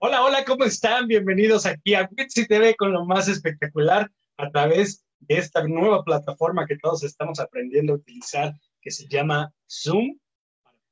Hola, 0.00 0.22
hola, 0.22 0.44
¿cómo 0.44 0.62
están? 0.64 1.08
Bienvenidos 1.08 1.66
aquí 1.66 1.94
a 1.94 2.08
Witsi 2.16 2.46
TV 2.46 2.76
con 2.76 2.92
lo 2.92 3.04
más 3.04 3.26
espectacular 3.26 4.08
a 4.36 4.48
través 4.48 5.04
de 5.18 5.38
esta 5.38 5.66
nueva 5.66 6.04
plataforma 6.04 6.68
que 6.68 6.78
todos 6.78 7.02
estamos 7.02 7.40
aprendiendo 7.40 7.92
a 7.92 7.96
utilizar, 7.96 8.54
que 8.80 8.92
se 8.92 9.08
llama 9.08 9.52
Zoom, 9.68 10.16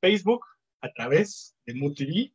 Facebook, 0.00 0.44
a 0.80 0.90
través 0.90 1.54
de 1.66 1.74
MUTV, 1.74 2.32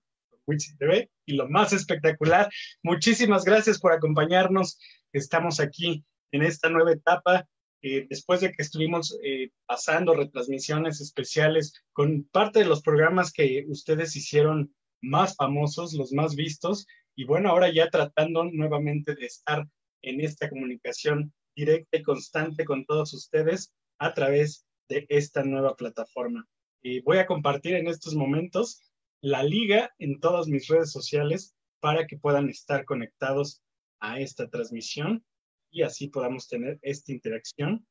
Witsi 0.47 0.77
TV, 0.77 1.11
y 1.25 1.33
lo 1.33 1.49
más 1.49 1.73
espectacular. 1.73 2.49
Muchísimas 2.83 3.43
gracias 3.43 3.77
por 3.77 3.91
acompañarnos. 3.91 4.79
Estamos 5.11 5.59
aquí 5.59 6.05
en 6.31 6.43
esta 6.43 6.69
nueva 6.69 6.93
etapa. 6.93 7.49
Después 7.81 8.39
de 8.39 8.53
que 8.53 8.61
estuvimos 8.61 9.19
eh, 9.25 9.49
pasando 9.65 10.13
retransmisiones 10.13 11.01
especiales 11.01 11.73
con 11.91 12.23
parte 12.31 12.59
de 12.59 12.65
los 12.65 12.81
programas 12.81 13.33
que 13.33 13.65
ustedes 13.67 14.15
hicieron 14.15 14.73
más 15.01 15.35
famosos, 15.35 15.93
los 15.93 16.11
más 16.13 16.35
vistos, 16.35 16.85
y 17.15 17.25
bueno, 17.25 17.49
ahora 17.49 17.71
ya 17.71 17.89
tratando 17.89 18.45
nuevamente 18.45 19.15
de 19.15 19.25
estar 19.25 19.67
en 20.01 20.21
esta 20.21 20.49
comunicación 20.49 21.33
directa 21.55 21.97
y 21.97 22.03
constante 22.03 22.65
con 22.65 22.85
todos 22.85 23.13
ustedes 23.13 23.73
a 23.99 24.13
través 24.13 24.65
de 24.89 25.05
esta 25.09 25.43
nueva 25.43 25.75
plataforma. 25.75 26.47
Y 26.81 27.01
voy 27.01 27.17
a 27.17 27.25
compartir 27.25 27.75
en 27.75 27.87
estos 27.87 28.15
momentos 28.15 28.81
la 29.21 29.43
liga 29.43 29.93
en 29.99 30.19
todas 30.19 30.47
mis 30.47 30.67
redes 30.67 30.91
sociales 30.91 31.55
para 31.79 32.07
que 32.07 32.17
puedan 32.17 32.49
estar 32.49 32.85
conectados 32.85 33.61
a 33.99 34.19
esta 34.19 34.49
transmisión 34.49 35.23
y 35.69 35.83
así 35.83 36.07
podamos 36.07 36.47
tener 36.47 36.79
esta 36.81 37.11
interacción 37.11 37.85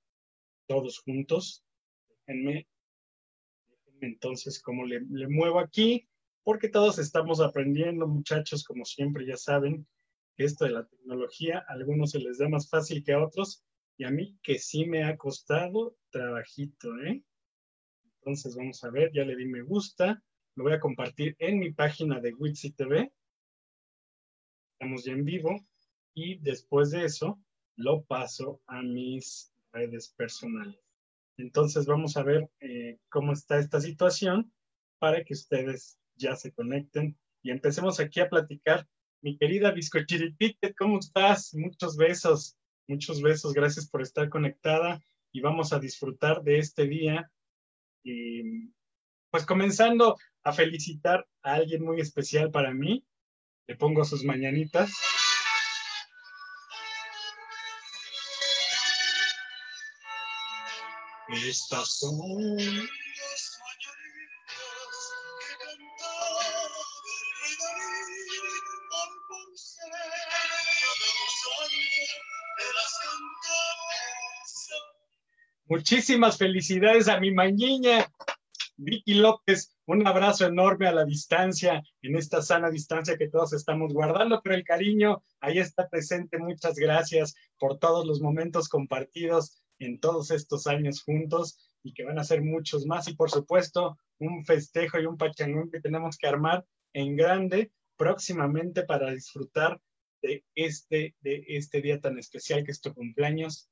todos 0.66 0.98
juntos. 0.98 1.64
Déjenme, 2.26 2.66
entonces 4.00 4.60
cómo 4.60 4.84
le 4.84 5.28
muevo 5.28 5.60
aquí 5.60 6.09
porque 6.50 6.68
todos 6.68 6.98
estamos 6.98 7.40
aprendiendo, 7.40 8.08
muchachos, 8.08 8.64
como 8.64 8.84
siempre 8.84 9.24
ya 9.24 9.36
saben, 9.36 9.86
esto 10.36 10.64
de 10.64 10.72
la 10.72 10.84
tecnología 10.84 11.60
a 11.60 11.74
algunos 11.74 12.10
se 12.10 12.18
les 12.18 12.38
da 12.38 12.48
más 12.48 12.68
fácil 12.68 13.04
que 13.04 13.12
a 13.12 13.22
otros 13.22 13.62
y 13.96 14.02
a 14.02 14.10
mí 14.10 14.36
que 14.42 14.58
sí 14.58 14.84
me 14.84 15.04
ha 15.04 15.16
costado 15.16 15.96
trabajito, 16.10 16.88
¿eh? 17.04 17.22
Entonces 18.16 18.56
vamos 18.56 18.82
a 18.82 18.90
ver, 18.90 19.12
ya 19.14 19.24
le 19.24 19.36
di 19.36 19.46
me 19.46 19.62
gusta, 19.62 20.24
lo 20.56 20.64
voy 20.64 20.72
a 20.72 20.80
compartir 20.80 21.36
en 21.38 21.60
mi 21.60 21.70
página 21.70 22.18
de 22.18 22.34
Witsi 22.34 22.72
TV. 22.72 23.12
Estamos 24.72 25.04
ya 25.04 25.12
en 25.12 25.24
vivo 25.24 25.54
y 26.14 26.36
después 26.38 26.90
de 26.90 27.04
eso 27.04 27.40
lo 27.76 28.02
paso 28.02 28.60
a 28.66 28.82
mis 28.82 29.52
redes 29.70 30.12
personales. 30.16 30.80
Entonces 31.36 31.86
vamos 31.86 32.16
a 32.16 32.24
ver 32.24 32.50
eh, 32.58 32.98
cómo 33.08 33.34
está 33.34 33.60
esta 33.60 33.80
situación 33.80 34.52
para 34.98 35.22
que 35.22 35.34
ustedes 35.34 35.99
ya 36.20 36.36
se 36.36 36.52
conecten 36.52 37.18
y 37.42 37.50
empecemos 37.50 37.98
aquí 37.98 38.20
a 38.20 38.28
platicar. 38.28 38.86
Mi 39.22 39.36
querida 39.36 39.72
Bizcochiripique, 39.72 40.74
¿cómo 40.74 40.98
estás? 40.98 41.52
Muchos 41.54 41.96
besos, 41.96 42.56
muchos 42.86 43.20
besos. 43.20 43.52
Gracias 43.52 43.88
por 43.88 44.02
estar 44.02 44.28
conectada 44.28 45.02
y 45.32 45.40
vamos 45.40 45.72
a 45.72 45.78
disfrutar 45.78 46.42
de 46.42 46.58
este 46.58 46.86
día. 46.86 47.30
Y 48.04 48.68
pues 49.30 49.44
comenzando 49.44 50.16
a 50.42 50.52
felicitar 50.52 51.26
a 51.42 51.54
alguien 51.54 51.84
muy 51.84 52.00
especial 52.00 52.50
para 52.50 52.72
mí. 52.72 53.04
Le 53.66 53.76
pongo 53.76 54.04
sus 54.04 54.24
mañanitas. 54.24 54.92
Estas 61.28 61.98
son 61.98 62.56
Muchísimas 75.70 76.36
felicidades 76.36 77.06
a 77.06 77.20
mi 77.20 77.32
mañiña, 77.32 78.12
Vicky 78.76 79.14
López. 79.14 79.72
Un 79.86 80.04
abrazo 80.04 80.44
enorme 80.44 80.88
a 80.88 80.92
la 80.92 81.04
distancia, 81.04 81.80
en 82.02 82.16
esta 82.16 82.42
sana 82.42 82.70
distancia 82.70 83.16
que 83.16 83.28
todos 83.28 83.52
estamos 83.52 83.94
guardando, 83.94 84.40
pero 84.42 84.56
el 84.56 84.64
cariño 84.64 85.22
ahí 85.38 85.60
está 85.60 85.88
presente. 85.88 86.38
Muchas 86.38 86.74
gracias 86.74 87.36
por 87.56 87.78
todos 87.78 88.04
los 88.04 88.20
momentos 88.20 88.68
compartidos 88.68 89.62
en 89.78 90.00
todos 90.00 90.32
estos 90.32 90.66
años 90.66 91.04
juntos 91.04 91.70
y 91.84 91.94
que 91.94 92.02
van 92.02 92.18
a 92.18 92.24
ser 92.24 92.42
muchos 92.42 92.84
más. 92.84 93.06
Y 93.06 93.14
por 93.14 93.30
supuesto, 93.30 93.96
un 94.18 94.44
festejo 94.44 94.98
y 94.98 95.06
un 95.06 95.16
pachangón 95.16 95.70
que 95.70 95.80
tenemos 95.80 96.18
que 96.18 96.26
armar 96.26 96.66
en 96.94 97.14
grande 97.14 97.70
próximamente 97.96 98.82
para 98.82 99.12
disfrutar 99.12 99.80
de 100.20 100.44
este, 100.56 101.14
de 101.20 101.44
este 101.46 101.80
día 101.80 102.00
tan 102.00 102.18
especial 102.18 102.64
que 102.64 102.72
es 102.72 102.80
tu 102.80 102.92
cumpleaños 102.92 103.70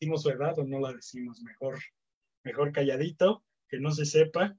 decimos 0.00 0.24
verdad 0.24 0.58
o 0.58 0.64
no 0.64 0.80
la 0.80 0.94
decimos, 0.94 1.42
mejor, 1.42 1.78
mejor 2.42 2.72
calladito, 2.72 3.44
que 3.68 3.78
no 3.78 3.90
se 3.90 4.06
sepa, 4.06 4.56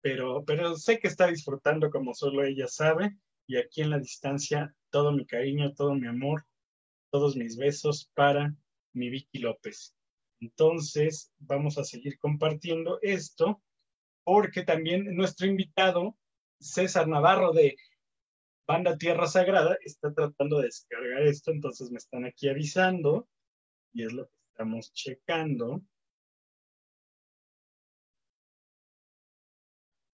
pero, 0.00 0.42
pero 0.46 0.74
sé 0.76 0.98
que 0.98 1.08
está 1.08 1.26
disfrutando 1.26 1.90
como 1.90 2.14
solo 2.14 2.42
ella 2.42 2.66
sabe, 2.66 3.14
y 3.46 3.58
aquí 3.58 3.82
en 3.82 3.90
la 3.90 3.98
distancia, 3.98 4.74
todo 4.88 5.12
mi 5.12 5.26
cariño, 5.26 5.74
todo 5.74 5.94
mi 5.94 6.06
amor, 6.06 6.46
todos 7.10 7.36
mis 7.36 7.58
besos 7.58 8.10
para 8.14 8.54
mi 8.94 9.10
Vicky 9.10 9.40
López. 9.40 9.94
Entonces, 10.40 11.30
vamos 11.36 11.76
a 11.76 11.84
seguir 11.84 12.18
compartiendo 12.18 13.00
esto, 13.02 13.62
porque 14.24 14.62
también 14.64 15.14
nuestro 15.14 15.46
invitado, 15.46 16.16
César 16.58 17.06
Navarro 17.06 17.52
de 17.52 17.76
Banda 18.66 18.96
Tierra 18.96 19.26
Sagrada, 19.26 19.76
está 19.82 20.14
tratando 20.14 20.58
de 20.58 20.66
descargar 20.66 21.22
esto, 21.22 21.50
entonces 21.50 21.90
me 21.90 21.98
están 21.98 22.24
aquí 22.24 22.48
avisando, 22.48 23.28
y 23.92 24.04
es 24.04 24.12
lo 24.12 24.26
que 24.26 24.37
Estamos 24.58 24.92
checando 24.92 25.84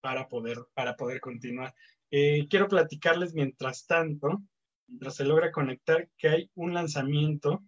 para 0.02 0.28
poder, 0.28 0.58
para 0.74 0.96
poder 0.96 1.18
continuar. 1.18 1.74
Eh, 2.10 2.46
quiero 2.50 2.68
platicarles 2.68 3.32
mientras 3.32 3.86
tanto, 3.86 4.42
mientras 4.86 5.16
se 5.16 5.24
logra 5.24 5.50
conectar, 5.50 6.10
que 6.18 6.28
hay 6.28 6.50
un 6.56 6.74
lanzamiento 6.74 7.64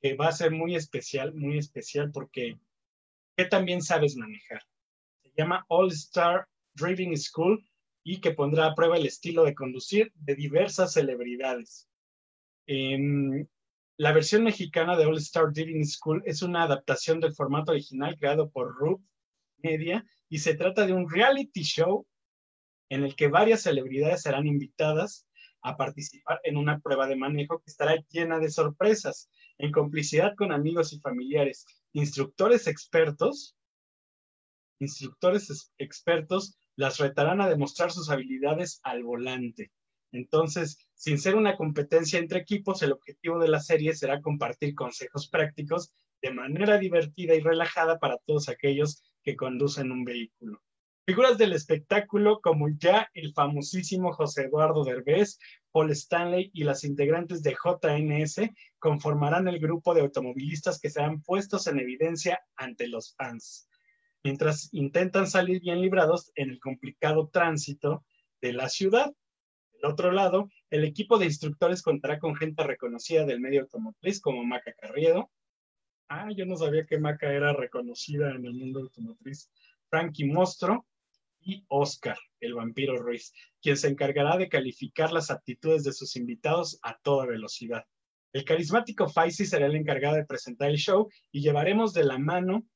que 0.00 0.14
va 0.14 0.28
a 0.28 0.32
ser 0.32 0.52
muy 0.52 0.76
especial, 0.76 1.34
muy 1.34 1.58
especial 1.58 2.12
porque 2.12 2.60
que 3.36 3.46
también 3.46 3.82
sabes 3.82 4.14
manejar. 4.14 4.62
Se 5.24 5.32
llama 5.36 5.66
All 5.66 5.90
Star 5.90 6.46
Driving 6.74 7.16
School 7.16 7.68
y 8.04 8.20
que 8.20 8.34
pondrá 8.34 8.66
a 8.66 8.74
prueba 8.76 8.98
el 8.98 9.06
estilo 9.06 9.42
de 9.42 9.56
conducir 9.56 10.12
de 10.14 10.36
diversas 10.36 10.92
celebridades. 10.92 11.88
Em, 12.68 13.48
la 13.98 14.12
versión 14.12 14.44
mexicana 14.44 14.96
de 14.96 15.06
All 15.06 15.16
Star 15.16 15.52
Driving 15.52 15.84
School 15.84 16.22
es 16.24 16.42
una 16.42 16.62
adaptación 16.62 17.18
del 17.18 17.34
formato 17.34 17.72
original 17.72 18.16
creado 18.16 18.48
por 18.48 18.72
Rube 18.76 19.02
Media 19.56 20.06
y 20.28 20.38
se 20.38 20.54
trata 20.54 20.86
de 20.86 20.92
un 20.92 21.10
reality 21.10 21.62
show 21.62 22.06
en 22.90 23.02
el 23.02 23.16
que 23.16 23.26
varias 23.26 23.62
celebridades 23.62 24.22
serán 24.22 24.46
invitadas 24.46 25.26
a 25.62 25.76
participar 25.76 26.40
en 26.44 26.56
una 26.56 26.78
prueba 26.78 27.08
de 27.08 27.16
manejo 27.16 27.58
que 27.58 27.70
estará 27.70 27.96
llena 28.08 28.38
de 28.38 28.50
sorpresas, 28.50 29.28
en 29.58 29.72
complicidad 29.72 30.36
con 30.36 30.52
amigos 30.52 30.92
y 30.92 31.00
familiares, 31.00 31.66
instructores 31.92 32.68
expertos, 32.68 33.56
instructores 34.78 35.72
expertos 35.76 36.56
las 36.76 36.98
retarán 36.98 37.40
a 37.40 37.48
demostrar 37.48 37.90
sus 37.90 38.10
habilidades 38.10 38.78
al 38.84 39.02
volante. 39.02 39.72
Entonces, 40.12 40.88
sin 40.94 41.18
ser 41.18 41.34
una 41.34 41.56
competencia 41.56 42.18
entre 42.18 42.40
equipos, 42.40 42.82
el 42.82 42.92
objetivo 42.92 43.38
de 43.38 43.48
la 43.48 43.60
serie 43.60 43.94
será 43.94 44.20
compartir 44.20 44.74
consejos 44.74 45.28
prácticos 45.28 45.92
de 46.22 46.32
manera 46.32 46.78
divertida 46.78 47.34
y 47.34 47.40
relajada 47.40 47.98
para 47.98 48.18
todos 48.18 48.48
aquellos 48.48 49.02
que 49.22 49.36
conducen 49.36 49.92
un 49.92 50.04
vehículo. 50.04 50.62
Figuras 51.08 51.38
del 51.38 51.54
espectáculo 51.54 52.40
como 52.42 52.68
ya 52.68 53.08
el 53.14 53.32
famosísimo 53.32 54.12
José 54.12 54.42
Eduardo 54.42 54.84
Derbez, 54.84 55.38
Paul 55.72 55.90
Stanley 55.92 56.50
y 56.52 56.64
las 56.64 56.84
integrantes 56.84 57.42
de 57.42 57.54
JNS 57.54 58.50
conformarán 58.78 59.48
el 59.48 59.58
grupo 59.58 59.94
de 59.94 60.02
automovilistas 60.02 60.78
que 60.78 60.90
serán 60.90 61.22
puestos 61.22 61.66
en 61.66 61.80
evidencia 61.80 62.40
ante 62.56 62.88
los 62.88 63.14
fans, 63.14 63.70
mientras 64.22 64.68
intentan 64.72 65.26
salir 65.26 65.62
bien 65.62 65.80
librados 65.80 66.30
en 66.34 66.50
el 66.50 66.60
complicado 66.60 67.30
tránsito 67.32 68.04
de 68.42 68.52
la 68.52 68.68
ciudad. 68.68 69.10
Del 69.80 69.92
otro 69.92 70.10
lado, 70.10 70.50
el 70.70 70.84
equipo 70.84 71.18
de 71.18 71.26
instructores 71.26 71.82
contará 71.82 72.18
con 72.18 72.34
gente 72.34 72.64
reconocida 72.64 73.24
del 73.24 73.40
medio 73.40 73.62
automotriz 73.62 74.20
como 74.20 74.44
Maca 74.44 74.72
Carriedo. 74.72 75.30
Ah, 76.08 76.30
yo 76.34 76.46
no 76.46 76.56
sabía 76.56 76.84
que 76.84 76.98
Maca 76.98 77.32
era 77.32 77.52
reconocida 77.52 78.30
en 78.34 78.44
el 78.44 78.54
mundo 78.54 78.80
automotriz. 78.80 79.50
Frankie 79.88 80.24
Mostro 80.24 80.84
y 81.40 81.64
Oscar, 81.68 82.18
el 82.40 82.54
vampiro 82.54 82.96
Ruiz, 82.96 83.32
quien 83.62 83.76
se 83.76 83.88
encargará 83.88 84.36
de 84.36 84.48
calificar 84.48 85.12
las 85.12 85.30
aptitudes 85.30 85.84
de 85.84 85.92
sus 85.92 86.16
invitados 86.16 86.80
a 86.82 86.98
toda 86.98 87.26
velocidad. 87.26 87.84
El 88.32 88.44
carismático 88.44 89.08
Faisy 89.08 89.46
será 89.46 89.66
el 89.66 89.76
encargado 89.76 90.16
de 90.16 90.26
presentar 90.26 90.70
el 90.70 90.76
show 90.76 91.08
y 91.30 91.40
llevaremos 91.40 91.94
de 91.94 92.04
la 92.04 92.18
mano, 92.18 92.66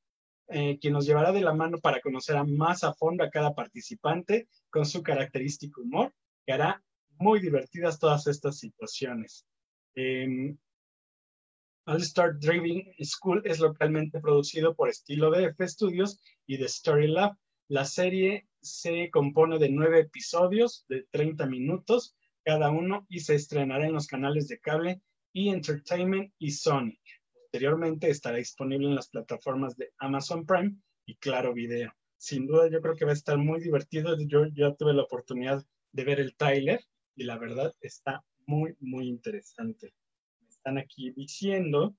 eh, 0.48 0.78
quien 0.80 0.92
nos 0.92 1.04
llevará 1.04 1.32
de 1.32 1.40
la 1.40 1.52
mano 1.52 1.78
para 1.78 2.00
conocer 2.00 2.36
a 2.36 2.44
más 2.44 2.84
a 2.84 2.94
fondo 2.94 3.24
a 3.24 3.30
cada 3.30 3.54
participante 3.54 4.48
con 4.70 4.86
su 4.86 5.02
característico 5.02 5.82
humor, 5.82 6.14
que 6.46 6.52
hará 6.52 6.82
muy 7.22 7.40
divertidas 7.40 7.98
todas 7.98 8.26
estas 8.26 8.58
situaciones. 8.58 9.46
Eh, 9.94 10.56
All 11.84 12.00
Star 12.02 12.38
Driving 12.38 12.94
School 13.02 13.42
es 13.44 13.58
localmente 13.58 14.20
producido 14.20 14.74
por 14.74 14.88
Estilo 14.88 15.30
DF 15.30 15.60
Studios 15.66 16.20
y 16.46 16.58
The 16.58 16.66
Story 16.66 17.08
Lab. 17.08 17.36
La 17.68 17.84
serie 17.84 18.46
se 18.60 19.10
compone 19.10 19.58
de 19.58 19.68
nueve 19.68 20.00
episodios 20.00 20.84
de 20.88 21.06
30 21.10 21.46
minutos 21.46 22.14
cada 22.44 22.70
uno 22.70 23.06
y 23.08 23.20
se 23.20 23.34
estrenará 23.34 23.86
en 23.86 23.94
los 23.94 24.06
canales 24.06 24.48
de 24.48 24.60
cable 24.60 25.00
y 25.32 25.48
Entertainment 25.48 26.32
y 26.38 26.50
Sony. 26.50 26.92
Posteriormente 27.32 28.10
estará 28.10 28.36
disponible 28.36 28.88
en 28.88 28.94
las 28.94 29.08
plataformas 29.08 29.76
de 29.76 29.92
Amazon 29.98 30.46
Prime 30.46 30.76
y 31.06 31.16
Claro 31.16 31.52
Video. 31.52 31.92
Sin 32.16 32.46
duda 32.46 32.68
yo 32.70 32.80
creo 32.80 32.94
que 32.94 33.04
va 33.04 33.10
a 33.10 33.14
estar 33.14 33.38
muy 33.38 33.60
divertido. 33.60 34.16
Yo 34.20 34.46
ya 34.54 34.72
tuve 34.74 34.94
la 34.94 35.02
oportunidad 35.02 35.64
de 35.92 36.04
ver 36.04 36.20
el 36.20 36.36
tráiler 36.36 36.80
y 37.16 37.24
la 37.24 37.38
verdad 37.38 37.74
está 37.80 38.24
muy, 38.46 38.76
muy 38.80 39.08
interesante. 39.08 39.94
Me 40.40 40.48
están 40.48 40.78
aquí 40.78 41.10
diciendo. 41.10 41.94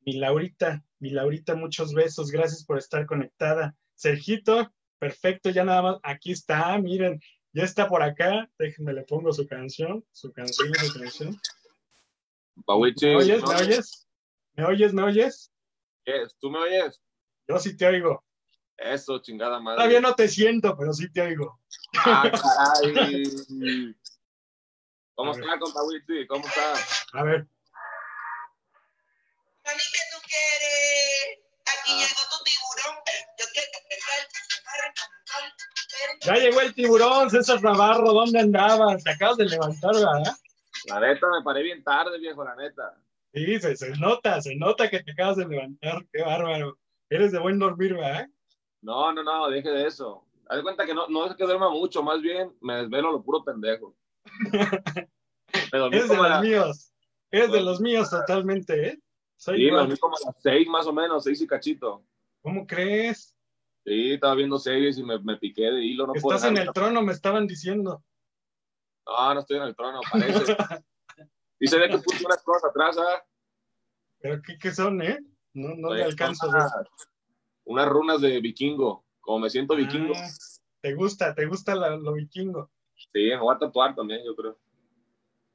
Mi 0.00 0.14
Laurita, 0.14 0.84
mi 1.00 1.10
Laurita, 1.10 1.54
muchos 1.54 1.92
besos. 1.92 2.30
Gracias 2.30 2.64
por 2.64 2.78
estar 2.78 3.06
conectada. 3.06 3.76
Sergito, 3.94 4.72
perfecto, 4.98 5.50
ya 5.50 5.64
nada 5.64 5.82
más. 5.82 5.96
Aquí 6.02 6.32
está, 6.32 6.78
miren, 6.78 7.20
ya 7.52 7.64
está 7.64 7.88
por 7.88 8.02
acá. 8.02 8.48
Déjenme, 8.58 8.92
le 8.92 9.02
pongo 9.02 9.32
su 9.32 9.46
canción, 9.46 10.04
su 10.12 10.32
canción, 10.32 10.72
su 10.74 10.98
canción. 10.98 11.40
¿Me 12.66 12.74
oyes? 12.74 13.42
¿Me 13.42 13.54
oyes? 13.54 14.06
¿Me 14.54 14.64
oyes? 14.64 14.94
¿Me 14.94 15.02
oyes? 15.02 15.52
¿Tú 16.40 16.50
me 16.50 16.58
oyes? 16.60 17.02
Yo 17.48 17.58
sí 17.58 17.76
te 17.76 17.86
oigo. 17.86 18.25
Eso, 18.78 19.18
chingada 19.20 19.58
madre. 19.58 19.76
Todavía 19.78 20.00
no 20.00 20.14
te 20.14 20.28
siento, 20.28 20.76
pero 20.76 20.92
sí 20.92 21.10
te 21.10 21.22
oigo. 21.22 21.60
Ah, 22.04 22.30
caray. 22.94 23.24
¿Cómo 25.14 25.32
está, 25.32 25.58
compa 25.58 25.82
Witty? 25.82 26.26
¿Cómo 26.26 26.46
está? 26.46 26.74
A 27.14 27.22
ver. 27.22 27.46
Mami, 29.64 29.78
¿qué 29.78 30.02
tú 30.12 30.18
quieres? 30.26 31.38
Aquí 31.64 31.92
llegó 31.92 32.20
tu 32.30 32.44
tiburón. 32.44 32.96
Yo 33.38 33.44
quiero 33.52 33.68
que 36.20 36.26
Ya 36.26 36.34
llegó 36.34 36.60
el 36.60 36.74
tiburón, 36.74 37.30
César 37.30 37.62
Navarro. 37.62 38.12
¿Dónde 38.12 38.40
andabas? 38.40 39.02
Te 39.02 39.12
acabas 39.12 39.38
de 39.38 39.46
levantar, 39.46 39.94
¿verdad? 39.94 40.36
La 40.86 41.00
neta, 41.00 41.26
me 41.28 41.42
paré 41.42 41.62
bien 41.62 41.82
tarde, 41.82 42.18
viejo, 42.18 42.44
la 42.44 42.54
neta. 42.54 42.94
Sí, 43.32 43.58
se, 43.58 43.74
se 43.76 43.90
nota, 43.96 44.40
se 44.42 44.54
nota 44.54 44.90
que 44.90 45.02
te 45.02 45.12
acabas 45.12 45.38
de 45.38 45.46
levantar. 45.46 46.04
Qué 46.12 46.22
bárbaro. 46.22 46.78
Eres 47.08 47.32
de 47.32 47.38
buen 47.38 47.58
dormir, 47.58 47.94
¿verdad? 47.94 48.28
No, 48.86 49.12
no, 49.12 49.24
no, 49.24 49.48
deje 49.50 49.68
de 49.68 49.84
eso. 49.88 50.24
Haz 50.48 50.58
de 50.58 50.62
cuenta 50.62 50.86
que 50.86 50.94
no, 50.94 51.08
no 51.08 51.26
es 51.26 51.34
que 51.34 51.42
duerma 51.42 51.68
mucho, 51.68 52.04
más 52.04 52.22
bien 52.22 52.56
me 52.60 52.76
desvelo 52.76 53.10
lo 53.10 53.20
puro 53.20 53.42
pendejo. 53.42 53.96
Me 55.72 55.78
dormí 55.78 55.96
Eres 55.96 56.08
de 56.10 56.16
los 56.16 56.40
míos. 56.40 56.92
Eres 57.32 57.50
de 57.52 57.60
los 57.62 57.80
míos 57.80 58.10
totalmente, 58.10 58.88
¿eh? 58.88 58.98
Soy 59.36 59.56
Sí, 59.56 59.62
me 59.62 59.68
igual. 59.68 59.82
dormí 59.82 59.96
como 59.98 60.14
a 60.16 60.20
las 60.26 60.40
seis 60.40 60.68
más 60.68 60.86
o 60.86 60.92
menos, 60.92 61.24
seis 61.24 61.40
y 61.40 61.46
cachito. 61.48 62.04
¿Cómo 62.42 62.64
crees? 62.66 63.36
Sí, 63.84 64.12
estaba 64.12 64.34
viendo 64.36 64.56
series 64.58 64.98
y 64.98 65.02
me, 65.02 65.18
me 65.18 65.36
piqué 65.36 65.62
de 65.62 65.82
hilo. 65.84 66.06
No 66.06 66.14
Estás 66.14 66.44
en 66.44 66.56
el 66.58 66.72
trono, 66.72 67.02
me 67.02 67.12
estaban 67.12 67.46
diciendo. 67.48 68.04
No, 69.06 69.34
no 69.34 69.40
estoy 69.40 69.56
en 69.56 69.62
el 69.64 69.74
trono, 69.74 70.00
parece. 70.12 70.56
Y 71.58 71.66
se 71.66 71.78
ve 71.78 71.88
que 71.88 71.98
puse 71.98 72.24
unas 72.24 72.42
cosas 72.44 72.70
atrás, 72.70 72.96
¿ah? 72.98 73.24
¿Pero 74.20 74.40
qué, 74.42 74.58
qué 74.58 74.70
son, 74.72 75.02
eh? 75.02 75.18
No, 75.54 75.74
no 75.76 75.88
Oye, 75.88 75.98
le 75.98 76.04
alcanzo. 76.04 76.48
a 76.50 76.52
ver. 76.54 76.88
Unas, 77.66 77.84
unas 77.84 77.88
runas 77.88 78.20
de 78.20 78.40
vikingo. 78.40 79.04
Como 79.20 79.40
me 79.40 79.50
siento 79.50 79.74
vikingo. 79.76 80.14
Ah, 80.16 80.28
te 80.80 80.94
gusta, 80.94 81.34
te 81.34 81.46
gusta 81.46 81.74
la- 81.74 81.96
lo 81.96 82.12
vikingo. 82.14 82.70
Sí, 82.94 83.28
me 83.28 83.38
voy 83.38 83.54
a 83.54 83.58
tatuar 83.58 83.94
también, 83.94 84.20
yo 84.24 84.34
creo. 84.34 84.58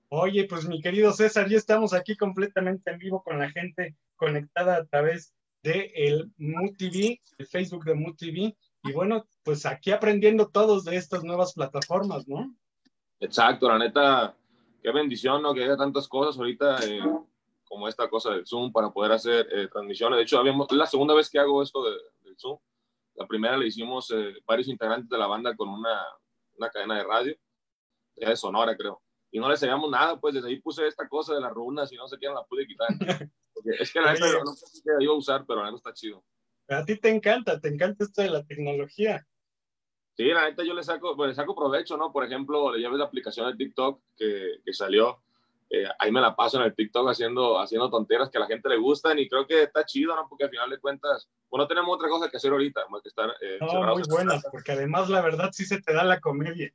Oye, 0.10 0.46
pues 0.46 0.68
mi 0.68 0.82
querido 0.82 1.14
César, 1.14 1.48
ya 1.50 1.58
estamos 1.58 1.94
aquí 1.94 2.18
completamente 2.18 2.92
en 2.92 3.00
vivo 3.00 3.24
con 3.24 3.40
la 3.40 3.50
gente 3.50 3.96
conectada 4.18 4.76
a 4.78 4.86
través 4.86 5.34
de 5.64 5.92
el 5.96 6.32
MUTV, 6.38 7.20
el 7.38 7.48
Facebook 7.48 7.86
de 7.86 7.94
MUTV. 7.96 8.56
Y 8.84 8.92
bueno, 8.94 9.26
pues 9.44 9.66
aquí 9.66 9.92
aprendiendo 9.92 10.50
todos 10.50 10.84
de 10.84 10.98
estas 10.98 11.24
nuevas 11.24 11.54
plataformas, 11.54 12.28
¿no? 12.28 12.54
Exacto, 13.22 13.70
la 13.70 13.78
neta, 13.78 14.36
qué 14.84 14.92
bendición, 14.92 15.42
¿no? 15.44 15.54
Que 15.54 15.64
haya 15.64 15.78
tantas 15.78 16.08
cosas 16.10 16.38
ahorita 16.38 16.78
eh, 16.86 17.00
como 17.72 17.88
esta 17.88 18.10
cosa 18.10 18.32
del 18.32 18.46
Zoom 18.46 18.70
para 18.74 18.90
poder 18.92 19.14
hacer 19.14 19.48
eh, 19.50 19.70
transmisiones. 19.72 20.18
De 20.18 20.24
hecho, 20.24 20.38
habíamos, 20.38 20.68
es 20.70 20.76
la 20.78 20.86
segunda 20.86 21.14
vez 21.14 21.30
que 21.30 21.40
hago 21.40 21.64
esto 21.64 21.82
de- 21.90 21.98
del 22.24 22.38
Zoom. 22.38 22.60
La 23.16 23.26
primera 23.26 23.56
le 23.56 23.68
hicimos 23.68 24.12
eh, 24.12 24.34
varios 24.46 24.68
integrantes 24.68 25.10
de 25.10 25.18
la 25.18 25.26
banda 25.26 25.56
con 25.56 25.70
una, 25.70 26.06
una 26.58 26.70
cadena 26.70 26.98
de 26.98 27.04
radio, 27.06 27.34
ya 28.18 28.28
de 28.28 28.36
Sonora, 28.36 28.76
creo. 28.76 29.02
Y 29.32 29.40
no 29.40 29.48
le 29.48 29.56
sabíamos 29.56 29.90
nada, 29.90 30.20
pues 30.20 30.34
desde 30.34 30.50
ahí 30.50 30.60
puse 30.60 30.86
esta 30.86 31.08
cosa 31.08 31.34
de 31.34 31.40
las 31.40 31.54
runas 31.54 31.90
y 31.94 31.96
no 31.96 32.10
sé 32.10 32.18
qué, 32.20 32.28
no 32.28 32.34
la 32.34 32.44
pude 32.44 32.68
quitar. 32.68 32.90
Porque 33.54 33.70
es 33.80 33.94
que 33.94 34.02
la 34.02 34.14
neta, 34.14 34.26
no 34.44 34.52
sé 34.54 34.66
si 34.68 34.82
la 34.84 35.02
iba 35.02 35.14
a 35.14 35.18
usar, 35.18 35.46
pero 35.48 35.62
la 35.62 35.68
neta 35.68 35.78
está 35.78 35.94
chido. 35.94 36.22
A 36.68 36.84
ti 36.84 36.98
te 37.00 37.08
encanta, 37.10 37.58
te 37.62 37.70
encanta 37.70 38.04
esto 38.04 38.22
de 38.22 38.32
la 38.32 38.44
tecnología. 38.46 39.26
Sí, 40.18 40.26
la 40.26 40.50
neta 40.50 40.66
yo 40.66 40.74
le 40.74 40.84
saco, 40.84 41.16
pues, 41.16 41.30
le 41.30 41.36
saco 41.36 41.56
provecho, 41.56 41.96
¿no? 41.96 42.12
Por 42.12 42.26
ejemplo, 42.26 42.76
ya 42.78 42.90
ves 42.90 43.00
la 43.00 43.06
aplicación 43.06 43.50
de 43.50 43.56
TikTok 43.56 44.02
que, 44.18 44.60
que 44.66 44.74
salió. 44.74 45.22
Eh, 45.74 45.88
ahí 46.00 46.12
me 46.12 46.20
la 46.20 46.36
paso 46.36 46.58
en 46.58 46.64
el 46.64 46.76
TikTok 46.76 47.08
haciendo, 47.10 47.58
haciendo 47.60 47.90
tonteras 47.90 48.30
que 48.30 48.38
a 48.38 48.42
la 48.42 48.48
gente 48.48 48.68
le 48.68 48.76
gustan 48.78 49.18
y 49.20 49.30
creo 49.30 49.48
que 49.48 49.64
está 49.64 49.86
chido, 49.86 50.14
¿no? 50.16 50.28
Porque 50.28 50.44
al 50.44 50.50
final 50.50 50.70
de 50.70 50.80
cuentas, 50.80 51.30
pues 51.48 51.60
no 51.60 51.68
tenemos 51.68 51.96
otra 51.96 52.10
cosa 52.10 52.30
que 52.30 52.36
hacer 52.38 52.52
ahorita, 52.52 52.88
más 52.90 53.02
que 53.02 53.08
estar 53.10 53.30
eh, 53.42 53.58
No, 53.62 53.96
muy 53.96 54.04
buenas, 54.10 54.44
porque 54.52 54.74
además 54.74 55.10
la 55.10 55.22
verdad 55.22 55.50
sí 55.54 55.66
se 55.66 55.82
te 55.82 55.94
da 55.94 56.04
la 56.04 56.20
comedia. 56.20 56.74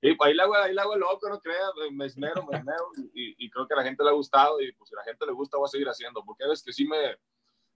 Sí, 0.00 0.14
pues 0.14 0.28
ahí 0.28 0.34
la 0.34 0.44
hago, 0.44 0.54
ahí 0.56 0.74
la 0.74 0.82
hago 0.82 0.96
loco, 0.96 1.28
no 1.28 1.38
creas, 1.38 1.70
me- 1.78 1.90
me 1.92 2.06
esmero, 2.06 2.44
me 2.50 2.56
esmero 2.58 2.86
y, 3.14 3.44
y 3.44 3.50
creo 3.50 3.68
que 3.68 3.74
a 3.74 3.76
la 3.76 3.84
gente 3.84 4.02
le 4.02 4.10
ha 4.10 4.14
gustado 4.14 4.60
y 4.60 4.72
pues 4.72 4.88
si 4.88 4.96
a 4.96 4.98
la 4.98 5.04
gente 5.04 5.24
le 5.26 5.32
gusta 5.32 5.58
voy 5.58 5.66
a 5.66 5.68
seguir 5.68 5.88
haciendo, 5.88 6.24
porque 6.24 6.44
a 6.44 6.48
veces 6.48 6.64
que 6.64 6.72
sí 6.72 6.86
me, 6.88 6.96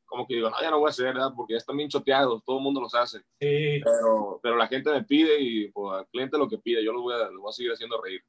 como 0.07 0.27
que 0.27 0.35
digo, 0.35 0.51
no, 0.51 0.61
ya 0.61 0.71
no 0.71 0.79
voy 0.81 0.89
a 0.89 0.91
hacer, 0.91 1.07
¿verdad? 1.07 1.31
Porque 1.37 1.53
ya 1.53 1.59
están 1.59 1.77
bien 1.77 1.89
choteados, 1.89 2.43
todo 2.45 2.57
el 2.57 2.63
mundo 2.65 2.81
los 2.81 2.95
hace. 2.95 3.19
Sí, 3.41 3.81
Pero, 3.85 4.41
pero 4.43 4.57
la 4.57 4.67
gente 4.67 4.91
me 4.91 5.05
pide 5.05 5.39
y 5.41 5.71
pues 5.71 5.99
al 6.01 6.07
cliente 6.09 6.37
lo 6.39 6.49
que 6.49 6.59
pide, 6.59 6.83
yo 6.83 6.93
lo 6.93 7.03
voy 7.03 7.15
a, 7.15 7.29
lo 7.31 7.43
voy 7.43 7.51
a 7.51 7.53
seguir 7.53 7.71
haciendo 7.73 8.01
reír. 8.03 8.23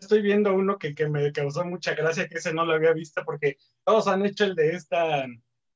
Estoy 0.00 0.22
viendo 0.22 0.54
uno 0.54 0.78
que, 0.78 0.94
que 0.94 1.08
me 1.08 1.32
causó 1.32 1.64
mucha 1.64 1.94
gracia, 1.94 2.28
que 2.28 2.38
ese 2.38 2.52
no 2.52 2.64
lo 2.64 2.74
había 2.74 2.92
visto, 2.92 3.22
porque 3.24 3.56
todos 3.84 4.06
han 4.08 4.24
hecho 4.24 4.44
el 4.44 4.54
de 4.54 4.70
esta 4.74 5.26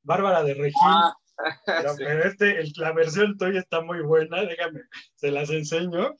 Bárbara 0.02 0.42
de 0.42 0.54
Regil. 0.54 0.74
Ah, 0.84 1.14
Pero, 1.66 1.94
sí. 1.94 2.04
pero 2.04 2.24
este, 2.24 2.60
el- 2.60 2.72
la 2.76 2.92
versión 2.92 3.36
tuya 3.38 3.58
está 3.60 3.80
muy 3.80 4.00
buena, 4.02 4.44
déjame, 4.44 4.82
se 5.16 5.30
las 5.30 5.50
enseño. 5.50 6.14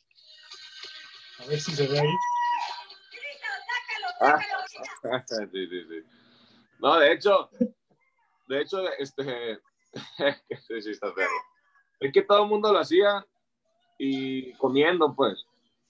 A 1.38 1.46
ver 1.46 1.60
si 1.60 1.72
se 1.72 1.86
ve 1.86 2.00
ahí. 2.00 2.14
Ah, 4.20 4.38
sí, 5.26 5.46
sí, 5.52 5.84
sí. 5.88 6.04
No, 6.80 6.98
de 6.98 7.12
hecho, 7.12 7.50
de 8.48 8.60
hecho, 8.62 8.90
este, 8.98 9.58
sí, 10.68 10.82
sí, 10.82 10.90
está 10.90 11.12
feo. 11.12 11.28
Es 12.00 12.12
que 12.12 12.22
todo 12.22 12.42
el 12.44 12.48
mundo 12.48 12.72
lo 12.72 12.78
hacía 12.80 13.24
y 13.98 14.52
comiendo, 14.54 15.14
pues. 15.14 15.44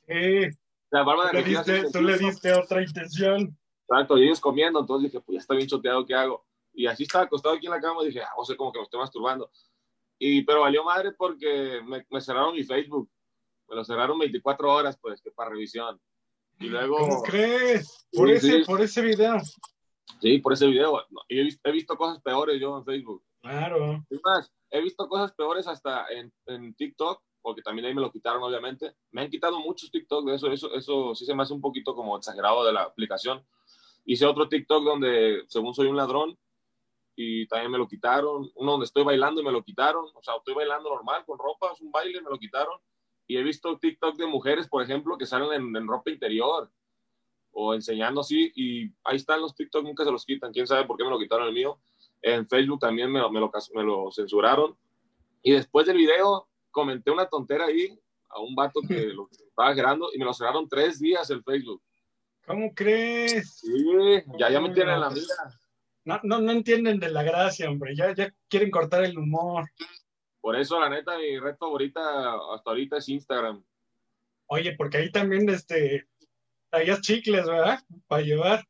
Sí, 0.08 0.50
La 0.92 1.02
barba 1.02 1.30
de 1.30 1.32
le, 1.32 1.42
diste, 1.42 1.90
tú 1.90 2.02
le 2.02 2.18
diste 2.18 2.52
otra 2.52 2.82
intención. 2.82 3.58
Exacto, 3.88 4.18
y 4.18 4.24
ellos 4.24 4.40
comiendo, 4.40 4.78
entonces 4.80 5.10
dije, 5.10 5.22
pues 5.24 5.34
ya 5.34 5.40
está 5.40 5.54
bien 5.54 5.66
choteado, 5.66 6.04
¿qué 6.06 6.14
hago? 6.14 6.44
Y 6.74 6.86
así 6.86 7.02
estaba 7.02 7.24
acostado 7.24 7.54
aquí 7.54 7.66
en 7.66 7.72
la 7.72 7.80
cama, 7.80 8.02
dije, 8.04 8.22
ah, 8.22 8.32
o 8.36 8.44
sea, 8.44 8.56
como 8.56 8.72
que 8.72 8.78
me 8.78 8.84
estoy 8.84 9.00
masturbando. 9.00 9.50
Y, 10.18 10.42
pero 10.44 10.60
valió 10.60 10.84
madre 10.84 11.12
porque 11.12 11.80
me, 11.84 12.06
me 12.08 12.20
cerraron 12.20 12.54
mi 12.54 12.62
Facebook. 12.62 13.10
Me 13.68 13.76
lo 13.76 13.84
cerraron 13.84 14.18
24 14.18 14.72
horas, 14.72 14.98
pues, 15.00 15.20
que 15.20 15.30
para 15.30 15.50
revisión. 15.50 16.00
Y 16.60 16.68
luego, 16.68 16.98
¿Cómo 16.98 17.22
crees? 17.22 18.06
Por, 18.12 18.28
Sí, 18.28 18.34
ese, 18.34 18.58
sí. 18.58 18.64
por 18.64 18.80
ese 18.80 19.02
video. 19.02 19.38
sí, 20.20 20.38
por 20.38 20.52
ese 20.52 20.66
video. 20.66 21.02
he, 21.28 21.42
visto, 21.42 21.68
he 21.68 21.72
visto 21.72 21.96
cosas 21.96 22.22
peores 22.22 22.60
yo 22.60 22.76
en 22.78 22.84
Facebook. 22.84 23.24
Claro. 23.40 24.04
Es 24.08 24.20
más, 24.22 24.52
he 24.70 24.80
visto 24.80 25.08
cosas 25.08 25.32
peores 25.32 25.66
hasta 25.66 26.06
en, 26.08 26.32
en 26.46 26.74
TikTok, 26.74 27.20
porque 27.42 27.62
también 27.62 27.86
ahí 27.86 27.94
me 27.94 28.00
lo 28.00 28.10
quitaron, 28.10 28.42
obviamente. 28.42 28.94
Me 29.10 29.22
han 29.22 29.30
quitado 29.30 29.60
muchos 29.60 29.90
TikTok 29.90 30.26
de 30.26 30.34
eso, 30.36 30.50
eso, 30.50 30.72
eso 30.74 31.14
sí 31.14 31.26
se 31.26 31.34
me 31.34 31.42
hace 31.42 31.52
un 31.52 31.60
poquito 31.60 31.94
como 31.94 32.16
exagerado 32.16 32.64
de 32.64 32.72
la 32.72 32.82
aplicación. 32.82 33.44
Hice 34.04 34.26
otro 34.26 34.48
TikTok 34.48 34.84
donde, 34.84 35.44
según 35.48 35.74
soy 35.74 35.88
un 35.88 35.96
ladrón, 35.96 36.38
y 37.14 37.46
también 37.46 37.70
me 37.70 37.78
lo 37.78 37.86
quitaron. 37.86 38.50
Uno 38.54 38.72
donde 38.72 38.86
estoy 38.86 39.04
bailando 39.04 39.40
y 39.40 39.44
me 39.44 39.52
lo 39.52 39.62
quitaron. 39.62 40.06
O 40.14 40.22
sea, 40.22 40.36
estoy 40.36 40.54
bailando 40.54 40.88
normal, 40.88 41.24
con 41.26 41.38
ropa, 41.38 41.70
es 41.72 41.80
un 41.80 41.92
baile, 41.92 42.20
me 42.22 42.30
lo 42.30 42.38
quitaron. 42.38 42.78
Y 43.26 43.36
he 43.36 43.42
visto 43.42 43.78
TikTok 43.78 44.16
de 44.16 44.26
mujeres, 44.26 44.68
por 44.68 44.82
ejemplo, 44.82 45.18
que 45.18 45.26
salen 45.26 45.52
en, 45.52 45.76
en 45.76 45.86
ropa 45.86 46.10
interior 46.10 46.70
o 47.54 47.74
enseñando 47.74 48.22
así, 48.22 48.50
y 48.56 48.90
ahí 49.04 49.16
están 49.16 49.42
los 49.42 49.54
TikTok, 49.54 49.84
nunca 49.84 50.04
se 50.04 50.10
los 50.10 50.24
quitan. 50.24 50.52
Quién 50.52 50.66
sabe 50.66 50.86
por 50.86 50.96
qué 50.96 51.04
me 51.04 51.10
lo 51.10 51.18
quitaron 51.18 51.48
el 51.48 51.52
mío. 51.52 51.78
En 52.22 52.48
Facebook 52.48 52.80
también 52.80 53.12
me, 53.12 53.20
me, 53.30 53.40
lo, 53.40 53.52
me 53.74 53.82
lo 53.82 54.10
censuraron. 54.10 54.76
Y 55.42 55.52
después 55.52 55.86
del 55.86 55.98
video 55.98 56.48
comenté 56.72 57.10
una 57.10 57.28
tontera 57.28 57.66
ahí 57.66 57.96
a 58.30 58.40
un 58.40 58.54
vato 58.56 58.80
que 58.86 59.06
lo 59.08 59.28
estaba 59.30 59.74
gerando 59.74 60.08
y 60.12 60.18
me 60.18 60.24
lo 60.24 60.34
cerraron 60.34 60.68
tres 60.68 60.98
días 60.98 61.30
el 61.30 61.44
Facebook. 61.44 61.82
¿Cómo 62.46 62.74
crees? 62.74 63.60
Sí, 63.60 64.22
ya, 64.38 64.50
ya 64.50 64.60
me 64.60 64.70
tienen 64.70 64.94
en 64.94 65.00
la 65.00 65.10
mira. 65.10 65.34
No, 66.04 66.18
no, 66.24 66.40
no 66.40 66.50
entienden 66.50 66.98
de 66.98 67.10
la 67.10 67.22
gracia, 67.22 67.70
hombre. 67.70 67.94
Ya, 67.94 68.12
ya 68.14 68.34
quieren 68.48 68.70
cortar 68.70 69.04
el 69.04 69.16
humor. 69.16 69.70
Por 70.40 70.56
eso, 70.56 70.80
la 70.80 70.88
neta, 70.88 71.16
mi 71.16 71.38
red 71.38 71.56
favorita 71.56 72.00
hasta 72.52 72.70
ahorita 72.70 72.96
es 72.96 73.08
Instagram. 73.08 73.64
Oye, 74.46 74.74
porque 74.76 74.96
ahí 74.98 75.12
también 75.12 75.48
este, 75.48 76.08
traías 76.68 77.00
chicles, 77.00 77.46
¿verdad? 77.46 77.78
Para 78.08 78.22
llevar. 78.22 78.64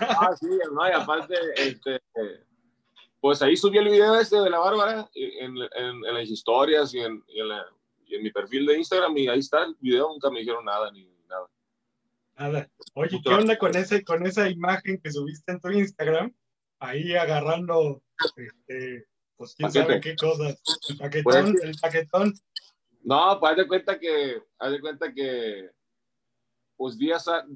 Ah, 0.00 0.34
sí, 0.38 0.48
no, 0.72 0.88
y 0.88 0.92
aparte, 0.92 1.34
este, 1.56 2.00
pues 3.20 3.42
ahí 3.42 3.56
subí 3.56 3.78
el 3.78 3.88
video 3.88 4.14
este 4.18 4.40
de 4.40 4.50
la 4.50 4.58
Bárbara 4.58 5.08
en, 5.14 5.56
en, 5.56 6.04
en 6.06 6.14
las 6.14 6.28
historias 6.28 6.92
y 6.94 7.00
en, 7.00 7.22
y 7.28 7.40
en, 7.40 7.48
la- 7.48 7.66
y 8.06 8.16
en 8.16 8.22
mi 8.22 8.30
perfil 8.32 8.66
de 8.66 8.78
Instagram 8.78 9.16
y 9.18 9.28
ahí 9.28 9.38
está 9.38 9.64
el 9.64 9.76
video, 9.78 10.08
nunca 10.08 10.30
me 10.30 10.40
dijeron 10.40 10.64
nada 10.64 10.90
ni 10.90 11.04
nada. 11.28 11.46
Nada. 12.36 12.70
Oye, 12.94 13.16
Mucho 13.18 13.28
¿qué 13.30 13.34
onda 13.34 13.58
con 13.58 13.76
ese, 13.76 14.02
con 14.02 14.26
esa 14.26 14.48
imagen 14.48 15.00
que 15.00 15.12
subiste 15.12 15.52
en 15.52 15.60
tu 15.60 15.68
Instagram? 15.70 16.34
Ahí 16.80 17.14
agarrando, 17.14 18.02
este, 18.36 19.06
pues 19.36 19.54
quién 19.54 19.68
Paquete. 19.68 19.86
sabe 19.86 20.00
qué 20.00 20.16
cosas. 20.16 20.60
El 20.88 20.96
paquetón, 20.98 21.52
Pues- 21.52 21.62
el 21.62 21.76
paquetón. 21.80 22.34
No, 23.02 23.38
pues 23.38 23.52
haz 23.52 23.56
de 23.58 23.68
cuenta 23.68 23.98
que, 23.98 24.42
haz 24.58 24.72
de 24.72 24.80
cuenta 24.80 25.12
que, 25.12 25.70
pues 26.76 26.96
días, 26.98 27.28
a- 27.28 27.46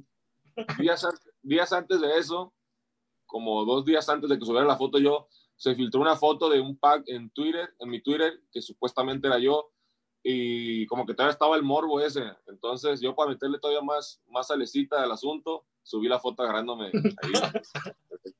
días, 0.78 1.04
a- 1.04 1.18
días 1.42 1.72
antes 1.72 2.00
de 2.00 2.18
eso, 2.18 2.54
como 3.26 3.64
dos 3.64 3.84
días 3.84 4.08
antes 4.08 4.28
de 4.30 4.38
que 4.38 4.44
subiera 4.44 4.66
la 4.66 4.76
foto 4.76 4.98
yo, 4.98 5.26
se 5.56 5.74
filtró 5.74 6.00
una 6.00 6.16
foto 6.16 6.48
de 6.48 6.60
un 6.60 6.76
pack 6.76 7.04
en 7.06 7.30
Twitter, 7.30 7.74
en 7.78 7.88
mi 7.88 8.02
Twitter, 8.02 8.40
que 8.52 8.60
supuestamente 8.60 9.26
era 9.26 9.38
yo, 9.38 9.70
y 10.22 10.86
como 10.86 11.04
que 11.04 11.12
todavía 11.14 11.32
estaba 11.32 11.56
el 11.56 11.62
morbo 11.62 12.00
ese. 12.00 12.24
Entonces 12.46 13.00
yo 13.00 13.14
para 13.14 13.30
meterle 13.30 13.58
todavía 13.58 13.82
más, 13.82 14.22
más 14.28 14.48
salecita 14.48 15.02
al 15.02 15.12
asunto, 15.12 15.66
subí 15.82 16.08
la 16.08 16.18
foto 16.18 16.42
agarrándome 16.42 16.86
ahí. 16.86 16.92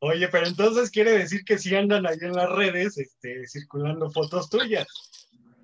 Oye, 0.00 0.28
pero 0.28 0.46
entonces 0.46 0.90
quiere 0.90 1.12
decir 1.12 1.44
que 1.44 1.58
sí 1.58 1.74
andan 1.74 2.06
ahí 2.06 2.18
en 2.20 2.32
las 2.32 2.50
redes, 2.50 2.98
este, 2.98 3.46
circulando 3.46 4.10
fotos 4.10 4.50
tuyas. 4.50 4.86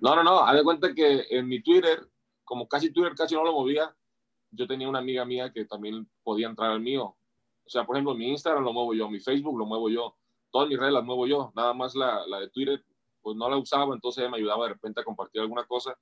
No, 0.01 0.15
no, 0.15 0.23
no, 0.23 0.39
haz 0.39 0.55
de 0.55 0.63
cuenta 0.63 0.93
que 0.93 1.25
en 1.29 1.47
mi 1.47 1.61
Twitter, 1.61 2.07
como 2.43 2.67
casi 2.67 2.91
Twitter 2.91 3.13
casi 3.15 3.35
no 3.35 3.43
lo 3.43 3.53
movía, 3.53 3.95
yo 4.51 4.65
tenía 4.65 4.89
una 4.89 4.99
amiga 4.99 5.23
mía 5.23 5.51
que 5.53 5.65
también 5.65 6.09
podía 6.23 6.47
entrar 6.47 6.71
al 6.71 6.79
mío. 6.79 7.15
O 7.65 7.69
sea, 7.69 7.85
por 7.85 7.95
ejemplo, 7.95 8.15
mi 8.15 8.29
Instagram 8.29 8.63
lo 8.63 8.73
muevo 8.73 8.93
yo, 8.93 9.09
mi 9.09 9.19
Facebook 9.19 9.57
lo 9.57 9.65
muevo 9.65 9.89
yo, 9.89 10.15
todas 10.53 10.69
mis 10.69 10.77
redes 10.79 10.93
las 10.93 11.03
muevo 11.03 11.25
yo, 11.27 11.51
nada 11.55 11.73
más 11.73 11.95
la, 11.95 12.25
la 12.27 12.39
de 12.39 12.49
Twitter, 12.49 12.81
pues 13.21 13.35
no 13.35 13.49
la 13.49 13.57
usaba, 13.57 13.93
entonces 13.93 14.21
ella 14.21 14.29
me 14.31 14.37
ayudaba 14.37 14.65
de 14.67 14.73
repente 14.73 15.01
a 15.01 15.03
compartir 15.03 15.41
alguna 15.41 15.65
cosa. 15.65 15.97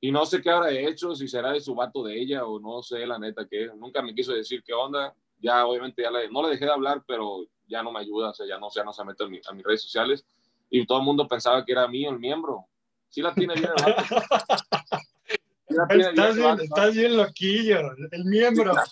Y 0.00 0.10
no 0.12 0.26
sé 0.26 0.42
qué 0.42 0.50
habrá 0.50 0.70
hecho, 0.72 1.14
si 1.14 1.28
será 1.28 1.52
de 1.52 1.60
su 1.60 1.74
vato 1.74 2.02
de 2.02 2.20
ella 2.20 2.44
o 2.44 2.58
no 2.60 2.82
sé, 2.82 3.06
la 3.06 3.18
neta, 3.18 3.46
que 3.48 3.68
nunca 3.76 4.02
me 4.02 4.14
quiso 4.14 4.32
decir 4.34 4.62
qué 4.62 4.74
onda. 4.74 5.14
Ya, 5.38 5.64
obviamente, 5.66 6.02
ya 6.02 6.10
le- 6.10 6.28
no 6.30 6.42
le 6.42 6.50
dejé 6.50 6.64
de 6.66 6.72
hablar, 6.72 7.02
pero 7.06 7.44
ya 7.66 7.82
no 7.82 7.90
me 7.92 8.00
ayuda, 8.00 8.30
o 8.30 8.34
sea, 8.34 8.46
ya 8.46 8.58
no, 8.58 8.68
ya 8.74 8.84
no 8.84 8.92
se 8.92 9.04
mete 9.04 9.24
a, 9.24 9.28
mi- 9.28 9.40
a 9.48 9.52
mis 9.52 9.64
redes 9.64 9.82
sociales. 9.82 10.26
Y 10.68 10.84
todo 10.86 10.98
el 10.98 11.04
mundo 11.04 11.26
pensaba 11.28 11.64
que 11.64 11.72
era 11.72 11.86
mío 11.88 12.10
el 12.10 12.18
miembro. 12.18 12.66
Sí 13.08 13.22
la 13.22 13.32
tiene 13.34 13.54
bien 13.54 13.70
el 13.76 13.84
vato. 13.84 14.02
Sí 15.68 15.74
la 15.74 15.86
tiene 15.88 16.02
Estás 16.08 16.30
el 16.30 16.34
bien, 16.36 16.48
vato. 16.50 16.62
estás 16.62 16.94
bien 16.94 17.16
loquillo, 17.16 17.78
el 18.10 18.24
miembro. 18.24 18.72
La, 18.74 18.84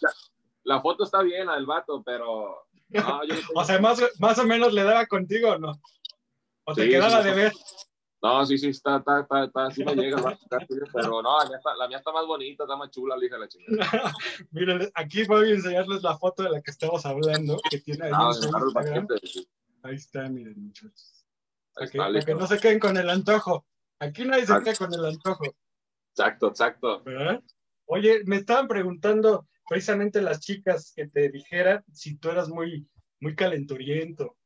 la 0.64 0.80
foto 0.80 1.04
está 1.04 1.22
bien, 1.22 1.46
la 1.46 1.54
del 1.56 1.66
vato, 1.66 2.02
pero. 2.04 2.66
No, 2.92 3.24
yo 3.24 3.34
no 3.34 3.40
O 3.56 3.64
sea, 3.64 3.78
más, 3.80 4.00
más 4.18 4.38
o 4.38 4.44
menos 4.44 4.72
le 4.72 4.84
daba 4.84 5.06
contigo 5.06 5.50
o 5.52 5.58
no. 5.58 5.72
O 6.64 6.74
te 6.74 6.84
Sí, 6.84 6.90
quedaba 6.90 7.22
sí, 7.22 7.28
de 7.28 7.34
ver. 7.34 7.52
no, 8.22 8.46
sí, 8.46 8.58
sí, 8.58 8.68
está, 8.68 8.98
está, 8.98 9.20
está, 9.20 9.44
está, 9.44 9.70
sí 9.70 9.84
me 9.84 9.94
llega 9.96 10.16
está, 10.30 10.58
pero 10.92 11.22
no, 11.22 11.38
la 11.38 11.46
mía, 11.48 11.56
está, 11.56 11.74
la 11.76 11.88
mía 11.88 11.98
está 11.98 12.12
más 12.12 12.26
bonita, 12.26 12.64
está 12.64 12.76
más 12.76 12.90
chula, 12.90 13.16
la 13.16 13.24
hija 13.24 13.34
de 13.34 13.40
la 13.40 13.48
chingada. 13.48 14.14
Miren, 14.52 14.90
aquí 14.94 15.24
voy 15.24 15.50
a 15.50 15.54
enseñarles 15.54 16.02
la 16.02 16.16
foto 16.18 16.44
de 16.44 16.50
la 16.50 16.60
que 16.62 16.70
estamos 16.70 17.04
hablando, 17.04 17.58
que 17.68 17.78
tiene 17.80 18.04
ahí 18.06 18.12
Ah, 18.14 18.30
agarro 18.30 18.68
el 18.68 18.72
paquete, 18.74 19.14
sí. 19.26 19.48
Ahí 19.82 19.96
está, 19.96 20.28
miren, 20.28 20.54
muchachos. 20.66 21.26
Ahí 21.76 21.88
Para 21.96 22.12
que, 22.12 22.20
para 22.26 22.38
no 22.38 22.46
se 22.46 22.58
queden 22.60 22.78
con 22.78 22.96
el 22.96 23.10
antojo. 23.10 23.66
Aquí 23.98 24.24
nadie 24.24 24.46
se 24.46 24.62
queda 24.62 24.74
con 24.76 24.94
el 24.94 25.04
antojo, 25.04 25.44
Exacto, 26.14 26.48
exacto. 26.48 27.02
¿verdad? 27.02 27.42
Oye, 27.86 28.22
me 28.26 28.36
estaban 28.36 28.68
preguntando 28.68 29.48
precisamente 29.72 30.20
las 30.20 30.40
chicas 30.40 30.92
que 30.94 31.06
te 31.06 31.30
dijeran 31.30 31.82
si 31.90 32.18
tú 32.18 32.28
eras 32.28 32.50
muy, 32.50 32.86
muy 33.20 33.34
calenturiento. 33.34 34.36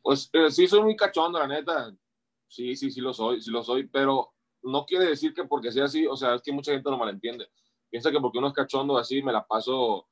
Pues 0.00 0.30
eh, 0.32 0.50
sí, 0.50 0.66
soy 0.66 0.80
muy 0.80 0.96
cachondo, 0.96 1.38
la 1.38 1.46
neta. 1.46 1.94
Sí, 2.46 2.74
sí, 2.76 2.90
sí 2.90 3.02
lo 3.02 3.12
soy, 3.12 3.42
sí 3.42 3.50
lo 3.50 3.62
soy, 3.62 3.86
pero 3.86 4.32
no 4.62 4.86
quiere 4.86 5.04
decir 5.04 5.34
que 5.34 5.44
porque 5.44 5.70
sea 5.70 5.84
así, 5.84 6.06
o 6.06 6.16
sea, 6.16 6.36
es 6.36 6.40
que 6.40 6.50
mucha 6.50 6.72
gente 6.72 6.88
lo 6.88 6.96
malentiende. 6.96 7.46
Piensa 7.90 8.10
que 8.10 8.18
porque 8.20 8.38
uno 8.38 8.48
es 8.48 8.54
cachondo 8.54 8.96
así, 8.96 9.22
me 9.22 9.34
la 9.34 9.46
paso 9.46 10.08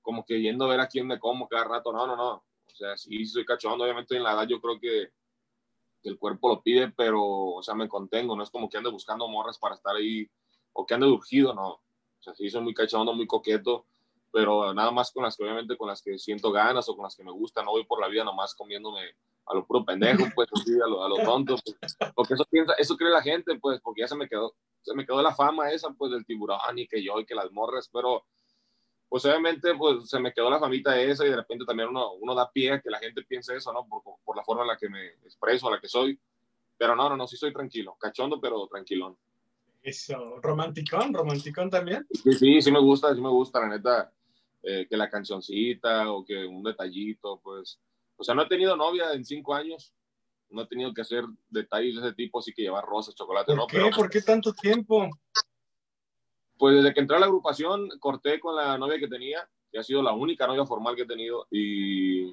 como 0.00 0.24
que 0.24 0.40
yendo 0.40 0.66
a 0.66 0.68
ver 0.68 0.78
a 0.78 0.86
quién 0.86 1.08
me 1.08 1.18
como 1.18 1.48
cada 1.48 1.64
rato. 1.64 1.92
No, 1.92 2.06
no, 2.06 2.14
no. 2.14 2.34
O 2.34 2.74
sea, 2.76 2.96
sí, 2.96 3.26
soy 3.26 3.44
cachondo. 3.44 3.82
Obviamente 3.82 4.16
en 4.16 4.22
la 4.22 4.34
edad 4.34 4.46
yo 4.46 4.60
creo 4.60 4.78
que, 4.78 5.08
que 6.00 6.08
el 6.08 6.20
cuerpo 6.20 6.48
lo 6.48 6.62
pide, 6.62 6.92
pero, 6.92 7.20
o 7.20 7.62
sea, 7.64 7.74
me 7.74 7.88
contengo. 7.88 8.36
No 8.36 8.44
es 8.44 8.50
como 8.50 8.68
que 8.68 8.76
ande 8.76 8.90
buscando 8.90 9.26
morras 9.26 9.58
para 9.58 9.74
estar 9.74 9.96
ahí 9.96 10.30
o 10.72 10.86
que 10.86 10.94
ande 10.94 11.08
urgido, 11.08 11.52
no. 11.52 11.81
O 12.22 12.24
sea, 12.24 12.34
sí, 12.36 12.48
soy 12.48 12.60
muy 12.60 12.72
cachondo, 12.72 13.12
muy 13.12 13.26
coqueto, 13.26 13.84
pero 14.30 14.72
nada 14.72 14.92
más 14.92 15.10
con 15.10 15.24
las 15.24 15.36
que, 15.36 15.42
obviamente, 15.42 15.76
con 15.76 15.88
las 15.88 16.00
que 16.00 16.16
siento 16.20 16.52
ganas 16.52 16.88
o 16.88 16.94
con 16.94 17.02
las 17.02 17.16
que 17.16 17.24
me 17.24 17.32
gustan. 17.32 17.64
No 17.64 17.72
voy 17.72 17.84
por 17.84 18.00
la 18.00 18.06
vida 18.06 18.22
nomás 18.22 18.54
comiéndome 18.54 19.00
a 19.44 19.54
lo 19.54 19.66
puro 19.66 19.84
pendejo, 19.84 20.24
pues, 20.36 20.48
así, 20.52 20.72
a 20.74 20.86
lo, 20.86 21.02
a 21.02 21.08
lo 21.08 21.16
tonto. 21.16 21.56
pues. 21.80 21.96
Porque 22.14 22.34
eso 22.34 22.44
piensa, 22.48 22.74
eso 22.78 22.96
cree 22.96 23.10
la 23.10 23.22
gente, 23.22 23.58
pues, 23.58 23.80
porque 23.80 24.02
ya 24.02 24.08
se 24.08 24.14
me 24.14 24.28
quedó, 24.28 24.54
se 24.82 24.94
me 24.94 25.04
quedó 25.04 25.20
la 25.20 25.34
fama 25.34 25.72
esa, 25.72 25.90
pues, 25.90 26.12
del 26.12 26.24
tiburón 26.24 26.60
y 26.76 26.86
que 26.86 27.02
yo 27.02 27.18
y 27.18 27.26
que 27.26 27.34
las 27.34 27.50
morras, 27.50 27.90
pero, 27.92 28.24
pues, 29.08 29.24
obviamente, 29.24 29.74
pues, 29.74 30.08
se 30.08 30.20
me 30.20 30.32
quedó 30.32 30.48
la 30.48 30.60
famita 30.60 31.00
esa 31.00 31.26
y 31.26 31.30
de 31.30 31.36
repente 31.36 31.64
también 31.64 31.88
uno, 31.88 32.12
uno 32.12 32.36
da 32.36 32.52
pie 32.52 32.70
a 32.70 32.80
que 32.80 32.88
la 32.88 33.00
gente 33.00 33.22
piense 33.24 33.56
eso, 33.56 33.72
¿no? 33.72 33.84
Por, 33.88 34.02
por 34.24 34.36
la 34.36 34.44
forma 34.44 34.62
en 34.62 34.68
la 34.68 34.76
que 34.78 34.88
me 34.88 35.08
expreso, 35.24 35.68
la 35.68 35.80
que 35.80 35.88
soy. 35.88 36.16
Pero 36.78 36.94
no, 36.94 37.08
no, 37.08 37.16
no, 37.16 37.26
sí 37.26 37.36
soy 37.36 37.52
tranquilo, 37.52 37.96
cachondo, 37.98 38.40
pero 38.40 38.68
tranquilón. 38.68 39.18
Eso, 39.82 40.40
romanticón, 40.40 41.12
romanticón 41.12 41.68
también. 41.68 42.06
Sí, 42.10 42.32
sí, 42.32 42.62
sí 42.62 42.70
me 42.70 42.80
gusta, 42.80 43.14
sí 43.14 43.20
me 43.20 43.28
gusta, 43.28 43.60
la 43.60 43.68
neta, 43.68 44.12
eh, 44.62 44.86
que 44.88 44.96
la 44.96 45.10
cancioncita 45.10 46.12
o 46.12 46.24
que 46.24 46.46
un 46.46 46.62
detallito, 46.62 47.40
pues. 47.42 47.80
O 48.16 48.22
sea, 48.22 48.34
no 48.34 48.42
he 48.42 48.48
tenido 48.48 48.76
novia 48.76 49.12
en 49.12 49.24
cinco 49.24 49.54
años, 49.54 49.92
no 50.50 50.62
he 50.62 50.66
tenido 50.66 50.94
que 50.94 51.00
hacer 51.00 51.24
detalles 51.50 51.96
de 51.96 52.00
ese 52.00 52.14
tipo, 52.14 52.38
así 52.38 52.52
que 52.52 52.62
llevar 52.62 52.84
rosas, 52.84 53.14
chocolate, 53.14 53.52
¿Por 53.52 53.56
no, 53.56 53.66
qué? 53.66 53.76
pero 53.78 53.90
¿Por 53.90 54.08
qué 54.10 54.22
tanto 54.22 54.52
tiempo? 54.52 55.10
pues 56.56 56.76
desde 56.76 56.94
que 56.94 57.00
entré 57.00 57.16
a 57.16 57.20
la 57.20 57.26
agrupación 57.26 57.88
corté 57.98 58.38
con 58.38 58.54
la 58.54 58.78
novia 58.78 59.00
que 59.00 59.08
tenía, 59.08 59.48
que 59.72 59.80
ha 59.80 59.82
sido 59.82 60.00
la 60.00 60.12
única 60.12 60.46
novia 60.46 60.64
formal 60.64 60.94
que 60.94 61.02
he 61.02 61.06
tenido, 61.06 61.48
y 61.50 62.32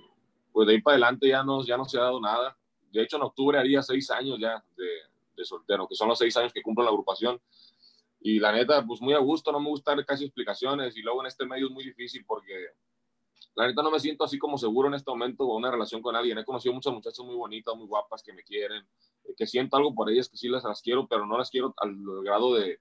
pues 0.51 0.67
de 0.67 0.73
ahí 0.73 0.81
para 0.81 0.95
adelante 0.95 1.27
ya 1.27 1.43
no, 1.43 1.65
ya 1.65 1.77
no 1.77 1.85
se 1.85 1.97
ha 1.97 2.03
dado 2.03 2.21
nada. 2.21 2.55
De 2.91 3.01
hecho, 3.01 3.17
en 3.17 3.23
octubre 3.23 3.57
haría 3.57 3.81
seis 3.81 4.11
años 4.11 4.37
ya 4.39 4.63
de, 4.77 4.87
de 5.39 5.45
soltero, 5.45 5.87
que 5.87 5.95
son 5.95 6.07
los 6.07 6.19
seis 6.19 6.35
años 6.37 6.53
que 6.53 6.61
cumplo 6.61 6.83
la 6.83 6.91
agrupación. 6.91 7.41
Y 8.21 8.39
la 8.39 8.51
neta, 8.51 8.85
pues 8.85 9.01
muy 9.01 9.13
a 9.13 9.19
gusto, 9.19 9.51
no 9.51 9.59
me 9.59 9.69
gusta 9.69 9.95
dar 9.95 10.05
casi 10.05 10.25
explicaciones, 10.25 10.95
y 10.97 11.01
luego 11.01 11.21
en 11.21 11.27
este 11.27 11.45
medio 11.45 11.67
es 11.67 11.71
muy 11.71 11.85
difícil 11.85 12.25
porque 12.25 12.53
la 13.55 13.67
neta 13.67 13.81
no 13.81 13.91
me 13.91 13.99
siento 13.99 14.23
así 14.23 14.37
como 14.37 14.57
seguro 14.57 14.89
en 14.89 14.93
este 14.93 15.09
momento 15.09 15.47
con 15.47 15.55
una 15.55 15.71
relación 15.71 16.01
con 16.01 16.15
alguien. 16.15 16.37
He 16.37 16.45
conocido 16.45 16.73
muchas 16.73 16.93
muchachas 16.93 17.25
muy 17.25 17.35
bonitas, 17.35 17.75
muy 17.75 17.87
guapas 17.87 18.21
que 18.21 18.33
me 18.33 18.43
quieren, 18.43 18.87
eh, 19.23 19.33
que 19.35 19.47
siento 19.47 19.77
algo 19.77 19.93
por 19.95 20.09
ellas, 20.09 20.29
que 20.29 20.37
sí 20.37 20.47
las, 20.47 20.63
las 20.63 20.81
quiero, 20.81 21.07
pero 21.07 21.25
no 21.25 21.37
las 21.37 21.49
quiero 21.49 21.73
al 21.77 21.95
grado 22.23 22.53
de, 22.53 22.79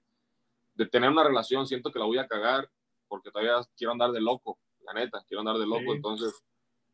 de 0.75 0.85
tener 0.85 1.09
una 1.09 1.23
relación. 1.23 1.65
Siento 1.65 1.91
que 1.91 1.99
la 1.99 2.05
voy 2.05 2.17
a 2.17 2.27
cagar 2.27 2.69
porque 3.07 3.31
todavía 3.31 3.55
quiero 3.75 3.91
andar 3.91 4.11
de 4.11 4.21
loco, 4.21 4.59
la 4.81 4.93
neta, 4.93 5.23
quiero 5.27 5.39
andar 5.39 5.57
de 5.57 5.65
loco. 5.65 5.91
Sí. 5.91 5.95
Entonces, 5.95 6.43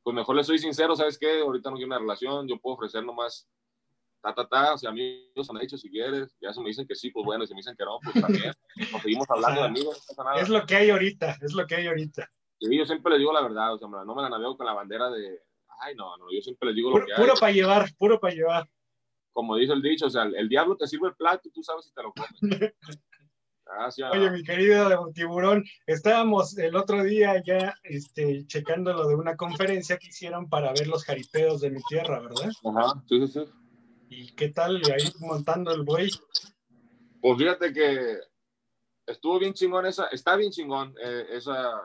pues 0.03 0.15
mejor 0.15 0.35
le 0.35 0.43
soy 0.43 0.57
sincero, 0.57 0.95
¿sabes 0.95 1.17
qué? 1.17 1.41
Ahorita 1.41 1.69
no 1.69 1.75
quiero 1.75 1.87
una 1.87 1.99
relación, 1.99 2.47
yo 2.47 2.57
puedo 2.59 2.75
ofrecer 2.75 3.03
nomás 3.03 3.47
ta, 4.25 4.33
ta, 4.33 4.47
ta, 4.47 4.73
o 4.73 4.77
sea, 4.77 4.89
amigos 4.89 5.49
han 5.49 5.61
hecho 5.61 5.77
si 5.77 5.89
quieres, 5.89 6.35
ya 6.41 6.51
se 6.51 6.59
me 6.61 6.69
dicen 6.69 6.87
que 6.87 6.95
sí, 6.95 7.11
pues 7.11 7.25
bueno, 7.25 7.43
y 7.43 7.47
si 7.47 7.53
me 7.53 7.59
dicen 7.59 7.75
que 7.77 7.85
no, 7.85 7.99
pues 8.03 8.19
también, 8.19 8.53
nos 8.91 9.01
seguimos 9.01 9.27
hablando 9.29 9.61
de 9.61 9.67
amigos, 9.67 10.03
no 10.09 10.15
pasa 10.15 10.29
nada. 10.29 10.41
Es 10.41 10.49
lo 10.49 10.65
que 10.65 10.75
hay 10.75 10.89
ahorita, 10.89 11.37
es 11.41 11.53
lo 11.53 11.67
que 11.67 11.75
hay 11.75 11.87
ahorita. 11.87 12.29
Sí, 12.59 12.77
yo 12.77 12.85
siempre 12.85 13.11
les 13.11 13.19
digo 13.19 13.33
la 13.33 13.41
verdad, 13.41 13.73
o 13.73 13.77
sea, 13.77 13.87
no 13.87 14.15
me 14.15 14.21
la 14.21 14.29
navego 14.29 14.57
con 14.57 14.65
la 14.65 14.73
bandera 14.73 15.09
de, 15.11 15.41
ay, 15.81 15.95
no, 15.95 16.17
no, 16.17 16.25
yo 16.31 16.41
siempre 16.41 16.67
les 16.69 16.75
digo 16.75 16.89
lo 16.89 16.95
Puro, 16.95 17.05
que 17.05 17.13
hay. 17.13 17.19
puro 17.19 17.33
para 17.39 17.51
llevar, 17.51 17.89
puro 17.97 18.19
para 18.19 18.33
llevar. 18.33 18.69
Como 19.33 19.57
dice 19.57 19.73
el 19.73 19.81
dicho, 19.81 20.07
o 20.07 20.09
sea, 20.09 20.23
el, 20.23 20.35
el 20.35 20.49
diablo 20.49 20.75
te 20.77 20.87
sirve 20.87 21.09
el 21.09 21.15
plato 21.15 21.47
y 21.47 21.51
tú 21.51 21.61
sabes 21.61 21.85
si 21.85 21.93
te 21.93 22.01
lo 22.01 22.13
comes. 22.13 22.31
Ah, 23.67 23.89
sí, 23.89 24.03
Oye, 24.03 24.27
ah, 24.27 24.31
mi 24.31 24.43
querido 24.43 25.11
tiburón, 25.11 25.65
estábamos 25.87 26.55
el 26.55 26.75
otro 26.75 27.03
día 27.03 27.41
ya 27.43 27.73
este, 27.81 28.45
checando 28.45 28.93
lo 28.93 29.07
de 29.07 29.15
una 29.15 29.35
conferencia 29.35 29.97
que 29.97 30.09
hicieron 30.09 30.47
para 30.47 30.71
ver 30.71 30.85
los 30.87 31.03
jaripeos 31.03 31.61
de 31.61 31.71
mi 31.71 31.81
tierra, 31.89 32.19
¿verdad? 32.19 32.51
Ajá, 32.63 33.01
sí, 33.09 33.25
sí, 33.25 33.27
sí. 33.27 33.51
¿Y 34.17 34.27
qué 34.33 34.47
tal 34.47 34.77
ahí 34.77 35.11
montando 35.19 35.73
el 35.73 35.83
buey? 35.83 36.09
Pues 37.19 37.37
fíjate 37.37 37.73
que 37.73 38.17
estuvo 39.05 39.37
bien 39.39 39.53
chingón 39.53 39.85
esa, 39.85 40.07
está 40.07 40.37
bien 40.37 40.51
chingón 40.51 40.95
eh, 41.03 41.25
esa, 41.31 41.81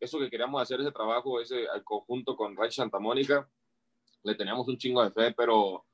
eso 0.00 0.18
que 0.18 0.30
queríamos 0.30 0.62
hacer, 0.62 0.80
ese 0.80 0.90
trabajo, 0.90 1.38
ese 1.38 1.68
al 1.68 1.84
conjunto 1.84 2.34
con 2.34 2.56
Rancho 2.56 2.76
Santa 2.76 2.98
Mónica. 2.98 3.46
Le 4.22 4.34
teníamos 4.34 4.66
un 4.68 4.78
chingo 4.78 5.04
de 5.04 5.10
fe, 5.10 5.34
pero 5.36 5.84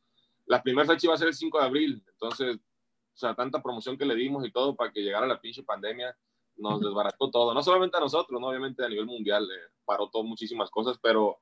la 0.47 0.63
primera 0.63 0.87
fecha 0.87 1.09
iba 1.09 1.15
a 1.15 1.19
ser 1.19 1.29
el 1.29 1.35
5 1.35 1.59
de 1.59 1.65
abril. 1.65 2.05
Entonces, 2.13 2.57
o 2.57 3.17
sea, 3.17 3.35
tanta 3.35 3.61
promoción 3.61 3.99
que 3.99 4.07
le 4.07 4.15
dimos 4.15 4.47
y 4.47 4.53
todo 4.53 4.77
para 4.77 4.93
que 4.93 5.01
llegara 5.01 5.27
la 5.27 5.41
pinche 5.41 5.65
pandemia, 5.65 6.17
nos 6.59 6.81
desbarató 6.81 7.29
todo. 7.29 7.53
No 7.53 7.63
solamente 7.63 7.97
a 7.97 8.01
nosotros, 8.01 8.41
¿no? 8.41 8.47
obviamente 8.47 8.85
a 8.85 8.89
nivel 8.89 9.07
mundial, 9.07 9.51
eh, 9.51 9.73
paró 9.85 10.09
todo 10.11 10.23
muchísimas 10.23 10.71
cosas, 10.71 10.97
pero 11.03 11.42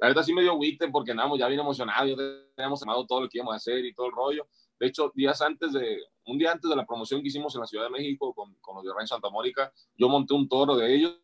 la 0.00 0.08
verdad 0.08 0.22
sí 0.22 0.32
me 0.32 0.42
dio 0.42 0.52
agüite 0.52 0.88
porque 0.88 1.10
andábamos 1.10 1.38
ya 1.38 1.46
bien 1.46 1.60
emocionados, 1.60 2.08
ya 2.08 2.16
teníamos 2.56 2.82
amado 2.82 3.06
todo 3.06 3.22
lo 3.22 3.28
que 3.28 3.38
íbamos 3.38 3.52
a 3.52 3.56
hacer 3.56 3.84
y 3.84 3.92
todo 3.92 4.06
el 4.06 4.12
rollo. 4.12 4.48
De 4.78 4.86
hecho, 4.86 5.12
días 5.14 5.42
antes 5.42 5.74
de, 5.74 6.02
un 6.24 6.38
día 6.38 6.52
antes 6.52 6.70
de 6.70 6.76
la 6.76 6.86
promoción 6.86 7.20
que 7.20 7.28
hicimos 7.28 7.54
en 7.54 7.60
la 7.60 7.66
Ciudad 7.66 7.84
de 7.84 7.90
México 7.90 8.32
con, 8.32 8.54
con 8.62 8.76
los 8.76 8.84
de 8.84 8.92
Rancho 8.94 9.14
Santa 9.14 9.28
Mónica, 9.28 9.70
yo 9.94 10.08
monté 10.08 10.32
un 10.32 10.48
toro 10.48 10.74
de 10.74 10.94
ellos, 10.94 11.20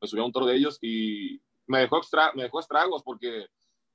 me 0.00 0.08
subí 0.08 0.20
a 0.20 0.24
un 0.24 0.32
toro 0.32 0.46
de 0.46 0.56
ellos 0.56 0.78
y 0.82 1.40
me 1.66 1.80
dejó, 1.80 1.98
extra, 1.98 2.32
me 2.34 2.42
dejó 2.42 2.58
estragos 2.58 3.02
porque 3.04 3.46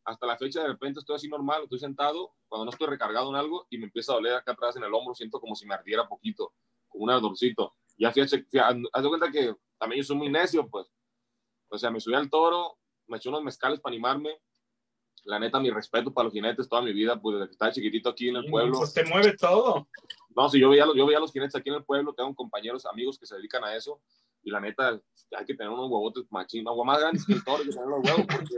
hasta 0.05 0.25
la 0.25 0.37
fecha 0.37 0.61
de 0.61 0.67
repente 0.69 1.01
estoy 1.01 1.17
así 1.17 1.27
normal, 1.27 1.63
estoy 1.63 1.79
sentado, 1.79 2.31
cuando 2.47 2.65
no 2.65 2.71
estoy 2.71 2.87
recargado 2.87 3.29
en 3.29 3.35
algo 3.35 3.67
y 3.69 3.77
me 3.77 3.85
empieza 3.85 4.13
a 4.13 4.15
doler 4.15 4.33
acá 4.33 4.53
atrás 4.53 4.77
en 4.77 4.83
el 4.83 4.93
hombro, 4.93 5.13
siento 5.13 5.41
como 5.41 5.55
si 5.55 5.65
me 5.67 5.75
ardiera 5.75 6.07
poquito, 6.07 6.53
como 6.87 7.03
un 7.03 7.09
ardorcito. 7.09 7.75
Ya 7.97 8.13
fíjate, 8.13 8.45
haz 8.61 9.03
de 9.03 9.09
cuenta 9.09 9.29
que 9.29 9.53
también 9.77 10.01
yo 10.01 10.07
soy 10.07 10.15
muy 10.15 10.29
necio, 10.29 10.67
pues. 10.69 10.87
O 11.67 11.77
sea, 11.77 11.91
me 11.91 11.99
subí 11.99 12.15
al 12.15 12.29
toro, 12.29 12.77
me 13.09 13.17
eché 13.17 13.29
unos 13.29 13.43
mezcales 13.43 13.79
para 13.79 13.93
animarme. 13.93 14.39
La 15.25 15.37
neta, 15.37 15.59
mi 15.59 15.69
respeto 15.69 16.13
para 16.13 16.25
los 16.25 16.33
jinetes 16.33 16.69
toda 16.69 16.81
mi 16.81 16.93
vida, 16.93 17.19
pues 17.19 17.35
desde 17.35 17.47
que 17.47 17.51
estaba 17.51 17.71
chiquitito 17.71 18.09
aquí 18.09 18.29
en 18.29 18.37
el 18.37 18.49
pueblo. 18.49 18.77
Pues 18.77 18.93
te 18.93 19.03
mueve 19.03 19.35
todo. 19.35 19.87
No, 20.35 20.47
si 20.47 20.59
yo 20.59 20.69
veía, 20.69 20.85
yo 20.95 21.05
veía 21.05 21.19
los 21.19 21.33
jinetes 21.33 21.55
aquí 21.55 21.69
en 21.69 21.75
el 21.75 21.83
pueblo, 21.83 22.13
tengo 22.13 22.33
compañeros, 22.33 22.85
amigos 22.85 23.19
que 23.19 23.25
se 23.25 23.35
dedican 23.35 23.63
a 23.63 23.75
eso, 23.75 24.01
y 24.43 24.49
la 24.49 24.61
neta, 24.61 24.99
hay 25.37 25.45
que 25.45 25.55
tener 25.55 25.69
unos 25.69 25.89
huevotes 25.89 26.25
machinos, 26.29 26.71
agua 26.71 26.85
más 26.85 26.99
grandes 26.99 27.25
que 27.25 27.33
el 27.33 27.43
toro, 27.43 27.63
que 27.63 27.69
tener 27.69 27.87
los 27.87 28.05
huevos, 28.05 28.25
porque 28.27 28.55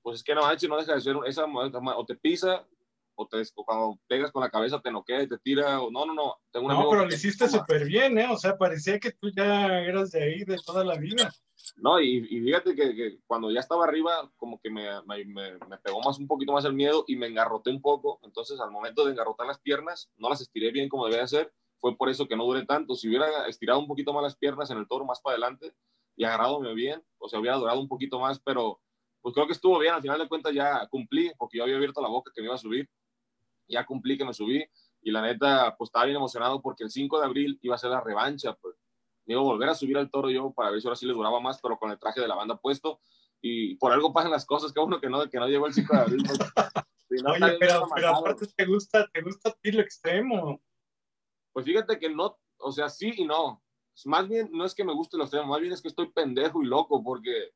pues 0.00 0.18
es 0.18 0.24
que 0.24 0.34
no 0.34 0.42
manches, 0.42 0.68
no 0.68 0.76
deja 0.76 0.94
de 0.94 1.00
ser 1.00 1.16
esa, 1.26 1.44
o 1.44 2.06
te 2.06 2.16
pisa, 2.16 2.66
o, 3.14 3.28
te, 3.28 3.42
o 3.54 3.64
cuando 3.64 4.00
pegas 4.08 4.32
con 4.32 4.42
la 4.42 4.50
cabeza 4.50 4.80
te 4.80 4.90
noquea 4.90 5.22
y 5.22 5.28
te 5.28 5.38
tira, 5.38 5.80
o 5.80 5.90
no, 5.90 6.06
no, 6.06 6.14
no. 6.14 6.36
Tengo 6.50 6.66
un 6.66 6.72
no, 6.72 6.88
pero 6.90 7.04
lo 7.04 7.14
hiciste 7.14 7.48
súper 7.48 7.84
bien, 7.84 8.18
¿eh? 8.18 8.28
O 8.30 8.36
sea, 8.36 8.56
parecía 8.56 8.98
que 8.98 9.12
tú 9.12 9.30
ya 9.36 9.80
eras 9.80 10.10
de 10.10 10.22
ahí 10.22 10.44
de 10.44 10.56
toda 10.64 10.84
la 10.84 10.96
vida. 10.96 11.30
No, 11.76 12.00
y, 12.00 12.18
y 12.30 12.40
fíjate 12.40 12.74
que, 12.74 13.18
cuando 13.26 13.50
ya 13.50 13.60
estaba 13.60 13.84
arriba, 13.84 14.30
como 14.36 14.60
que 14.60 14.70
me, 14.70 14.88
me, 15.04 15.24
me, 15.24 15.78
pegó 15.82 16.00
más 16.00 16.18
un 16.18 16.26
poquito 16.26 16.52
más 16.52 16.64
el 16.64 16.74
miedo 16.74 17.04
y 17.06 17.16
me 17.16 17.26
engarroté 17.26 17.70
un 17.70 17.80
poco. 17.80 18.20
Entonces, 18.22 18.60
al 18.60 18.70
momento 18.70 19.04
de 19.04 19.12
engarrotar 19.12 19.46
las 19.46 19.58
piernas, 19.58 20.10
no 20.16 20.28
las 20.28 20.40
estiré 20.40 20.70
bien 20.70 20.88
como 20.88 21.06
debía 21.06 21.24
hacer. 21.24 21.52
Fue 21.80 21.96
por 21.96 22.08
eso 22.08 22.28
que 22.28 22.36
no 22.36 22.44
duré 22.44 22.64
tanto. 22.66 22.94
Si 22.94 23.08
hubiera 23.08 23.46
estirado 23.48 23.80
un 23.80 23.88
poquito 23.88 24.12
más 24.12 24.22
las 24.22 24.36
piernas 24.36 24.70
en 24.70 24.78
el 24.78 24.86
toro 24.86 25.04
más 25.04 25.20
para 25.20 25.34
adelante 25.34 25.74
y 26.16 26.24
agarradome 26.24 26.74
bien, 26.74 27.02
o 27.18 27.28
sea, 27.28 27.40
hubiera 27.40 27.56
durado 27.56 27.80
un 27.80 27.88
poquito 27.88 28.20
más, 28.20 28.38
pero 28.38 28.80
pues 29.20 29.34
creo 29.34 29.46
que 29.46 29.54
estuvo 29.54 29.78
bien. 29.78 29.94
Al 29.94 30.02
final 30.02 30.18
de 30.18 30.28
cuentas 30.28 30.54
ya 30.54 30.86
cumplí, 30.88 31.32
porque 31.38 31.58
yo 31.58 31.64
había 31.64 31.76
abierto 31.76 32.00
la 32.00 32.08
boca 32.08 32.30
que 32.34 32.40
me 32.40 32.46
iba 32.46 32.54
a 32.54 32.58
subir. 32.58 32.88
Ya 33.66 33.84
cumplí 33.86 34.18
que 34.18 34.24
me 34.24 34.34
subí. 34.34 34.64
Y 35.02 35.10
la 35.10 35.22
neta, 35.22 35.74
pues 35.76 35.88
estaba 35.88 36.04
bien 36.04 36.16
emocionado 36.16 36.60
porque 36.62 36.84
el 36.84 36.90
5 36.90 37.18
de 37.18 37.24
abril 37.24 37.58
iba 37.62 37.74
a 37.74 37.78
ser 37.78 37.90
la 37.90 38.00
revancha. 38.00 38.54
Pues 38.54 38.76
me 39.26 39.34
iba 39.34 39.40
a 39.40 39.44
volver 39.44 39.68
a 39.68 39.74
subir 39.74 39.96
al 39.96 40.10
toro 40.10 40.30
yo 40.30 40.52
para 40.52 40.70
ver 40.70 40.80
si 40.80 40.86
ahora 40.86 40.96
sí 40.96 41.06
le 41.06 41.12
duraba 41.12 41.40
más, 41.40 41.60
pero 41.60 41.78
con 41.78 41.90
el 41.90 41.98
traje 41.98 42.20
de 42.20 42.28
la 42.28 42.34
banda 42.34 42.56
puesto. 42.56 43.00
Y 43.40 43.76
por 43.76 43.92
algo 43.92 44.12
pasan 44.12 44.30
las 44.30 44.46
cosas, 44.46 44.72
que 44.72 44.80
uno 44.80 45.00
que 45.00 45.08
no, 45.08 45.28
que 45.28 45.38
no 45.38 45.48
llegó 45.48 45.66
el 45.66 45.74
5 45.74 45.94
de 45.94 46.00
abril. 46.00 46.22
Si 47.08 47.22
no, 47.22 47.32
Oye, 47.32 47.56
pero, 47.58 47.86
pero 47.94 48.08
aparte 48.08 48.46
te 48.56 48.64
gusta, 48.64 49.06
te 49.12 49.20
gusta 49.20 49.50
a 49.50 49.52
ti 49.60 49.72
lo 49.72 49.82
extremo. 49.82 50.62
Pues 51.52 51.66
fíjate 51.66 51.98
que 51.98 52.08
no, 52.08 52.38
o 52.58 52.72
sea, 52.72 52.88
sí 52.88 53.12
y 53.16 53.24
no. 53.24 53.62
Más 54.06 54.26
bien 54.26 54.48
no 54.52 54.64
es 54.64 54.74
que 54.74 54.84
me 54.84 54.94
guste 54.94 55.18
lo 55.18 55.24
extremo, 55.24 55.48
más 55.48 55.60
bien 55.60 55.72
es 55.72 55.82
que 55.82 55.88
estoy 55.88 56.10
pendejo 56.10 56.62
y 56.62 56.66
loco 56.66 57.02
porque 57.04 57.52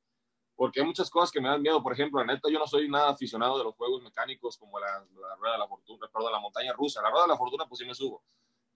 porque 0.57 0.81
hay 0.81 0.87
muchas 0.87 1.11
cosas 1.11 1.31
que 1.31 1.41
me 1.41 1.49
dan 1.49 1.63
miedo. 1.63 1.83
Por 1.83 1.93
ejemplo, 1.93 2.19
la 2.19 2.33
neta, 2.33 2.49
yo 2.51 2.59
no 2.59 2.67
soy 2.67 2.89
nada 2.89 3.11
aficionado 3.11 3.59
de 3.59 3.65
los 3.65 3.77
juegos 3.77 4.03
mecánicos 4.03 4.57
como 4.57 4.81
la, 4.81 4.87
la 4.87 5.37
rueda 5.37 5.53
de 5.53 5.59
la 5.59 5.69
fortuna, 5.69 6.09
perdón, 6.13 6.33
la 6.33 6.41
montaña 6.41 6.73
rusa. 6.73 7.03
La 7.03 7.11
rueda 7.11 7.25
de 7.25 7.29
la 7.29 7.37
fortuna, 7.37 7.67
pues 7.69 7.79
sí 7.79 7.85
me 7.85 7.95
subo. 7.95 8.25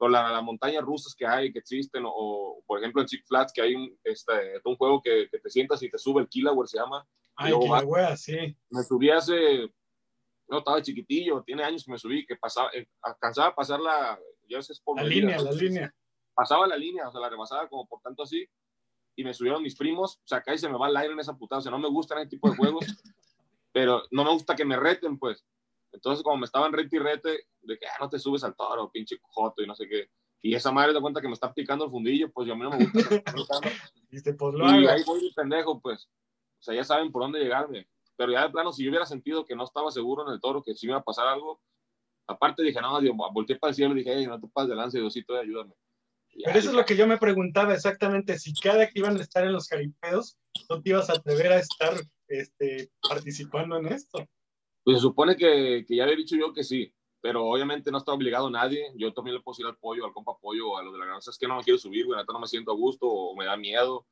Las 0.09 0.33
la 0.33 0.41
montañas 0.41 0.83
rusas 0.83 1.15
que 1.15 1.27
hay, 1.27 1.53
que 1.53 1.59
existen, 1.59 2.05
o, 2.07 2.63
por 2.67 2.79
ejemplo 2.79 3.03
en 3.03 3.09
Six 3.09 3.27
Flats, 3.27 3.53
que 3.53 3.63
hay 3.63 3.75
un, 3.75 3.99
este, 4.03 4.33
un 4.65 4.77
juego 4.77 5.03
que, 5.03 5.29
que, 5.31 5.39
te 5.39 5.51
sientas 5.51 5.83
y 5.83 5.91
te 5.91 5.99
sube 5.99 6.23
el 6.23 6.29
Kilauea, 6.29 6.67
se 6.67 6.79
llama. 6.79 7.07
Ay, 7.37 7.53
Kilauea, 7.53 8.17
sí. 8.17 8.57
Me 8.71 8.83
subí 8.83 9.11
hace, 9.11 9.71
no, 10.49 10.59
estaba 10.59 10.81
chiquitillo, 10.81 11.43
tiene 11.43 11.65
años 11.65 11.85
que 11.85 11.93
me 11.93 11.99
subí, 11.99 12.25
que 12.25 12.37
pasaba, 12.37 12.71
eh, 12.73 12.87
alcanzaba 13.03 13.49
a 13.49 13.55
pasar 13.55 13.81
la, 13.81 14.19
ya 14.49 14.59
por 14.85 14.97
la 14.97 15.05
línea, 15.05 15.41
la 15.41 15.53
línea. 15.53 15.95
Pasaba 16.35 16.67
la 16.67 16.77
línea, 16.77 17.09
o 17.09 17.13
sea, 17.13 17.21
la 17.21 17.29
rebasaba 17.29 17.69
como 17.69 17.87
por 17.87 18.01
tanto 18.01 18.23
así, 18.23 18.47
y 19.17 19.25
me 19.25 19.35
subieron 19.35 19.63
mis 19.63 19.77
primos, 19.77 20.17
o 20.17 20.27
sea, 20.27 20.43
y 20.53 20.59
se 20.59 20.69
me 20.69 20.79
va 20.79 20.89
el 20.89 20.97
aire 20.97 21.13
en 21.13 21.21
esa 21.21 21.37
putada, 21.37 21.59
o 21.59 21.63
sea, 21.63 21.71
no 21.71 21.79
me 21.79 21.89
gustan 21.89 22.19
ese 22.19 22.31
tipo 22.31 22.49
de 22.49 22.57
juegos, 22.57 22.85
pero 23.73 24.03
no 24.11 24.25
me 24.25 24.33
gusta 24.33 24.57
que 24.57 24.65
me 24.65 24.77
reten, 24.77 25.19
pues. 25.19 25.45
Entonces, 25.93 26.23
como 26.23 26.37
me 26.37 26.47
estaban 26.47 26.73
rete 26.73 26.97
y 26.97 26.99
rete, 26.99 27.47
de 27.63 27.79
que 27.79 27.87
ah, 27.87 27.97
no 28.01 28.09
te 28.09 28.19
subes 28.19 28.45
al 28.45 28.55
toro, 28.55 28.91
pinche 28.91 29.17
joto 29.23 29.63
y 29.63 29.67
no 29.67 29.75
sé 29.75 29.89
qué. 29.89 30.09
Y 30.43 30.55
esa 30.55 30.73
madre 30.73 30.93
da 30.93 31.01
cuenta 31.01 31.21
que 31.21 31.29
me 31.29 31.35
está 31.35 31.53
picando 31.53 31.85
el 31.85 31.91
fundillo, 31.91 32.31
pues 32.33 32.47
yo 32.47 32.55
a 32.55 32.57
mí 32.57 32.63
no 32.63 32.71
me 32.71 32.85
gusta. 32.85 32.91
pues, 34.39 34.55
y 34.73 34.87
ahí 34.87 35.03
voy 35.05 35.23
de 35.23 35.33
pendejo, 35.35 35.81
pues. 35.81 36.09
O 36.61 36.63
sea, 36.63 36.75
ya 36.75 36.85
saben 36.85 37.13
por 37.13 37.23
dónde 37.23 37.41
llegarme. 37.41 37.89
Pero 38.17 38.33
ya 38.33 38.43
de 38.43 38.51
plano, 38.51 38.73
si 38.73 38.85
yo 38.85 38.91
hubiera 38.91 39.07
sentido 39.07 39.45
que 39.45 39.57
no 39.57 39.65
estaba 39.65 39.91
seguro 39.91 40.27
en 40.27 40.35
el 40.35 40.41
toro, 40.41 40.63
que 40.63 40.75
si 40.75 40.87
me 40.87 40.93
iba 40.93 41.01
a 41.01 41.05
pasar 41.05 41.27
algo, 41.27 41.61
aparte 42.27 42.63
dije, 42.63 42.81
no, 42.81 43.01
Dios, 43.01 43.15
volteé 43.33 43.57
para 43.57 43.71
el 43.71 43.75
cielo 43.75 43.95
y 43.95 43.99
dije, 43.99 44.13
hey, 44.15 44.27
no 44.27 44.41
te 44.41 44.49
pases 44.49 44.71
de 44.71 44.77
lance, 44.77 44.99
Diosito, 44.99 45.37
ayúdame. 45.37 45.75
Pero 46.45 46.59
eso 46.59 46.69
es 46.71 46.75
lo 46.75 46.85
que 46.85 46.97
yo 46.97 47.07
me 47.07 47.19
preguntaba 47.19 47.75
exactamente, 47.75 48.39
si 48.39 48.55
cada 48.55 48.87
que 48.87 48.99
iban 49.01 49.17
a 49.17 49.23
estar 49.23 49.45
en 49.45 49.53
los 49.53 49.69
jaripeos, 49.69 50.37
tú 50.69 50.81
te 50.81 50.91
ibas 50.91 51.11
a 51.11 51.15
atrever 51.15 51.53
a 51.53 51.59
estar 51.59 51.95
este, 52.29 52.91
participando 53.09 53.77
en 53.79 53.87
esto. 53.87 54.27
Pues 54.85 54.97
se 54.97 55.03
supone 55.03 55.37
que, 55.37 55.85
que, 55.87 55.97
ya 55.97 56.05
había 56.05 56.17
dicho 56.17 56.37
yo 56.37 56.53
que 56.53 56.65
sí, 56.65 56.93
pero 57.21 57.45
obviamente 57.47 57.91
no 57.91 57.99
está 57.99 58.13
obligado 58.13 58.51
nadie. 58.51 58.93
Yo 58.97 59.13
también 59.13 59.37
le 59.37 59.43
puedo 59.43 59.61
ir 59.61 59.67
al 59.67 59.77
pollo, 59.77 60.07
al 60.07 60.13
compa 60.13 60.37
pollo, 60.39 60.77
a 60.77 60.83
lo 60.83 60.93
de 60.93 60.99
la 60.99 61.07
granja. 61.07 61.31
Es 61.31 61.39
que 61.39 61.47
no 61.47 61.57
me 61.57 61.63
quiero 61.63 61.79
subir, 61.79 62.07
güey, 62.07 62.19
no 62.27 62.39
me 62.39 62.47
siento 62.47 62.73
a 62.73 62.75
gusto 62.75 63.07
o 63.07 63.37
me 63.37 63.45
da 63.45 63.57
miedo. 63.57 64.07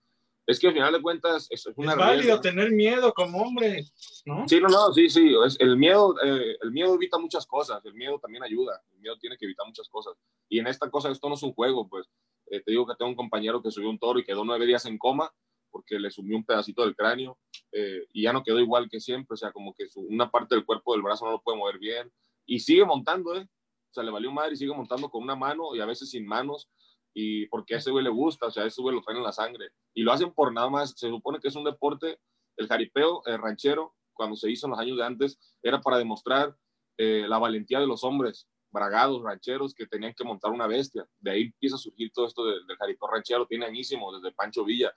Es 0.47 0.59
que 0.59 0.69
al 0.69 0.73
final 0.73 0.95
de 0.95 1.03
cuentas 1.03 1.47
es, 1.51 1.67
es 1.67 1.75
una 1.77 1.93
es 1.93 1.99
válido 1.99 2.41
tener 2.41 2.71
miedo 2.71 3.13
como 3.13 3.43
hombre, 3.43 3.85
¿no? 4.25 4.49
Sí, 4.49 4.59
no, 4.61 4.69
no, 4.69 4.95
sí, 4.95 5.11
sí. 5.11 5.35
Es, 5.45 5.61
el, 5.61 5.77
miedo, 5.77 6.15
eh, 6.25 6.57
el 6.63 6.71
miedo 6.73 6.95
evita 6.95 7.19
muchas 7.19 7.47
cosas. 7.47 7.85
El 7.85 7.93
miedo 7.93 8.19
también 8.19 8.43
ayuda. 8.43 8.83
El 8.93 9.01
miedo 9.01 9.19
tiene 9.19 9.37
que 9.37 9.45
evitar 9.45 9.67
muchas 9.67 9.91
cosas. 9.91 10.15
Y 10.49 10.59
en 10.59 10.67
esta 10.67 10.91
cosa, 10.91 11.11
esto 11.11 11.29
no 11.29 11.35
es 11.35 11.43
un 11.43 11.53
juego, 11.53 11.87
pues. 11.87 12.09
Eh, 12.47 12.63
te 12.63 12.71
digo 12.71 12.87
que 12.87 12.95
tengo 12.95 13.11
un 13.11 13.17
compañero 13.17 13.63
que 13.63 13.71
subió 13.71 13.91
un 13.91 13.99
toro 13.99 14.19
y 14.19 14.25
quedó 14.25 14.43
nueve 14.43 14.65
días 14.65 14.87
en 14.87 14.97
coma 14.97 15.31
porque 15.71 15.99
le 15.99 16.11
sumió 16.11 16.37
un 16.37 16.45
pedacito 16.45 16.83
del 16.83 16.97
cráneo 16.97 17.39
eh, 17.73 18.07
y 18.13 18.23
ya 18.23 18.33
no 18.33 18.43
quedó 18.43 18.59
igual 18.61 18.89
que 18.89 19.01
siempre. 19.01 19.35
O 19.35 19.37
sea, 19.37 19.53
como 19.53 19.75
que 19.75 19.89
su, 19.89 20.01
una 20.01 20.31
parte 20.31 20.55
del 20.55 20.65
cuerpo 20.65 20.93
del 20.93 21.03
brazo 21.03 21.25
no 21.25 21.33
lo 21.33 21.43
puede 21.43 21.59
mover 21.59 21.79
bien. 21.79 22.11
Y 22.47 22.61
sigue 22.61 22.85
montando, 22.85 23.35
¿eh? 23.35 23.43
O 23.43 23.95
sea, 23.95 24.03
le 24.03 24.11
valió 24.11 24.31
madre 24.31 24.55
y 24.55 24.57
sigue 24.57 24.75
montando 24.75 25.09
con 25.11 25.23
una 25.23 25.37
mano 25.37 25.75
y 25.75 25.81
a 25.81 25.87
veces 25.87 26.11
sin 26.11 26.27
manos 26.27 26.69
y 27.15 27.47
porque 27.47 27.75
a 27.75 27.79
ese 27.79 27.91
güey 27.91 28.05
le 28.05 28.11
gusta, 28.11 28.47
o 28.47 28.51
sea, 28.51 28.63
a 28.63 28.67
ese 28.67 28.81
güey 28.81 28.95
lo 28.95 29.03
traen 29.03 29.19
en 29.19 29.25
la 29.25 29.33
sangre. 29.33 29.71
Y 29.93 30.03
lo 30.03 30.13
hacen 30.13 30.33
por 30.33 30.53
nada 30.53 30.71
más, 30.71 30.95
se 30.97 31.09
supone 31.09 31.41
que 31.41 31.49
es 31.49 31.57
un 31.57 31.65
deporte, 31.65 32.19
el 32.57 32.69
jaripeo 32.69 33.23
el 33.27 33.39
ranchero, 33.39 33.95
cuando 34.13 34.37
se 34.37 34.51
hizo 34.51 34.67
en 34.67 34.73
los 34.73 34.81
años 34.81 34.99
de 34.99 35.05
antes, 35.05 35.39
era 35.63 35.81
para 35.81 35.99
demostrar 35.99 36.57
eh, 36.97 37.27
la 37.29 37.39
valentía 37.39 37.81
de 37.81 37.87
los 37.87 38.05
hombres, 38.05 38.49
bragados, 38.71 39.23
rancheros, 39.23 39.75
que 39.75 39.87
tenían 39.87 40.15
que 40.15 40.25
montar 40.25 40.51
una 40.51 40.67
bestia. 40.67 41.07
De 41.21 41.31
ahí 41.31 41.43
empieza 41.43 41.77
a 41.77 41.79
surgir 41.79 42.11
todo 42.13 42.27
esto 42.27 42.45
del, 42.45 42.67
del 42.67 42.77
jaripeo 42.77 43.09
ranchero, 43.09 43.47
tiene 43.47 43.67
añísimo, 43.67 44.13
desde 44.19 44.35
Pancho 44.35 44.65
Villa, 44.65 44.93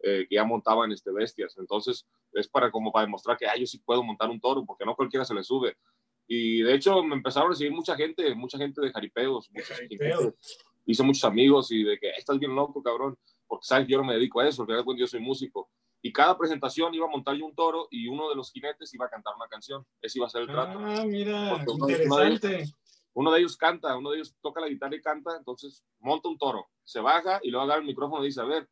eh, 0.00 0.26
que 0.28 0.34
ya 0.34 0.44
montaban 0.44 0.92
este, 0.92 1.10
bestias. 1.10 1.56
Entonces, 1.58 2.06
es 2.32 2.48
para 2.48 2.70
como 2.70 2.92
para 2.92 3.06
demostrar 3.06 3.36
que, 3.36 3.46
ah, 3.46 3.56
yo 3.56 3.66
sí 3.66 3.78
puedo 3.78 4.02
montar 4.02 4.30
un 4.30 4.40
toro, 4.40 4.64
porque 4.64 4.84
no 4.84 4.94
cualquiera 4.94 5.24
se 5.24 5.34
le 5.34 5.42
sube. 5.42 5.76
Y 6.28 6.62
de 6.62 6.74
hecho 6.74 7.02
me 7.02 7.14
empezaron 7.14 7.48
a 7.48 7.50
recibir 7.50 7.72
mucha 7.72 7.94
gente, 7.96 8.34
mucha 8.34 8.58
gente 8.58 8.80
de 8.80 8.90
jaripeos, 8.90 9.48
gente, 9.48 10.34
hice 10.84 11.02
muchos 11.02 11.24
amigos 11.24 11.70
y 11.70 11.84
de 11.84 11.98
que 11.98 12.10
estás 12.10 12.38
bien 12.38 12.54
loco, 12.54 12.82
cabrón, 12.82 13.16
porque 13.46 13.64
sabes 13.64 13.86
que 13.86 13.92
yo 13.92 13.98
no 13.98 14.04
me 14.04 14.14
dedico 14.14 14.40
a 14.40 14.48
eso, 14.48 14.66
porque 14.66 15.00
yo 15.00 15.06
soy 15.06 15.20
músico. 15.20 15.70
Y 16.02 16.12
cada 16.12 16.36
presentación 16.36 16.94
iba 16.94 17.06
a 17.06 17.10
montar 17.10 17.34
yo 17.36 17.46
un 17.46 17.54
toro 17.54 17.88
y 17.90 18.06
uno 18.06 18.28
de 18.28 18.36
los 18.36 18.52
jinetes 18.52 18.92
iba 18.94 19.06
a 19.06 19.08
cantar 19.08 19.34
una 19.34 19.48
canción. 19.48 19.84
Ese 20.00 20.18
iba 20.18 20.26
a 20.26 20.30
ser 20.30 20.42
el 20.42 20.48
trato. 20.48 20.78
Ah, 20.78 21.04
mira, 21.04 21.64
interesante. 21.66 22.46
Uno 22.46 22.48
de, 22.48 22.72
ellos, 23.36 23.56
canta, 23.56 23.96
uno 23.96 24.10
de 24.10 24.16
ellos 24.16 24.34
toca 24.42 24.60
la 24.60 24.68
guitarra 24.68 24.96
y 24.96 25.00
canta, 25.00 25.36
entonces 25.36 25.84
monta 26.00 26.28
un 26.28 26.38
toro, 26.38 26.66
se 26.84 27.00
baja 27.00 27.40
y 27.42 27.50
luego 27.50 27.64
agarra 27.64 27.80
el 27.80 27.86
micrófono 27.86 28.22
y 28.22 28.26
dice, 28.26 28.40
a 28.40 28.44
ver, 28.44 28.68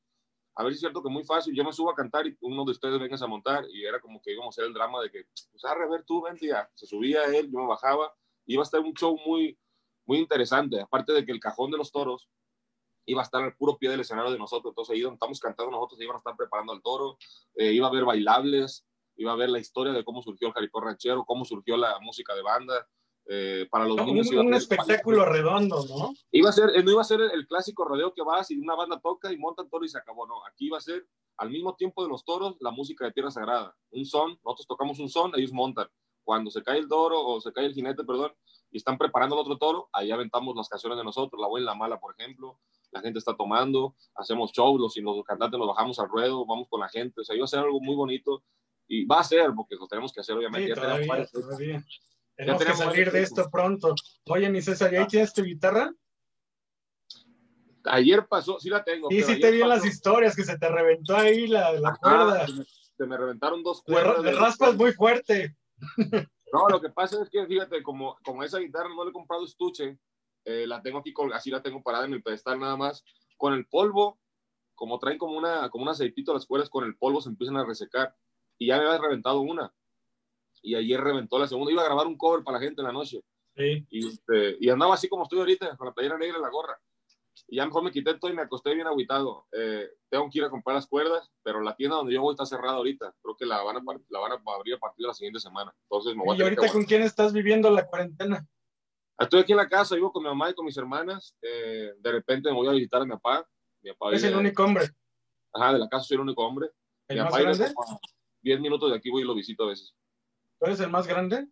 a 0.57 0.63
ver 0.63 0.73
si 0.73 0.77
es 0.77 0.81
cierto 0.81 1.03
que 1.03 1.09
muy 1.09 1.25
fácil, 1.25 1.55
yo 1.55 1.65
me 1.65 1.73
subo 1.73 1.91
a 1.91 1.95
cantar 1.95 2.27
y 2.27 2.37
uno 2.41 2.65
de 2.65 2.71
ustedes 2.71 3.01
venga 3.01 3.17
a 3.21 3.27
montar 3.27 3.65
y 3.71 3.85
era 3.85 4.01
como 4.01 4.21
que 4.21 4.33
íbamos 4.33 4.47
a 4.47 4.61
hacer 4.61 4.69
el 4.69 4.75
drama 4.75 5.01
de 5.03 5.11
que, 5.11 5.25
pues, 5.51 5.65
a 5.65 5.75
ver, 5.75 6.05
tú, 6.05 6.23
vente 6.23 6.47
ya. 6.47 6.71
Se 6.75 6.87
subía 6.87 7.25
él, 7.25 7.51
yo 7.51 7.59
me 7.59 7.67
bajaba, 7.67 8.15
iba 8.47 8.63
a 8.63 8.65
estar 8.65 8.81
un 8.81 8.95
show 8.95 9.19
muy, 9.27 9.59
muy 10.07 10.19
interesante, 10.19 10.81
aparte 10.81 11.13
de 11.13 11.25
que 11.25 11.33
el 11.33 11.41
cajón 11.41 11.71
de 11.71 11.79
los 11.79 11.91
toros 11.91 12.29
iba 13.07 13.21
a 13.21 13.25
estar 13.25 13.43
al 13.43 13.57
puro 13.57 13.77
pie 13.79 13.91
del 13.91 14.01
escenario 14.01 14.31
de 14.31 14.39
nosotros, 14.39 14.71
entonces 14.71 14.95
ahí 14.95 15.01
donde 15.01 15.17
estamos 15.17 15.41
cantando 15.41 15.73
nosotros 15.73 16.01
iban 16.01 16.15
a 16.15 16.19
estar 16.19 16.37
preparando 16.37 16.73
al 16.73 16.83
toro, 16.83 17.19
eh, 17.55 17.73
iba 17.73 17.87
a 17.87 17.91
haber 17.91 18.05
bailables, 18.05 18.87
iba 19.17 19.33
a 19.33 19.37
ver 19.37 19.51
la 19.51 19.59
historia 19.59 19.93
de 19.93 20.05
cómo 20.05 20.23
surgió 20.23 20.49
el 20.49 20.55
jaripeo 20.55 20.81
ranchero, 20.81 21.25
cómo 21.25 21.45
surgió 21.45 21.77
la 21.77 21.99
música 22.01 22.35
de 22.35 22.43
banda, 22.43 22.87
eh, 23.27 23.67
para 23.71 23.87
los 23.87 24.05
niños. 24.05 24.31
Un, 24.31 24.47
un 24.47 24.55
espectáculo 24.55 25.25
redondo, 25.25 25.85
¿no? 25.89 26.13
Iba 26.31 26.51
a 26.51 26.53
ser, 26.53 26.85
no 26.85 26.91
iba 26.91 27.01
a 27.01 27.05
ser 27.05 27.21
el, 27.21 27.47
clásico 27.47 27.85
rodeo 27.85 28.13
que 28.13 28.23
vas 28.23 28.51
y 28.51 28.59
una 28.59 28.75
banda 28.75 29.01
toca 29.01 29.33
y 29.33 29.39
monta 29.39 29.63
el 29.63 29.71
toro 29.71 29.85
y 29.85 29.89
se 29.89 29.99
acabó, 29.99 30.27
no, 30.27 30.45
aquí 30.47 30.67
iba 30.67 30.79
a 30.79 30.83
ser 30.83 31.07
al 31.37 31.51
mismo 31.51 31.75
tiempo 31.75 32.03
de 32.03 32.09
los 32.09 32.25
toros 32.25 32.57
la 32.61 32.71
música 32.71 33.07
de 33.07 33.13
Tierra 33.13 33.31
Sagrada, 33.31 33.75
un 33.91 34.05
son, 34.05 34.39
nosotros 34.45 34.67
tocamos 34.67 34.99
un 34.99 35.09
son, 35.09 35.33
ellos 35.37 35.53
montan, 35.53 35.89
cuando 36.23 36.51
se 36.51 36.63
cae 36.63 36.79
el 36.79 36.89
toro 36.89 37.21
o 37.21 37.41
se 37.41 37.53
cae 37.53 37.67
el 37.67 37.75
jinete, 37.75 38.05
perdón, 38.05 38.33
y 38.71 38.79
están 38.79 38.99
preparando 38.99 39.35
el 39.37 39.41
otro 39.41 39.59
toro, 39.59 39.89
ahí 39.93 40.11
aventamos 40.11 40.55
las 40.57 40.69
canciones 40.69 40.99
de 40.99 41.05
nosotros, 41.05 41.41
La 41.41 41.49
Buena 41.49 41.65
y 41.65 41.67
la 41.67 41.75
Mala, 41.75 42.01
por 42.01 42.15
ejemplo, 42.19 42.59
la 42.91 43.01
gente 43.01 43.19
está 43.19 43.37
tomando, 43.37 43.97
hacemos 44.15 44.53
shows, 44.53 44.81
los, 44.81 44.97
los 44.97 45.25
cantantes 45.25 45.59
nos 45.59 45.69
bajamos 45.69 45.99
al 45.99 46.09
ruedo, 46.09 46.47
vamos 46.47 46.69
con 46.69 46.81
la 46.81 46.89
gente, 46.89 47.21
o 47.21 47.25
sea, 47.25 47.35
iba 47.35 47.45
a 47.45 47.49
ser 47.49 47.61
algo 47.61 47.81
muy 47.81 47.97
bonito 47.97 48.45
y 48.87 49.05
va 49.05 49.21
a 49.21 49.25
ser, 49.25 49.53
porque 49.57 49.77
lo 49.77 49.87
tenemos 49.87 50.13
que 50.13 50.21
hacer, 50.21 50.37
obviamente. 50.37 50.75
Sí, 50.75 50.81
todavía, 50.81 51.27
todavía. 51.27 51.67
Tenemos 51.67 52.14
que 52.37 52.45
tenemos 52.45 52.79
salir 52.79 53.11
de 53.13 53.23
esto 53.23 53.49
pronto. 53.51 53.95
Oye, 54.29 54.49
mi 54.51 54.61
César, 54.63 54.93
¿y 54.93 54.97
ahí 54.97 55.07
tienes 55.07 55.33
tu 55.33 55.43
guitarra? 55.43 55.93
Ayer 57.85 58.27
pasó, 58.27 58.59
sí 58.59 58.71
la 58.71 58.83
tengo. 58.83 59.09
Pero 59.09 59.27
sí 59.27 59.39
te 59.41 59.51
vi 59.51 59.61
en 59.61 59.69
las 59.69 59.85
historias 59.85 60.35
que 60.35 60.43
se 60.45 60.59
te 60.59 60.69
reventó 60.69 61.17
ahí 61.17 61.47
la, 61.47 61.73
la 61.73 61.91
Ajá, 61.91 61.99
cuerda. 62.01 62.47
se 62.47 62.53
me- 62.55 62.65
Se 62.97 63.07
me 63.07 63.17
reventaron 63.17 63.63
dos 63.65 63.83
cuerdas. 63.83 64.23
le 64.23 64.31
de- 64.31 64.37
raspas 64.39 64.77
muy 64.77 64.93
fuerte. 64.93 65.57
No, 66.53 66.69
lo 66.69 66.81
que 66.81 66.89
pasa 66.91 67.21
es 67.21 67.29
que, 67.29 67.45
fíjate, 67.45 67.83
como, 67.83 68.17
como 68.25 68.45
esa 68.45 68.59
guitarra 68.61 68.89
no 68.89 69.03
le 69.05 69.11
he 69.11 69.13
comprado 69.13 69.45
estuche, 69.45 69.99
eh, 70.45 70.65
la 70.69 70.81
tengo 70.81 70.99
aquí, 70.99 71.13
colga- 71.13 71.35
así 71.37 71.51
la 71.51 71.61
tengo 71.61 71.83
parada 71.83 72.07
en 72.07 72.13
el 72.15 72.23
pedestal 72.23 72.61
nada 72.61 72.77
más, 72.77 73.05
con 73.37 73.53
el 73.53 73.67
polvo, 73.67 74.21
como 74.77 74.99
traen 75.01 75.19
como, 75.19 75.37
una, 75.37 75.69
como 75.71 75.83
un 75.83 75.89
aceitito 75.91 76.33
las 76.33 76.47
cuerdas, 76.47 76.71
con 76.71 76.85
el 76.85 76.97
polvo 76.97 77.21
se 77.21 77.29
empiezan 77.31 77.57
a 77.57 77.65
resecar. 77.67 78.15
Y 78.59 78.69
ya 78.69 78.79
me 78.79 78.87
había 78.87 79.01
reventado 79.01 79.41
una. 79.41 79.75
Y 80.65 80.75
ayer 80.75 81.01
reventó 81.01 81.39
la 81.39 81.47
segunda. 81.47 81.71
Iba 81.71 81.83
a 81.83 81.87
grabar 81.87 82.07
un 82.07 82.17
cover 82.17 82.43
para 82.43 82.59
la 82.59 82.65
gente 82.65 82.81
en 82.81 82.87
la 82.87 82.93
noche. 82.93 83.21
Sí. 83.55 83.87
Y, 83.91 84.09
este, 84.09 84.57
y 84.59 84.69
andaba 84.71 84.95
así 84.95 85.09
como 85.09 85.25
estoy 85.25 85.39
ahorita, 85.39 85.77
con 85.77 85.87
la 85.87 85.93
playera 85.93 86.17
negra 86.19 86.39
y 86.39 86.43
la 86.43 86.49
gorra. 86.49 86.81
Y 87.49 87.57
ya 87.57 87.67
mejor 87.67 87.83
me 87.85 87.91
quité 87.91 88.15
todo 88.15 88.31
y 88.31 88.35
me 88.35 88.43
acosté 88.43 88.75
bien 88.75 88.87
agüitado. 88.87 89.47
Eh, 89.53 89.89
tengo 90.09 90.31
que 90.31 90.39
ir 90.39 90.45
a 90.45 90.51
comprar 90.51 90.77
las 90.77 90.87
cuerdas, 90.87 91.31
pero 91.43 91.61
la 91.61 91.77
tienda 91.77 91.97
donde 91.97 92.15
yo 92.15 92.23
voy 92.23 92.33
está 92.33 92.47
cerrada 92.47 92.79
ahorita. 92.79 93.15
Creo 93.23 93.37
que 93.37 93.45
la 93.45 93.63
van 93.63 93.77
a, 93.77 93.83
la 94.09 94.19
van 94.21 94.33
a 94.33 94.41
abrir 94.55 94.75
a 94.75 94.79
partir 94.79 95.03
de 95.05 95.09
la 95.09 95.15
siguiente 95.15 95.39
semana. 95.41 95.73
Entonces 95.83 96.17
me 96.17 96.23
voy 96.25 96.33
a 96.33 96.35
¿Y 96.35 96.39
que 96.39 96.43
ahorita 96.45 96.73
con 96.73 96.85
quién 96.85 97.03
estás 97.03 97.33
viviendo 97.35 97.71
la 97.71 97.87
cuarentena? 97.87 98.47
Estoy 99.19 99.41
aquí 99.41 99.53
en 99.53 99.59
la 99.59 99.69
casa, 99.69 99.95
vivo 99.95 100.11
con 100.13 100.23
mi 100.23 100.29
mamá 100.29 100.51
y 100.51 100.55
con 100.55 100.65
mis 100.65 100.77
hermanas. 100.77 101.37
Eh, 101.43 101.93
de 101.99 102.13
repente 102.13 102.49
me 102.49 102.57
voy 102.57 102.69
a 102.69 102.73
visitar 102.73 103.03
a 103.03 103.05
mi 103.05 103.11
papá. 103.13 103.47
Mi 103.83 103.93
papá 103.93 104.13
Es 104.15 104.23
vive- 104.23 104.33
el 104.33 104.39
único 104.39 104.65
hombre. 104.65 104.89
Ajá, 105.53 105.73
de 105.75 105.79
la 105.81 105.89
casa 105.89 106.05
soy 106.05 106.15
el 106.17 106.23
único 106.23 106.45
hombre. 106.45 106.71
¿El 107.09 107.19
mi 107.19 107.25
papá 107.25 107.39
vive 107.39 107.53
grande? 107.55 107.75
como 107.75 107.93
a 107.93 108.01
10 108.43 108.61
minutos 108.61 108.91
de 108.91 108.97
aquí, 108.97 109.11
voy 109.11 109.23
y 109.23 109.27
lo 109.27 109.35
visito 109.35 109.65
a 109.65 109.69
veces. 109.69 109.95
¿Tú 110.59 110.67
eres 110.67 110.81
el 110.81 110.91
más 110.91 111.07
grande? 111.07 111.47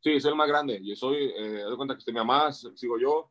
Sí, 0.00 0.20
soy 0.20 0.30
el 0.30 0.36
más 0.36 0.48
grande. 0.48 0.80
Yo 0.84 0.94
soy, 0.96 1.32
eh, 1.36 1.62
doy 1.62 1.76
cuenta 1.76 1.94
que 1.94 1.98
estoy 1.98 2.14
mi 2.14 2.18
mamá, 2.20 2.52
sigo 2.52 2.98
yo. 2.98 3.30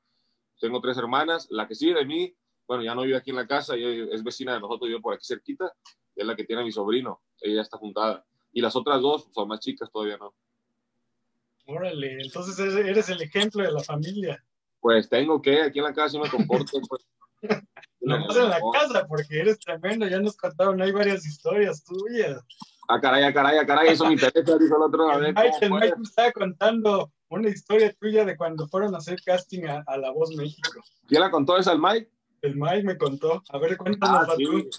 Tengo 0.60 0.82
tres 0.82 0.98
hermanas. 0.98 1.48
La 1.50 1.68
que 1.68 1.76
sigue 1.76 1.94
de 1.94 2.06
mí, 2.06 2.36
bueno, 2.68 2.84
ya 2.84 2.94
no 2.96 3.04
vive 3.04 3.18
aquí 3.18 3.30
en 3.30 3.36
la 3.38 3.48
casa, 3.48 3.76
ella 3.76 4.08
es 4.12 4.24
vecina 4.24 4.54
de 4.54 4.60
nosotros, 4.60 4.88
vive 4.90 5.00
por 5.02 5.14
aquí 5.14 5.26
cerquita. 5.26 5.72
Es 6.16 6.26
la 6.26 6.36
que 6.36 6.44
tiene 6.44 6.62
a 6.62 6.66
mi 6.66 6.72
sobrino. 6.72 7.22
Ella 7.42 7.62
está 7.62 7.78
juntada. 7.78 8.26
Y 8.52 8.62
las 8.62 8.76
otras 8.76 9.02
dos 9.02 9.30
son 9.34 9.48
más 9.48 9.60
chicas, 9.60 9.90
todavía 9.92 10.18
no. 10.18 10.34
Órale, 11.68 12.22
entonces 12.22 12.58
eres- 12.76 13.10
el 13.10 13.22
ejemplo 13.22 13.62
de 13.64 13.72
la 13.72 13.84
familia. 13.84 14.44
Pues 14.80 15.10
tengo 15.10 15.42
que, 15.42 15.62
aquí 15.62 15.80
en 15.80 15.86
la 15.86 15.94
casa 15.94 16.10
sí 16.10 16.20
me 16.20 16.30
comporto. 16.30 16.80
Pues. 16.88 17.06
Nomás 18.00 18.36
en 18.38 18.50
la 18.50 18.60
casa, 18.74 19.06
porque 19.08 19.40
eres 19.40 19.60
tremendo. 19.60 20.08
Ya 20.08 20.20
nos 20.20 20.38
contaron, 20.38 20.82
hay 20.82 20.92
varias 20.92 21.26
historias 21.26 21.84
tuyas. 21.84 22.42
Ah, 22.90 23.02
caray, 23.02 23.24
ah, 23.24 23.34
caray, 23.34 23.58
ah, 23.58 23.66
caray, 23.66 23.90
eso 23.90 24.06
me 24.06 24.14
interesa, 24.14 24.58
dijo 24.58 24.78
el 24.78 24.84
otro. 24.84 25.10
A 25.10 25.16
El 25.16 25.22
ver, 25.22 25.34
Mike, 25.34 25.58
¿cómo 25.62 25.78
el? 25.78 25.82
Mike 25.84 25.98
me 25.98 26.04
estaba 26.04 26.32
contando 26.32 27.12
una 27.30 27.50
historia 27.50 27.94
tuya 28.00 28.24
de 28.24 28.38
cuando 28.38 28.68
fueron 28.68 28.96
a 28.96 29.00
hacer 29.00 29.20
casting 29.26 29.66
a, 29.66 29.84
a 29.86 29.98
La 29.98 30.12
Voz 30.12 30.30
México. 30.36 30.82
¿Quién 31.08 31.22
la 31.22 31.30
contó 31.32 31.58
esa 31.58 31.72
al 31.72 31.80
Mike? 31.80 32.10
El 32.42 32.56
Mike 32.56 32.84
me 32.84 32.98
contó. 32.98 33.44
A 33.50 33.58
ver, 33.58 33.76
cuéntanos 33.78 34.30
Ah, 34.30 34.34
sí, 34.38 34.44
tú. 34.46 34.70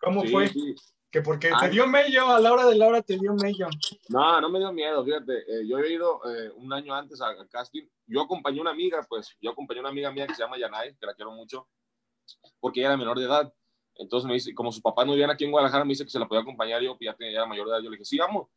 ¿Cómo 0.00 0.22
sí, 0.22 0.28
fue? 0.28 0.48
sí. 0.48 0.74
Que 1.10 1.22
porque 1.22 1.50
Ah. 1.52 1.60
te 1.62 1.70
dio 1.70 1.86
mello, 1.86 2.26
a 2.28 2.38
la 2.38 2.52
hora 2.52 2.66
de 2.66 2.76
la 2.76 2.86
hora 2.86 3.00
te 3.02 3.16
dio 3.18 3.32
mello. 3.34 3.66
No, 4.10 4.40
no 4.42 4.50
me 4.50 4.58
dio 4.58 4.70
miedo, 4.72 5.02
fíjate. 5.04 5.38
eh, 5.38 5.66
yo 5.66 5.78
he 5.78 5.90
ido 5.94 6.20
eh, 6.30 6.50
un 6.54 6.70
año 6.72 6.94
antes 6.94 7.20
al 7.22 7.40
al 7.40 7.48
casting. 7.48 7.88
Yo 8.06 8.20
acompañé 8.20 8.58
a 8.58 8.60
una 8.60 8.70
amiga, 8.72 9.04
pues, 9.08 9.34
yo 9.40 9.50
acompañé 9.50 9.78
a 9.80 9.82
una 9.84 9.88
amiga 9.90 10.12
mía 10.12 10.26
que 10.26 10.34
se 10.34 10.42
llama 10.42 10.58
Yanay, 10.58 10.94
que 11.00 11.06
la 11.06 11.14
quiero 11.14 11.32
mucho, 11.32 11.66
porque 12.60 12.80
ella 12.80 12.90
era 12.90 12.96
menor 12.96 13.18
de 13.18 13.26
edad. 13.26 13.52
Entonces 13.96 14.28
me 14.28 14.34
dice, 14.34 14.54
como 14.54 14.70
sus 14.70 14.80
papás 14.80 15.06
no 15.06 15.12
vivían 15.12 15.30
aquí 15.30 15.44
en 15.44 15.50
Guadalajara, 15.50 15.84
me 15.84 15.90
dice 15.90 16.04
que 16.04 16.10
se 16.10 16.18
la 16.18 16.28
podía 16.28 16.42
acompañar 16.42 16.80
yo, 16.80 16.96
que 16.96 17.06
ya, 17.06 17.14
tenía, 17.14 17.32
ya 17.32 17.38
era 17.40 17.46
mayor 17.46 17.66
de 17.66 17.72
edad. 17.74 17.82
Yo 17.82 17.90
le 17.90 17.96
dije, 17.96 18.04
sí, 18.04 18.18
vamos. 18.18 18.48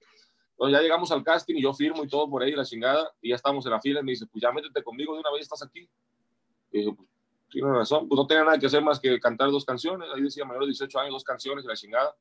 Entonces 0.52 0.78
ya 0.78 0.82
llegamos 0.82 1.12
al 1.12 1.24
casting 1.24 1.56
y 1.56 1.64
yo 1.64 1.74
firmo 1.74 2.04
y 2.04 2.08
todo 2.08 2.30
por 2.30 2.44
ahí, 2.44 2.52
la 2.52 2.64
chingada, 2.64 3.12
y 3.22 3.30
ya 3.30 3.36
estamos 3.36 3.66
en 3.66 3.72
la 3.72 3.82
fila. 3.82 4.02
Y 4.02 4.04
me 4.04 4.12
dice, 4.12 4.28
pues 4.28 4.42
ya 4.42 4.52
métete 4.52 4.84
conmigo 4.84 5.16
de 5.16 5.22
una 5.22 5.32
vez, 5.32 5.42
estás 5.42 5.64
aquí. 5.64 5.90
Y 6.72 6.80
dije, 6.80 6.94
pues, 6.96 7.10
tiene 7.50 7.72
razón, 7.72 8.08
pues 8.08 8.18
no 8.18 8.28
tenía 8.28 8.44
nada 8.44 8.60
que 8.60 8.68
hacer 8.68 8.84
más 8.84 9.00
que 9.00 9.20
cantar 9.20 9.50
dos 9.50 9.66
canciones. 9.66 10.08
Ahí 10.14 10.22
decía, 10.22 10.46
mayor 10.46 10.62
de 10.62 10.68
18 10.68 11.00
años, 11.00 11.14
dos 11.14 11.24
canciones 11.24 11.66
y 11.66 11.68
la 11.68 11.76
chingada. 11.76 12.16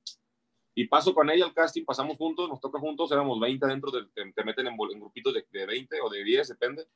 Y 0.74 0.86
paso 0.86 1.12
con 1.14 1.28
ella 1.30 1.44
al 1.44 1.52
casting, 1.52 1.84
pasamos 1.84 2.16
juntos, 2.16 2.48
nos 2.48 2.60
toca 2.60 2.78
juntos, 2.78 3.12
éramos 3.12 3.38
20 3.38 3.66
dentro, 3.66 3.90
de, 3.90 4.06
te, 4.14 4.32
te 4.32 4.44
meten 4.44 4.66
en, 4.66 4.72
en 4.72 5.00
grupitos 5.00 5.34
de, 5.34 5.46
de 5.50 5.66
20 5.66 6.00
o 6.00 6.08
de 6.08 6.24
10, 6.24 6.48
depende. 6.48 6.86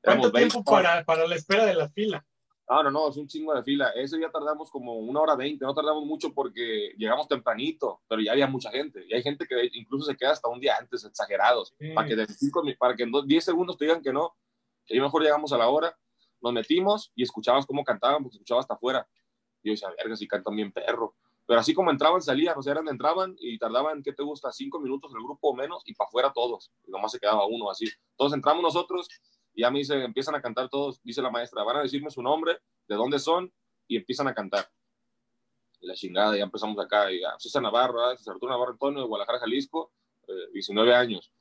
¿Cuánto 0.00 0.28
Éramos 0.28 0.32
20, 0.32 0.50
tiempo 0.50 0.70
para, 0.70 1.04
para 1.04 1.26
la 1.26 1.34
espera 1.34 1.64
de 1.64 1.74
la 1.74 1.88
fila? 1.88 2.24
No, 2.68 2.82
no, 2.82 2.90
no, 2.90 3.08
es 3.08 3.16
un 3.16 3.28
chingo 3.28 3.54
de 3.54 3.62
fila. 3.62 3.90
Ese 3.90 4.18
día 4.18 4.30
tardamos 4.30 4.70
como 4.70 4.94
una 4.94 5.20
hora 5.20 5.36
veinte, 5.36 5.64
no 5.64 5.74
tardamos 5.74 6.04
mucho 6.04 6.32
porque 6.34 6.92
llegamos 6.96 7.28
tempranito, 7.28 8.00
pero 8.08 8.20
ya 8.20 8.32
había 8.32 8.46
mucha 8.48 8.70
gente. 8.70 9.04
Y 9.08 9.14
hay 9.14 9.22
gente 9.22 9.46
que 9.46 9.70
incluso 9.74 10.06
se 10.10 10.16
queda 10.16 10.32
hasta 10.32 10.48
un 10.48 10.58
día 10.60 10.74
antes, 10.78 11.04
exagerados, 11.04 11.74
Sí. 11.78 11.90
para 11.94 12.08
que, 12.08 12.16
de 12.16 12.26
cinco 12.26 12.62
para 12.78 12.96
que 12.96 13.04
en 13.04 13.12
dos- 13.12 13.26
10 13.26 13.44
segundos 13.44 13.76
te 13.78 13.84
digan 13.84 14.02
que 14.02 14.12
no. 14.12 14.36
Que 14.84 14.94
ahí 14.94 15.00
mejor 15.00 15.22
llegamos 15.22 15.52
a 15.52 15.58
la 15.58 15.68
hora, 15.68 15.96
nos 16.42 16.52
metimos 16.52 17.12
y 17.14 17.22
escuchabas 17.22 17.66
cómo 17.66 17.84
cantaban, 17.84 18.22
porque 18.22 18.36
escuchabas 18.36 18.64
hasta 18.64 18.74
afuera. 18.74 19.06
Y 19.62 19.68
yo 19.68 19.72
decía, 19.72 19.88
verga, 19.96 20.16
si 20.16 20.26
cantan 20.26 20.54
bien 20.56 20.72
perro. 20.72 21.14
Pero 21.46 21.60
así 21.60 21.72
como 21.72 21.92
entraban, 21.92 22.20
salían, 22.20 22.58
o 22.58 22.62
sea, 22.62 22.72
eran, 22.72 22.88
entraban 22.88 23.36
y 23.38 23.56
tardaban, 23.58 24.02
¿qué 24.02 24.12
te 24.12 24.24
gusta? 24.24 24.50
Cinco 24.50 24.80
minutos 24.80 25.12
el 25.14 25.22
grupo 25.22 25.50
o 25.50 25.54
menos 25.54 25.82
y 25.86 25.94
para 25.94 26.08
afuera 26.08 26.32
todos. 26.34 26.72
Y 26.84 26.90
nomás 26.90 27.12
se 27.12 27.20
quedaba 27.20 27.46
uno 27.46 27.70
así. 27.70 27.84
Entonces 28.10 28.34
entramos 28.36 28.62
nosotros 28.64 29.08
y 29.56 29.62
ya 29.62 29.70
me 29.70 29.78
dice, 29.78 30.04
empiezan 30.04 30.34
a 30.34 30.42
cantar 30.42 30.68
todos, 30.68 31.02
dice 31.02 31.22
la 31.22 31.30
maestra, 31.30 31.64
van 31.64 31.78
a 31.78 31.82
decirme 31.82 32.10
su 32.10 32.22
nombre, 32.22 32.58
de 32.86 32.94
dónde 32.94 33.18
son 33.18 33.50
y 33.88 33.96
empiezan 33.96 34.28
a 34.28 34.34
cantar. 34.34 34.70
Y 35.80 35.86
la 35.86 35.94
chingada, 35.94 36.36
ya 36.36 36.44
empezamos 36.44 36.78
acá, 36.78 37.10
y 37.10 37.22
ya, 37.22 37.34
César 37.38 37.62
Navarro, 37.62 37.94
¿verdad? 37.94 38.16
César 38.18 38.34
Arturo 38.34 38.52
Navarro 38.52 38.72
Antonio 38.72 39.00
de 39.00 39.06
Guadalajara, 39.06 39.38
Jalisco, 39.38 39.92
eh, 40.28 40.50
19 40.52 40.94
años. 40.94 41.32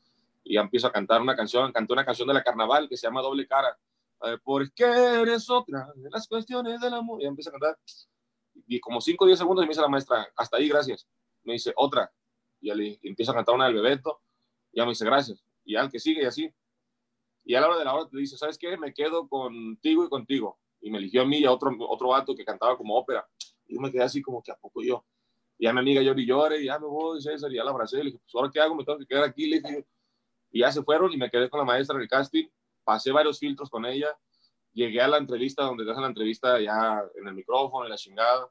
Y 0.45 0.54
ya 0.54 0.62
empiezo 0.62 0.88
a 0.88 0.93
cantar 0.93 1.21
una 1.21 1.36
canción, 1.36 1.69
canté 1.73 1.91
una 1.91 2.06
canción 2.06 2.30
de 2.30 2.36
la 2.36 2.41
carnaval 2.41 2.88
que 2.88 2.95
se 2.95 3.06
llama 3.06 3.21
Doble 3.21 3.45
Cara. 3.47 3.78
Eh, 4.21 4.38
¿Por 4.41 4.71
qué 4.71 4.86
eres 4.86 5.49
otra 5.49 5.91
de 5.93 6.10
las 6.10 6.25
cuestiones 6.25 6.80
del 6.80 6.93
amor? 6.93 7.21
Y 7.21 7.25
ya 7.25 7.32
a 7.32 7.51
cantar. 7.51 7.78
Y 8.65 8.80
como 8.80 9.01
5 9.01 9.25
o 9.25 9.28
10 9.28 9.38
segundos 9.38 9.65
me 9.65 9.69
dice 9.69 9.82
la 9.82 9.89
maestra, 9.89 10.25
hasta 10.38 10.56
ahí, 10.56 10.69
gracias. 10.69 11.06
Me 11.43 11.54
dice, 11.54 11.73
otra. 11.75 12.10
Y 12.62 12.67
ya 12.67 12.75
le 12.75 12.97
y 13.01 13.30
a 13.30 13.34
cantar 13.34 13.56
una 13.56 13.65
del 13.65 13.75
Bebeto. 13.75 14.21
Y 14.71 14.78
ya 14.78 14.86
me 14.86 14.91
dice, 14.91 15.04
gracias. 15.04 15.43
Y 15.65 15.73
ya 15.73 15.82
el 15.82 15.91
que 15.91 15.99
sigue 15.99 16.23
y 16.23 16.25
así. 16.25 16.49
Y 17.45 17.53
a 17.53 17.62
la 17.62 17.67
hora 17.67 17.77
de 17.77 17.86
la 17.86 17.93
hora 17.93 18.10
te 18.10 18.17
dice, 18.17 18.38
¿sabes 18.38 18.58
qué? 18.58 18.75
Me 18.75 18.93
quedo 18.93 19.29
contigo 19.29 20.03
y 20.03 20.10
contigo. 20.10 20.60
Y 20.81 20.89
me 20.89 20.97
eligió 20.97 21.21
a 21.21 21.25
mí 21.25 21.38
y 21.38 21.45
a 21.45 21.51
otro, 21.51 21.71
otro 21.88 22.10
vato 22.10 22.36
que 22.36 22.43
cantaba 22.43 22.75
como 22.75 22.95
ópera. 22.95 23.25
Y 23.67 23.75
yo 23.75 23.81
me 23.81 23.91
quedé 23.91 24.03
así 24.03 24.21
como 24.21 24.41
que 24.41 24.51
a 24.51 24.55
poco 24.55 24.81
yo. 24.81 25.05
Y 25.58 25.65
ya 25.65 25.73
mi 25.73 25.79
amiga 25.79 26.01
lloré 26.01 26.21
y 26.21 26.25
lloré, 26.25 26.62
y 26.62 26.65
ya 26.65 26.79
me 26.79 26.88
voy, 26.88 27.21
César, 27.21 27.51
y 27.51 27.55
ya 27.55 27.63
la 27.63 27.69
abracé. 27.69 27.97
Le 27.97 28.05
dije, 28.05 28.17
pues 28.17 28.34
ahora 28.36 28.49
qué 28.51 28.60
hago, 28.60 28.75
me 28.75 28.84
tengo 28.84 28.97
que 28.97 29.05
quedar 29.05 29.23
aquí. 29.23 29.47
Le 29.47 29.62
dije, 29.62 29.86
y 30.51 30.60
ya 30.60 30.71
se 30.71 30.81
fueron 30.84 31.13
y 31.13 31.17
me 31.17 31.29
quedé 31.29 31.49
con 31.49 31.60
la 31.60 31.65
maestra 31.65 31.95
en 31.95 32.01
el 32.01 32.08
casting. 32.08 32.47
Pasé 32.84 33.12
varios 33.12 33.39
filtros 33.39 33.69
con 33.69 33.86
ella. 33.86 34.17
Llegué 34.73 35.01
a 35.01 35.08
la 35.08 35.17
entrevista 35.17 35.63
donde 35.63 35.86
te 35.86 35.91
hacen 35.91 36.01
la 36.01 36.10
entrevista 36.10 36.60
ya 36.60 37.03
en 37.15 37.27
el 37.27 37.34
micrófono, 37.34 37.86
en 37.86 37.91
la 37.91 37.97
chingada, 37.97 38.49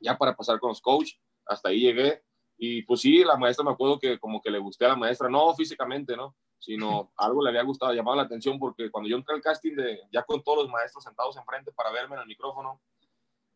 ya 0.00 0.16
para 0.16 0.34
pasar 0.34 0.58
con 0.58 0.68
los 0.68 0.80
coach. 0.80 1.12
Hasta 1.46 1.68
ahí 1.68 1.80
llegué. 1.80 2.22
Y 2.56 2.82
pues 2.82 3.00
sí, 3.00 3.22
la 3.22 3.36
maestra 3.36 3.64
me 3.64 3.72
acuerdo 3.72 3.98
que 3.98 4.18
como 4.18 4.40
que 4.40 4.50
le 4.50 4.58
gusté 4.58 4.86
a 4.86 4.88
la 4.88 4.96
maestra, 4.96 5.28
no 5.28 5.54
físicamente, 5.54 6.16
¿no? 6.16 6.34
Sino 6.64 7.12
algo 7.18 7.42
le 7.42 7.50
había 7.50 7.62
gustado, 7.62 7.92
llamado 7.92 8.16
la 8.16 8.22
atención 8.22 8.58
porque 8.58 8.90
cuando 8.90 9.10
yo 9.10 9.16
entré 9.16 9.34
al 9.34 9.42
casting 9.42 9.76
de, 9.76 10.00
ya 10.10 10.22
con 10.22 10.42
todos 10.42 10.64
los 10.64 10.70
maestros 10.70 11.04
sentados 11.04 11.36
enfrente 11.36 11.70
para 11.72 11.92
verme 11.92 12.14
en 12.14 12.22
el 12.22 12.26
micrófono, 12.26 12.80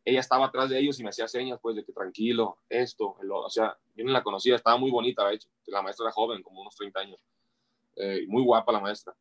ella 0.05 0.21
estaba 0.21 0.47
atrás 0.47 0.69
de 0.69 0.79
ellos 0.79 1.01
y 1.01 1.03
me 1.03 1.09
hacía 1.09 1.27
señas, 1.27 1.59
pues, 1.63 1.75
de 1.75 1.85
que 1.85 1.93
tranquilo, 1.93 2.59
esto, 2.69 3.17
o 3.19 3.51
sea, 3.51 3.79
yo 3.95 4.05
no 4.05 4.13
la 4.13 4.23
conocía, 4.23 4.57
estaba 4.57 4.77
muy 4.77 4.91
bonita, 4.91 5.27
de 5.27 5.37
hecho, 5.37 5.49
la 5.67 5.81
maestra 5.81 6.05
era 6.05 6.13
joven, 6.13 6.43
como 6.43 6.61
unos 6.61 6.77
30 6.77 7.01
años, 7.01 7.25
eh, 7.97 8.27
muy 8.29 8.43
guapa 8.43 8.73
la 8.73 8.81
maestra. 8.81 9.15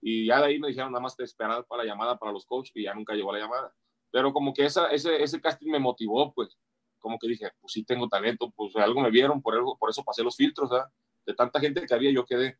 Y 0.00 0.26
ya 0.26 0.40
de 0.40 0.46
ahí 0.46 0.58
me 0.58 0.68
dijeron, 0.68 0.92
nada 0.92 1.02
más 1.02 1.16
te 1.16 1.24
esperar 1.24 1.66
para 1.66 1.82
la 1.82 1.88
llamada 1.90 2.18
para 2.18 2.32
los 2.32 2.46
coaches, 2.46 2.72
y 2.74 2.84
ya 2.84 2.94
nunca 2.94 3.14
llegó 3.14 3.30
la 3.32 3.40
llamada. 3.40 3.74
Pero 4.10 4.32
como 4.32 4.54
que 4.54 4.64
esa, 4.64 4.88
ese, 4.88 5.22
ese 5.22 5.40
casting 5.40 5.70
me 5.70 5.78
motivó, 5.78 6.32
pues, 6.32 6.58
como 6.98 7.18
que 7.18 7.28
dije, 7.28 7.50
pues 7.60 7.72
sí 7.72 7.84
tengo 7.84 8.08
talento, 8.08 8.50
pues 8.56 8.74
algo 8.76 9.02
me 9.02 9.10
vieron, 9.10 9.42
por, 9.42 9.54
algo, 9.54 9.76
por 9.76 9.90
eso 9.90 10.02
pasé 10.02 10.22
los 10.22 10.36
filtros, 10.36 10.70
¿verdad? 10.70 10.88
De 11.26 11.34
tanta 11.34 11.60
gente 11.60 11.84
que 11.86 11.94
había, 11.94 12.10
yo 12.10 12.24
quedé. 12.24 12.58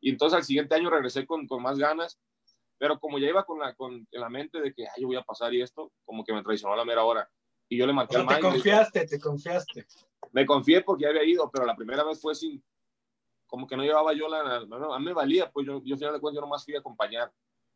Y 0.00 0.10
entonces 0.10 0.36
al 0.36 0.44
siguiente 0.44 0.74
año 0.74 0.90
regresé 0.90 1.26
con, 1.26 1.46
con 1.46 1.62
más 1.62 1.78
ganas, 1.78 2.18
pero 2.78 2.98
como 2.98 3.18
ya 3.18 3.28
iba 3.28 3.44
con 3.44 3.58
la, 3.58 3.74
con, 3.74 4.06
en 4.10 4.20
la 4.20 4.30
mente 4.30 4.60
de 4.60 4.72
que, 4.72 4.86
ay, 4.86 5.02
yo 5.02 5.08
voy 5.08 5.16
a 5.16 5.22
pasar 5.22 5.52
y 5.52 5.60
esto, 5.60 5.92
como 6.04 6.24
que 6.24 6.32
me 6.32 6.42
traicionó 6.42 6.74
a 6.74 6.78
la 6.78 6.84
mera 6.84 7.04
hora. 7.04 7.28
Y 7.68 7.76
yo 7.76 7.86
le 7.86 7.92
O 7.92 7.94
marqué 7.94 8.14
sea, 8.14 8.22
al 8.22 8.28
te 8.28 8.40
confiaste, 8.40 9.06
te 9.06 9.20
confiaste. 9.20 9.86
me 10.32 10.46
confié 10.46 10.80
porque 10.80 11.02
ya 11.04 11.10
había 11.10 11.24
ido, 11.24 11.50
pero 11.52 11.66
la 11.66 11.76
primera 11.76 12.02
vez 12.02 12.20
fue 12.20 12.34
sin, 12.34 12.62
como 13.46 13.66
que 13.66 13.76
no 13.76 13.82
llevaba 13.82 14.12
yo 14.14 14.28
la, 14.28 14.64
no, 14.64 14.94
a 14.94 14.98
mí 14.98 15.04
me 15.04 15.12
valía, 15.12 15.50
pues 15.50 15.66
yo, 15.66 15.82
yo 15.84 15.94
al 15.94 15.98
final 15.98 16.14
de 16.14 16.20
cuentas 16.20 16.36
yo 16.36 16.40
nomás 16.40 16.64
fui 16.64 16.74
a 16.74 16.78
acompañar. 16.78 17.32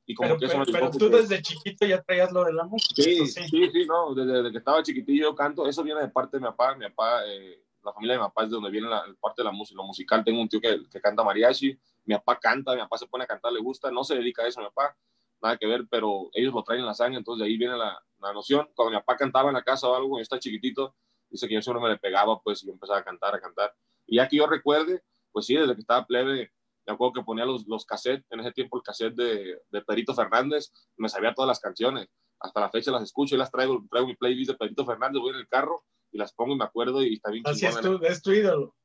Y 0.06 0.14
como 0.14 0.28
Pero, 0.30 0.38
que 0.38 0.44
eso 0.46 0.54
pero, 0.54 0.66
me 0.66 0.72
pero 0.72 0.90
tú 0.90 1.08
desde 1.08 1.40
chiquito 1.40 1.86
ya 1.86 2.02
traías 2.02 2.30
lo 2.30 2.44
de 2.44 2.52
la 2.52 2.64
música. 2.64 3.02
Sí, 3.02 3.26
sí, 3.26 3.48
sí, 3.48 3.86
no, 3.86 4.14
desde, 4.14 4.32
desde 4.34 4.52
que 4.52 4.58
estaba 4.58 4.82
chiquitillo 4.82 5.30
yo 5.30 5.34
canto, 5.34 5.66
eso 5.66 5.82
viene 5.82 6.00
de 6.00 6.08
parte 6.08 6.36
de 6.36 6.42
mi 6.42 6.46
papá, 6.48 6.74
mi 6.76 6.84
papá, 6.90 7.22
eh, 7.26 7.62
la 7.82 7.92
familia 7.92 8.14
de 8.14 8.20
mi 8.20 8.26
papá 8.26 8.44
es 8.44 8.50
de 8.50 8.54
donde 8.54 8.70
viene 8.70 8.88
la 8.88 9.02
parte 9.18 9.40
de 9.42 9.44
la 9.44 9.52
música, 9.52 9.76
lo 9.78 9.84
musical, 9.86 10.22
tengo 10.22 10.40
un 10.42 10.48
tío 10.48 10.60
que, 10.60 10.82
que 10.90 11.00
canta 11.00 11.24
mariachi, 11.24 11.78
mi 12.04 12.14
papá 12.14 12.38
canta, 12.38 12.74
mi 12.74 12.80
papá 12.80 12.98
se 12.98 13.06
pone 13.06 13.24
a 13.24 13.26
cantar, 13.26 13.52
le 13.52 13.60
gusta, 13.60 13.90
no 13.90 14.04
se 14.04 14.14
dedica 14.14 14.42
a 14.42 14.48
eso 14.48 14.60
mi 14.60 14.66
papá, 14.66 14.96
nada 15.42 15.56
que 15.56 15.66
ver, 15.66 15.86
pero 15.90 16.30
ellos 16.32 16.54
lo 16.54 16.62
traen 16.62 16.80
en 16.80 16.86
la 16.86 16.94
sangre, 16.94 17.18
entonces 17.18 17.40
de 17.40 17.50
ahí 17.50 17.58
viene 17.58 17.76
la, 17.76 17.98
la 18.20 18.32
noción, 18.32 18.68
cuando 18.74 18.92
mi 18.92 18.98
papá 18.98 19.16
cantaba 19.16 19.48
en 19.50 19.54
la 19.54 19.62
casa 19.62 19.88
o 19.88 19.94
algo, 19.94 20.18
yo 20.18 20.22
estaba 20.22 20.40
chiquitito, 20.40 20.94
dice 21.30 21.48
que 21.48 21.54
yo 21.54 21.62
siempre 21.62 21.82
me 21.82 21.90
le 21.90 21.98
pegaba, 21.98 22.40
pues, 22.40 22.62
y 22.62 22.66
yo 22.66 22.72
empezaba 22.72 23.00
a 23.00 23.04
cantar, 23.04 23.34
a 23.34 23.40
cantar, 23.40 23.74
y 24.06 24.16
ya 24.16 24.28
que 24.28 24.36
yo 24.36 24.46
recuerde, 24.46 25.02
pues 25.32 25.46
sí, 25.46 25.56
desde 25.56 25.74
que 25.74 25.80
estaba 25.80 26.06
plebe, 26.06 26.52
Me 26.86 26.92
acuerdo 26.92 27.14
que 27.14 27.22
ponía 27.22 27.46
los, 27.46 27.66
los 27.66 27.86
cassettes, 27.86 28.26
en 28.30 28.40
ese 28.40 28.52
tiempo 28.52 28.76
el 28.76 28.82
cassette 28.82 29.14
de, 29.14 29.58
de 29.70 29.82
Perito 29.82 30.14
Fernández, 30.14 30.70
me 30.96 31.08
sabía 31.08 31.32
todas 31.34 31.48
las 31.48 31.58
canciones. 31.58 32.08
Hasta 32.38 32.60
la 32.60 32.70
fecha 32.70 32.90
las 32.90 33.02
escucho 33.02 33.34
y 33.34 33.38
las 33.38 33.50
traigo, 33.50 33.82
traigo 33.90 34.06
mi 34.06 34.16
playlist 34.16 34.50
de 34.50 34.56
Perito 34.56 34.84
Fernández, 34.84 35.20
voy 35.20 35.30
en 35.30 35.40
el 35.40 35.48
carro 35.48 35.82
y 36.12 36.18
las 36.18 36.34
pongo 36.34 36.52
y 36.54 36.58
me 36.58 36.64
acuerdo 36.64 37.02
y 37.02 37.14
está 37.14 37.30
bien 37.30 37.42
Así 37.46 37.64
es 37.64 37.80
tu, 37.80 37.96
es 38.04 38.22
tu 38.22 38.32
ídolo. 38.32 38.76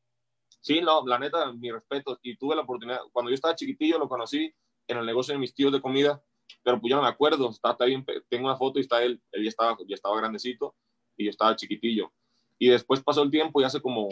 Sí, 0.62 0.82
no, 0.82 1.06
la 1.06 1.20
neta, 1.20 1.52
mi 1.54 1.72
respeto. 1.72 2.20
Y 2.22 2.38
tuve 2.38 2.56
la 2.56 2.64
oportunidad, 2.64 3.00
cuando 3.12 3.30
yo 3.32 3.36
estaba 3.36 3.56
chiquitillo, 3.56 3.98
lo 3.98 4.10
conocí 4.10 4.54
en 4.88 4.98
el 4.98 5.06
negocio 5.06 5.34
de 5.34 5.40
mis 5.40 5.54
tíos 5.54 5.72
de 5.72 5.82
comida, 5.82 6.22
pero 6.64 6.80
pues 6.80 6.90
ya 6.90 6.98
no 6.98 7.04
me 7.04 7.08
acuerdo. 7.08 7.50
Está, 7.50 7.72
está 7.72 7.86
bien, 7.86 8.06
tengo 8.30 8.46
una 8.46 8.58
foto 8.58 8.80
y 8.80 8.82
está 8.82 9.04
él, 9.04 9.22
él 9.32 9.44
ya 9.44 9.50
estaba, 9.50 9.78
ya 9.88 9.96
estaba 9.96 10.18
grandecito 10.18 10.76
y 11.16 11.26
yo 11.26 11.30
estaba 11.30 11.56
chiquitillo. 11.56 12.12
Y 12.58 12.68
después 12.70 13.02
pasó 13.02 13.24
el 13.24 13.32
tiempo 13.32 13.62
y 13.62 13.64
hace 13.64 13.82
como 13.82 14.10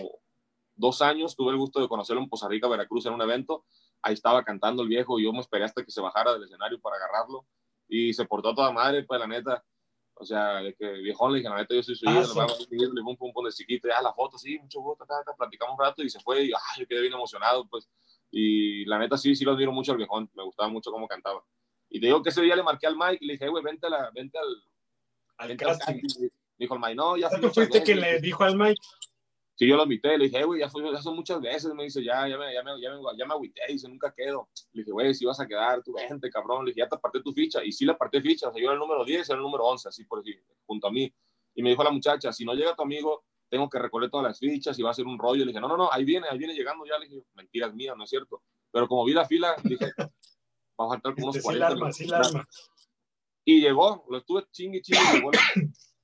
dos 0.76 1.02
años 1.02 1.36
tuve 1.36 1.52
el 1.52 1.58
gusto 1.58 1.82
de 1.82 1.88
conocerlo 1.88 2.22
en 2.22 2.30
Poza 2.30 2.48
Rica, 2.48 2.68
Veracruz, 2.68 3.06
en 3.06 3.14
un 3.14 3.22
evento. 3.22 3.66
Ahí 4.02 4.14
estaba 4.14 4.44
cantando 4.44 4.84
el 4.84 4.90
viejo 4.90 5.20
y 5.20 5.24
yo 5.24 5.34
me 5.34 5.40
esperé 5.40 5.66
hasta 5.66 5.84
que 5.84 5.92
se 5.92 6.00
bajara 6.00 6.34
del 6.34 6.44
escenario 6.44 6.80
para 6.80 6.96
agarrarlo. 6.96 7.46
Y 7.90 8.14
se 8.14 8.26
portó 8.26 8.54
toda 8.54 8.72
madre, 8.72 9.04
pues 9.04 9.20
la 9.20 9.28
neta. 9.28 9.64
O 10.20 10.26
sea, 10.26 10.56
de 10.62 10.74
que 10.74 10.90
viejón 10.94 11.32
le 11.32 11.38
dije, 11.40 11.50
la 11.50 11.58
neta, 11.58 11.76
yo 11.76 11.84
soy 11.84 11.96
su 11.96 12.08
Ah, 12.10 12.12
ídolo, 12.12 12.28
sí. 12.28 12.38
vamos 12.40 12.54
a 12.60 12.64
seguirle, 12.64 13.02
pum, 13.04 13.16
pum, 13.18 13.32
pum, 13.32 13.46
de 13.46 13.52
chiquito, 13.52 13.88
ya 13.88 14.02
la 14.02 14.14
foto, 14.14 14.38
sí, 14.38 14.58
mucho 14.60 14.82
gusto, 14.82 15.06
ta, 15.06 15.24
ta, 15.24 15.34
platicamos 15.38 15.78
un 15.78 15.86
rato 15.86 16.02
y 16.04 16.10
se 16.10 16.20
fue 16.20 16.46
y 16.46 16.52
ah, 16.54 16.60
yo 16.80 16.88
quedé 16.88 17.02
bien 17.02 17.14
emocionado, 17.14 17.68
pues. 17.70 17.88
Y 18.32 18.84
la 18.86 18.98
neta, 18.98 19.16
sí, 19.18 19.36
sí 19.36 19.46
lo 19.46 19.52
admiro 19.52 19.72
mucho 19.72 19.92
al 19.92 19.98
viejón, 19.98 20.30
me 20.34 20.44
gustaba 20.44 20.70
mucho 20.70 20.92
cómo 20.92 21.08
cantaba. 21.08 21.44
Y 21.90 22.00
te 22.00 22.08
digo 22.08 22.22
que 22.24 22.30
ese 22.30 22.42
día 22.42 22.56
le 22.56 22.64
marqué 22.64 22.88
al 22.88 22.98
Mike 22.98 23.20
y 23.22 23.28
le 23.28 23.34
dije, 23.34 23.46
"Eh, 23.46 23.50
güey, 23.50 23.64
vente, 23.64 23.88
a 23.88 23.90
la, 23.90 24.12
vente 24.14 24.38
al, 24.38 24.64
Al 25.38 25.56
casting. 25.56 26.02
dijo 26.58 26.74
el 26.74 26.80
Mike, 26.82 26.96
no, 26.96 27.16
ya 27.16 27.30
Tú 27.30 27.50
fuiste 27.50 27.84
quien 27.84 27.98
veces". 28.00 28.14
le 28.14 28.20
dijo 28.20 28.44
al 28.44 28.58
Mike. 28.58 28.82
Sí, 29.58 29.68
yo 29.68 29.76
lo 29.76 29.84
invité, 29.84 30.20
le 30.20 30.26
dije, 30.26 30.40
"Eh, 30.40 30.44
güey, 30.44 30.60
ya, 30.60 30.68
ya 30.94 31.02
son 31.02 31.16
muchas 31.16 31.42
veces, 31.42 31.74
me 31.74 31.84
dice, 31.84 32.04
ya, 32.04 32.28
ya 32.28 32.38
me, 32.38 32.54
ya 32.54 32.62
me, 32.62 32.80
ya 32.80 32.92
me, 32.92 33.02
ya 33.18 33.26
me 33.26 33.34
agüité, 33.34 33.62
dice, 33.68 33.90
nunca 33.90 34.14
quedo. 34.16 34.50
Le 34.72 34.84
dije, 34.84 34.92
güey, 34.92 35.16
si 35.16 35.26
vas 35.26 35.40
a 35.40 35.48
quedar, 35.48 35.82
tú 35.82 35.94
vente, 35.94 36.30
cabrón, 36.30 36.64
le 36.64 36.72
dije, 36.72 36.82
ya 36.82 36.88
te 36.88 36.96
aparté 36.96 37.24
tu 37.24 37.34
ficha, 37.34 37.64
y 37.66 37.72
sí 37.72 37.84
le 37.84 37.94
aparté 37.94 38.22
ficha, 38.22 38.50
o 38.50 38.54
sea, 38.54 38.62
yo 38.62 38.68
era 38.68 38.74
el 38.74 38.80
número 38.80 39.04
10, 39.04 39.28
era 39.28 39.38
el 39.38 39.42
número 39.42 39.64
11, 39.66 39.90
así 39.90 40.06
por 40.06 40.24
decir, 40.24 40.44
junto 40.68 40.88
a 40.88 40.92
mí. 40.92 41.12
Y 41.56 41.64
me 41.64 41.72
dijo 41.72 41.84
la 41.84 41.90
muchacha, 41.90 42.32
si 42.32 42.46
no 42.46 42.54
llega 42.54 42.76
tu 42.76 42.84
amigo, 42.84 43.24
tengo 43.50 43.68
que 43.68 43.80
recorrer 43.80 44.12
todas 44.12 44.28
las 44.28 44.40
fichas 44.40 44.78
y 44.78 44.84
va 44.84 44.92
a 44.92 44.94
ser 44.94 45.08
un 45.08 45.18
rollo. 45.18 45.44
Le 45.44 45.48
dije, 45.48 45.60
no, 45.60 45.68
no, 45.68 45.76
no, 45.76 45.92
ahí 45.92 46.06
viene, 46.06 46.28
ahí 46.30 46.38
viene 46.38 46.54
llegando 46.54 46.86
ya. 46.86 47.00
Le 47.00 47.08
dije, 47.08 47.24
mentiras 47.34 47.74
mías, 47.74 47.96
no 47.98 48.04
es 48.04 48.10
cierto. 48.12 48.44
Pero 48.72 48.88
como 48.88 49.06
vi 49.06 49.14
la 49.14 49.26
fila, 49.26 49.56
dije, 49.64 49.92
va 49.98 50.86
a 50.86 50.90
faltar 50.90 51.16
como 51.16 51.28
unos 51.28 51.38
Este, 51.38 51.52
sí 51.52 51.58
40 51.58 51.60
la 51.60 51.68
arma, 51.74 51.92
sí 51.92 52.06
la 52.06 52.18
arma. 52.20 52.48
Y 53.44 53.62
llegó, 53.62 54.06
lo 54.10 54.18
estuve 54.18 54.46
chingue, 54.52 54.82
chingue, 54.82 55.02
llegó, 55.14 55.32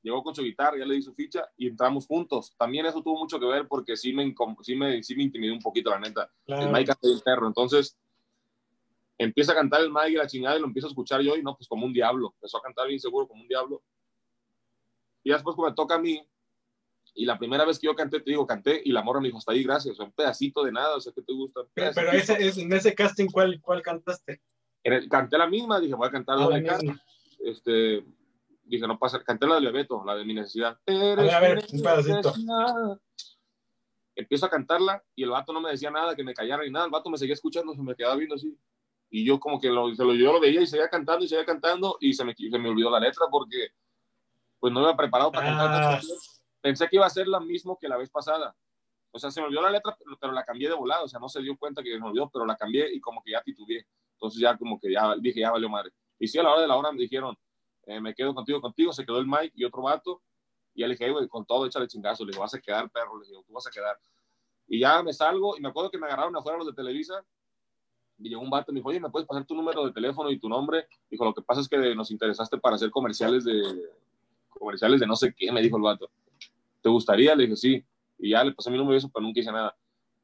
llegó 0.04 0.22
con 0.22 0.36
su 0.36 0.44
guitarra, 0.44 0.78
ya 0.78 0.86
le 0.86 0.96
di 0.96 1.02
su 1.02 1.14
ficha 1.16 1.50
y 1.58 1.68
entramos 1.68 2.06
juntos. 2.06 2.54
También 2.58 2.86
eso 2.86 3.02
tuvo 3.02 3.18
mucho 3.18 3.40
que 3.40 3.46
ver 3.46 3.68
porque 3.68 3.96
sí 3.98 4.14
me, 4.14 4.36
sí 4.62 4.76
me, 4.76 5.02
sí 5.02 5.16
me 5.16 5.24
intimidó 5.24 5.54
un 5.54 5.62
poquito, 5.62 5.90
la 5.90 6.00
neta. 6.00 6.24
El 6.24 6.56
Claro. 6.58 6.72
Mike 6.72 6.86
canta 6.88 7.08
bien 7.08 7.20
perro. 7.22 7.48
Entonces, 7.48 7.98
empieza 9.18 9.54
a 9.54 9.56
cantar 9.56 9.82
el 9.82 9.92
Mike 9.92 10.10
y 10.12 10.16
la 10.16 10.28
chingada 10.28 10.58
y 10.58 10.60
lo 10.60 10.68
empiezo 10.68 10.88
a 10.88 10.92
escuchar 10.92 11.22
yo 11.22 11.36
y 11.38 11.42
no, 11.42 11.56
pues 11.56 11.68
como 11.68 11.86
un 11.86 11.94
diablo. 11.94 12.34
Empezó 12.36 12.58
a 12.58 12.62
cantar 12.62 12.88
bien 12.88 13.00
seguro 13.00 13.28
como 13.28 13.42
un 13.42 13.48
diablo. 13.48 13.82
Y 15.24 15.32
después, 15.32 15.56
cuando 15.56 15.72
me 15.72 15.76
toca 15.76 15.96
a 15.96 16.00
mí, 16.00 16.22
y 17.16 17.26
la 17.26 17.38
primera 17.38 17.64
vez 17.64 17.80
que 17.80 17.86
yo 17.88 17.96
canté, 17.96 18.20
te 18.20 18.32
digo, 18.32 18.46
canté 18.46 18.82
y 18.84 18.92
la 18.92 19.04
morra 19.04 19.22
me 19.22 19.28
dijo, 19.28 19.38
hasta 19.38 19.52
ahí, 19.54 19.64
gracias. 19.64 20.00
Un 20.00 20.12
pedacito 20.12 20.64
de 20.64 20.72
nada, 20.72 20.98
o 20.98 21.00
sea, 21.00 21.14
¿qué 21.14 21.22
te 21.22 21.32
gusta? 21.32 21.62
Pero, 21.74 21.92
pero 21.94 22.12
ese, 22.12 22.34
es- 22.46 22.58
en 22.58 22.74
ese 22.74 22.94
casting, 22.94 23.28
¿cuál, 23.28 23.62
cuál 23.62 23.82
cantaste? 23.82 24.42
En 24.84 24.94
el- 24.94 25.08
canté 25.10 25.38
la 25.38 25.48
misma, 25.48 25.80
dije, 25.80 25.94
voy 25.94 26.08
a 26.08 26.12
cantar 26.12 26.38
Ah, 26.40 26.50
la 26.50 26.60
la 26.60 26.78
de. 26.78 26.96
Este, 27.40 28.04
dije, 28.64 28.88
no 28.88 28.98
pasa, 28.98 29.24
canté 29.24 29.46
la 29.48 29.56
de 29.56 29.62
Bebeto, 29.66 30.04
la 30.06 30.16
de 30.16 30.26
mi 30.26 30.34
necesidad. 30.34 30.78
A 30.88 30.92
ver, 30.92 31.20
a 31.20 31.40
ver, 31.40 31.66
un 31.72 31.82
pedacito. 31.82 32.34
Empiezo 34.16 34.46
a 34.46 34.50
cantarla 34.50 35.04
y 35.16 35.24
el 35.24 35.32
vato 35.32 35.52
no 35.54 35.60
me 35.62 35.72
decía 35.72 35.90
nada, 35.90 36.16
que 36.16 36.24
me 36.24 36.34
callara 36.34 36.64
ni 36.64 36.70
nada. 36.72 36.86
El 36.86 36.92
vato 36.92 37.10
me 37.10 37.18
seguía 37.18 37.34
escuchando, 37.34 37.74
se 37.74 37.82
me 37.82 37.96
quedaba 37.96 38.16
viendo 38.16 38.36
así. 38.36 38.56
Y 39.10 39.26
yo 39.26 39.40
como 39.40 39.60
que 39.60 39.70
lo, 39.70 39.94
se 39.96 40.04
lo- 40.04 40.14
yo 40.14 40.32
lo 40.34 40.40
veía 40.40 40.62
y 40.62 40.68
seguía 40.68 40.88
cantando 40.90 41.26
y 41.26 41.28
seguía 41.28 41.46
cantando 41.46 41.98
y 42.00 42.14
se 42.14 42.24
me, 42.24 42.36
se 42.36 42.60
me 42.60 42.70
olvidó 42.70 42.90
la 42.92 43.00
letra 43.00 43.26
porque 43.32 43.70
pues 44.60 44.72
no 44.72 44.80
me 44.82 44.86
había 44.88 44.98
preparado 44.98 45.32
para 45.32 45.48
cantar. 45.48 45.72
Ah. 45.72 45.92
canciones. 45.94 46.44
Pensé 46.62 46.88
que 46.88 46.96
iba 46.96 47.06
a 47.06 47.10
ser 47.10 47.28
la 47.28 47.40
misma 47.40 47.76
que 47.80 47.88
la 47.88 47.98
vez 47.98 48.10
pasada. 48.10 48.56
O 49.12 49.20
sea, 49.20 49.30
se 49.30 49.42
me 49.42 49.48
olvidó 49.48 49.62
la 49.62 49.72
letra, 49.72 49.96
pero, 49.98 50.18
pero 50.20 50.34
la 50.34 50.44
cambié 50.46 50.70
de 50.70 50.76
volado. 50.76 51.06
O 51.06 51.08
sea, 51.08 51.20
no 51.20 51.28
se 51.28 51.42
dio 51.42 51.58
cuenta 51.58 51.84
que 51.84 51.92
se 51.92 52.00
me 52.00 52.08
olvidó, 52.08 52.30
pero 52.32 52.46
la 52.46 52.56
cambié 52.56 52.94
y 52.94 53.00
como 53.02 53.22
que 53.24 53.32
ya 53.32 53.42
titubeé. 53.44 53.86
Entonces 54.14 54.40
ya 54.40 54.58
como 54.58 54.80
que 54.80 54.92
ya 54.92 55.16
dije, 55.20 55.40
ya 55.42 55.52
valió 55.52 55.70
madre. 55.70 55.92
Y 56.20 56.28
sí, 56.28 56.38
a 56.40 56.44
la 56.44 56.52
hora 56.52 56.62
de 56.62 56.68
la 56.68 56.76
hora 56.78 56.92
me 56.92 57.00
dijeron, 57.02 57.36
eh, 57.86 58.00
me 58.00 58.14
quedo 58.14 58.34
contigo, 58.34 58.62
contigo. 58.62 58.92
Se 58.94 59.06
quedó 59.06 59.20
el 59.20 59.28
Mike 59.28 59.54
y 59.56 59.66
otro 59.66 59.84
vato. 59.84 60.22
Y 60.74 60.82
ya 60.82 60.88
le 60.88 60.94
dije, 60.94 61.06
"Ey, 61.06 61.12
güey, 61.12 61.28
con 61.28 61.46
todo, 61.46 61.66
échale 61.66 61.88
chingazo. 61.88 62.24
Le 62.24 62.30
dije, 62.32 62.40
vas 62.40 62.54
a 62.54 62.60
quedar, 62.60 62.90
perro. 62.90 63.20
Le 63.20 63.28
dije, 63.28 63.42
tú 63.46 63.54
vas 63.54 63.68
a 63.68 63.72
quedar. 63.72 64.00
Y 64.68 64.80
ya 64.80 65.04
me 65.04 65.14
salgo 65.14 65.58
y 65.58 65.62
me 65.62 65.70
acuerdo 65.70 65.92
que 65.92 65.98
me 65.98 66.08
agarraron 66.08 66.36
afuera 66.36 66.58
los 66.58 66.68
de 66.68 66.74
Televisa. 66.74 67.24
Y 68.20 68.30
llegó 68.30 68.42
un 68.42 68.50
vato 68.50 68.72
me 68.72 68.80
dijo, 68.80 68.90
oye, 68.90 69.00
¿me 69.00 69.10
puedes 69.10 69.28
pasar 69.28 69.46
tu 69.46 69.56
número 69.56 69.86
de 69.86 69.92
teléfono 69.92 70.32
y 70.32 70.40
tu 70.40 70.48
nombre? 70.48 70.88
Dijo, 71.10 71.26
lo 71.26 71.34
que 71.34 71.42
pasa 71.42 71.62
es 71.62 71.68
que 71.68 71.78
nos 71.96 72.12
interesaste 72.12 72.58
para 72.58 72.76
hacer 72.76 72.90
comerciales 72.92 73.44
de 73.44 73.62
comerciales 74.50 75.00
de 75.00 75.08
no 75.08 75.16
sé 75.16 75.34
qué, 75.36 75.52
me 75.52 75.62
dijo 75.62 75.78
el 75.78 75.84
vato. 75.84 76.10
¿Te 76.82 76.90
gustaría? 76.90 77.36
Le 77.36 77.44
dije, 77.44 77.56
sí. 77.56 77.86
Y 78.18 78.30
ya 78.32 78.44
le 78.44 78.54
pasé 78.54 78.70
mi 78.70 78.78
número 78.78 78.96
y 78.96 78.98
eso, 79.00 79.10
pero 79.14 79.24
nunca 79.24 79.40
hice 79.40 79.52
nada. 79.52 79.76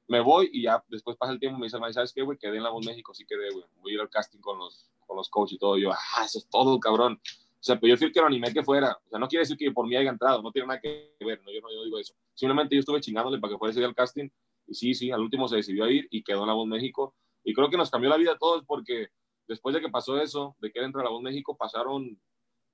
Me 0.07 0.21
voy 0.21 0.49
y 0.53 0.63
ya 0.63 0.83
después 0.87 1.17
pasa 1.17 1.33
el 1.33 1.39
tiempo 1.39 1.59
me 1.59 1.65
dice, 1.65 1.77
"Mae, 1.77 1.93
¿sabes 1.93 2.13
qué, 2.13 2.21
güey? 2.21 2.37
Quedé 2.37 2.57
en 2.57 2.63
La 2.63 2.69
Voz 2.69 2.85
México, 2.85 3.13
sí 3.13 3.25
quedé, 3.27 3.51
güey. 3.51 3.65
Voy 3.81 3.91
a 3.91 3.95
ir 3.95 4.01
al 4.01 4.09
casting 4.09 4.39
con 4.39 4.57
los, 4.57 4.89
con 5.05 5.17
los 5.17 5.29
coaches 5.29 5.55
y 5.55 5.59
todo. 5.59 5.77
Yo, 5.77 5.91
ah, 5.91 6.23
eso 6.25 6.39
es 6.39 6.47
todo, 6.49 6.79
cabrón. 6.79 7.19
O 7.59 7.63
sea, 7.63 7.77
pero 7.77 7.91
yo 7.91 7.97
fui 7.97 8.07
el 8.07 8.13
que 8.13 8.21
lo 8.21 8.27
animé 8.27 8.53
que 8.53 8.63
fuera. 8.63 8.97
O 9.05 9.09
sea, 9.09 9.19
no 9.19 9.27
quiere 9.27 9.41
decir 9.41 9.57
que 9.57 9.69
por 9.71 9.85
mí 9.85 9.95
haya 9.95 10.09
entrado, 10.09 10.41
no 10.41 10.51
tiene 10.51 10.67
nada 10.67 10.79
que 10.79 11.13
ver, 11.19 11.41
no, 11.43 11.51
yo 11.51 11.59
no 11.59 11.71
yo 11.71 11.83
digo 11.83 11.99
eso. 11.99 12.13
Simplemente 12.33 12.73
yo 12.75 12.79
estuve 12.79 13.01
chingándole 13.01 13.37
para 13.39 13.51
que 13.51 13.57
fuera 13.57 13.71
ese 13.71 13.81
día 13.81 13.87
al 13.87 13.95
casting. 13.95 14.29
Y 14.65 14.73
sí, 14.73 14.93
sí, 14.93 15.11
al 15.11 15.19
último 15.19 15.47
se 15.47 15.57
decidió 15.57 15.89
ir 15.89 16.07
y 16.09 16.23
quedó 16.23 16.41
en 16.41 16.47
La 16.47 16.53
Voz 16.53 16.67
México. 16.67 17.15
Y 17.43 17.53
creo 17.53 17.69
que 17.69 17.75
nos 17.75 17.89
cambió 17.89 18.09
la 18.09 18.17
vida 18.17 18.33
a 18.33 18.37
todos 18.37 18.63
porque 18.65 19.09
después 19.47 19.75
de 19.75 19.81
que 19.81 19.89
pasó 19.89 20.21
eso, 20.21 20.55
de 20.59 20.71
que 20.71 20.79
él 20.79 20.85
entró 20.85 21.01
a 21.01 21.03
La 21.03 21.09
Voz 21.09 21.21
México, 21.21 21.57
pasaron, 21.57 22.17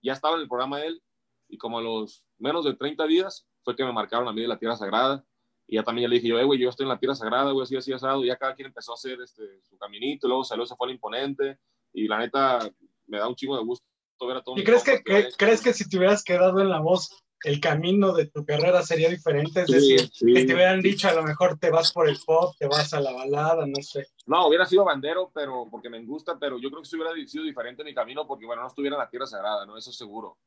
ya 0.03 0.13
estaba 0.13 0.35
en 0.35 0.41
el 0.41 0.47
programa 0.47 0.83
él 0.83 1.01
y 1.47 1.57
como 1.57 1.79
a 1.79 1.81
los 1.81 2.23
menos 2.37 2.65
de 2.65 2.75
30 2.75 3.07
días 3.07 3.47
fue 3.63 3.75
que 3.75 3.83
me 3.83 3.93
marcaron 3.93 4.27
a 4.27 4.33
mí 4.33 4.41
de 4.41 4.47
la 4.47 4.59
Tierra 4.59 4.75
Sagrada 4.75 5.25
y 5.67 5.75
ya 5.75 5.83
también 5.83 6.09
le 6.09 6.17
dije 6.17 6.27
yo, 6.27 6.39
eh, 6.39 6.43
güey, 6.43 6.59
yo 6.59 6.69
estoy 6.69 6.83
en 6.83 6.89
la 6.89 6.99
Tierra 6.99 7.15
Sagrada, 7.15 7.51
güey, 7.51 7.63
así, 7.63 7.75
así, 7.75 7.91
asado, 7.91 8.23
y 8.23 8.27
ya 8.27 8.35
cada 8.35 8.53
quien 8.53 8.67
empezó 8.67 8.91
a 8.91 8.95
hacer 8.95 9.19
este, 9.21 9.61
su 9.63 9.77
caminito, 9.77 10.27
luego 10.27 10.43
salió, 10.43 10.65
se 10.65 10.75
fue 10.75 10.87
al 10.87 10.93
imponente, 10.93 11.57
y 11.91 12.07
la 12.07 12.19
neta, 12.19 12.59
me 13.07 13.17
da 13.17 13.27
un 13.27 13.35
chingo 13.35 13.57
de 13.57 13.63
gusto 13.63 13.85
ver 14.19 14.37
a 14.37 14.43
todos 14.43 14.57
¿Y 14.59 14.63
crees 14.63 14.83
que, 14.83 15.03
que- 15.03 15.29
crees 15.37 15.61
que 15.61 15.73
si 15.73 15.87
te 15.89 15.97
hubieras 15.97 16.23
quedado 16.23 16.59
en 16.61 16.69
la 16.69 16.79
voz, 16.79 17.09
el 17.43 17.59
camino 17.59 18.13
de 18.13 18.27
tu 18.27 18.45
carrera 18.45 18.81
sería 18.81 19.09
diferente? 19.09 19.61
Es 19.61 19.67
Sí, 19.67 19.73
decir, 19.73 20.09
sí. 20.13 20.33
que 20.33 20.45
te 20.45 20.53
hubieran 20.55 20.81
dicho, 20.81 21.07
a 21.09 21.13
lo 21.13 21.23
mejor 21.23 21.59
te 21.59 21.69
vas 21.69 21.91
por 21.91 22.07
el 22.07 22.17
pop, 22.25 22.55
te 22.57 22.67
vas 22.67 22.93
a 22.93 22.99
la 23.01 23.11
balada, 23.11 23.65
no 23.67 23.81
sé. 23.81 24.07
No, 24.25 24.47
hubiera 24.47 24.65
sido 24.65 24.85
bandero, 24.85 25.31
pero 25.33 25.67
porque 25.69 25.89
me 25.89 26.03
gusta, 26.05 26.39
pero 26.39 26.57
yo 26.59 26.69
creo 26.69 26.81
que 26.81 26.87
si 26.89 26.95
hubiera 26.95 27.11
sido 27.27 27.43
diferente 27.43 27.83
mi 27.83 27.93
camino, 27.93 28.25
porque 28.25 28.45
bueno, 28.45 28.61
no 28.61 28.67
estuviera 28.69 28.95
en 28.95 29.01
la 29.01 29.09
Tierra 29.09 29.27
Sagrada, 29.27 29.65
¿no? 29.65 29.77
Eso 29.77 29.91
seguro. 29.91 30.37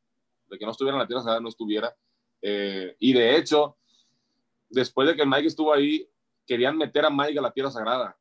De 0.48 0.59
que 0.59 0.64
no 0.64 0.70
estuviera 0.72 0.96
en 0.96 1.00
la 1.02 1.07
Tierra 1.07 1.20
Sagrada, 1.22 1.40
no 1.40 1.50
estuviera. 1.50 1.94
Eh, 2.40 2.96
y 2.98 3.12
de 3.12 3.37
hecho, 3.37 3.76
después 4.70 5.07
de 5.09 5.14
que 5.16 5.26
Mike 5.26 5.46
estuvo 5.48 5.72
ahí, 5.72 6.09
querían 6.46 6.76
meter 6.78 7.04
a 7.04 7.11
Mike 7.11 7.38
a 7.38 7.42
la 7.42 7.52
Tierra 7.52 7.70
Sagrada. 7.70 8.16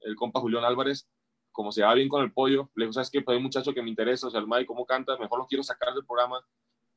El 0.00 0.16
compa 0.16 0.40
Julián 0.40 0.64
Álvarez, 0.64 1.06
como 1.52 1.72
se 1.72 1.82
va 1.82 1.94
bien 1.94 2.08
con 2.08 2.22
el 2.22 2.32
pollo, 2.32 2.70
le 2.74 2.84
dijo, 2.84 2.92
¿sabes 2.92 3.10
qué? 3.10 3.22
Pues 3.22 3.34
hay 3.34 3.38
un 3.38 3.44
muchacho 3.44 3.72
que 3.72 3.82
me 3.82 3.90
interesa, 3.90 4.26
o 4.26 4.30
sea, 4.30 4.40
el 4.40 4.46
Mike, 4.46 4.66
¿cómo 4.66 4.86
canta? 4.86 5.16
Mejor 5.18 5.40
lo 5.40 5.46
quiero 5.46 5.62
sacar 5.62 5.94
del 5.94 6.06
programa 6.06 6.44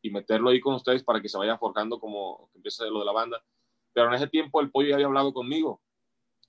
y 0.01 0.09
meterlo 0.09 0.49
ahí 0.49 0.59
con 0.59 0.75
ustedes 0.75 1.03
para 1.03 1.21
que 1.21 1.29
se 1.29 1.37
vaya 1.37 1.57
forjando 1.57 1.99
como 1.99 2.49
que 2.51 2.59
empiece 2.59 2.85
lo 2.89 2.99
de 2.99 3.05
la 3.05 3.11
banda. 3.11 3.43
Pero 3.93 4.07
en 4.07 4.13
ese 4.13 4.27
tiempo 4.27 4.59
el 4.61 4.69
pollo 4.69 4.89
ya 4.89 4.95
había 4.95 5.07
hablado 5.07 5.33
conmigo. 5.33 5.81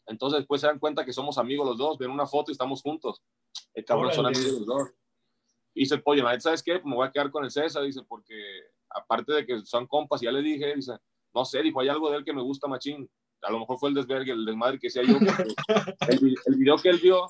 Entonces 0.07 0.41
después 0.41 0.61
se 0.61 0.67
dan 0.67 0.79
cuenta 0.79 1.05
que 1.05 1.13
somos 1.13 1.39
amigos 1.39 1.67
los 1.67 1.79
dos, 1.79 1.99
ven 1.99 2.11
una 2.11 2.27
foto 2.27 2.51
y 2.51 2.53
estamos 2.53 2.83
juntos. 2.83 3.23
El 3.73 3.85
cabrón 3.85 4.13
son 4.13 4.27
amigos 4.27 4.53
los 4.53 4.67
dos. 4.67 4.91
Y 5.75 5.81
dice 5.81 5.95
el 5.95 6.03
pollo, 6.03 6.23
"La 6.23 6.31
neta, 6.31 6.43
¿sabes 6.43 6.63
qué? 6.63 6.81
Me 6.85 6.95
voy 6.95 7.07
a 7.07 7.11
quedar 7.11 7.31
con 7.31 7.45
el 7.45 7.51
César, 7.51 7.83
dice, 7.85 8.03
porque 8.03 8.35
aparte 8.91 9.33
de 9.33 9.47
que 9.47 9.61
son 9.65 9.87
compas, 9.87 10.21
ya 10.21 10.31
le 10.31 10.43
dije, 10.43 10.75
dice, 10.75 10.93
no 11.35 11.45
sé, 11.45 11.63
dijo, 11.63 11.81
hay 11.81 11.89
algo 11.89 12.11
de 12.11 12.19
él 12.19 12.25
que 12.25 12.33
me 12.33 12.43
gusta 12.43 12.69
machín. 12.69 13.09
A 13.43 13.51
lo 13.51 13.59
mejor 13.59 13.79
fue 13.79 13.89
el 13.89 13.95
desvergue, 13.95 14.33
el 14.33 14.45
desmadre 14.45 14.79
que 14.79 14.89
sea 14.91 15.03
yo, 15.03 15.17
el, 16.09 16.35
el 16.47 16.55
video 16.57 16.77
que 16.77 16.91
él 16.91 16.99
vio, 17.03 17.27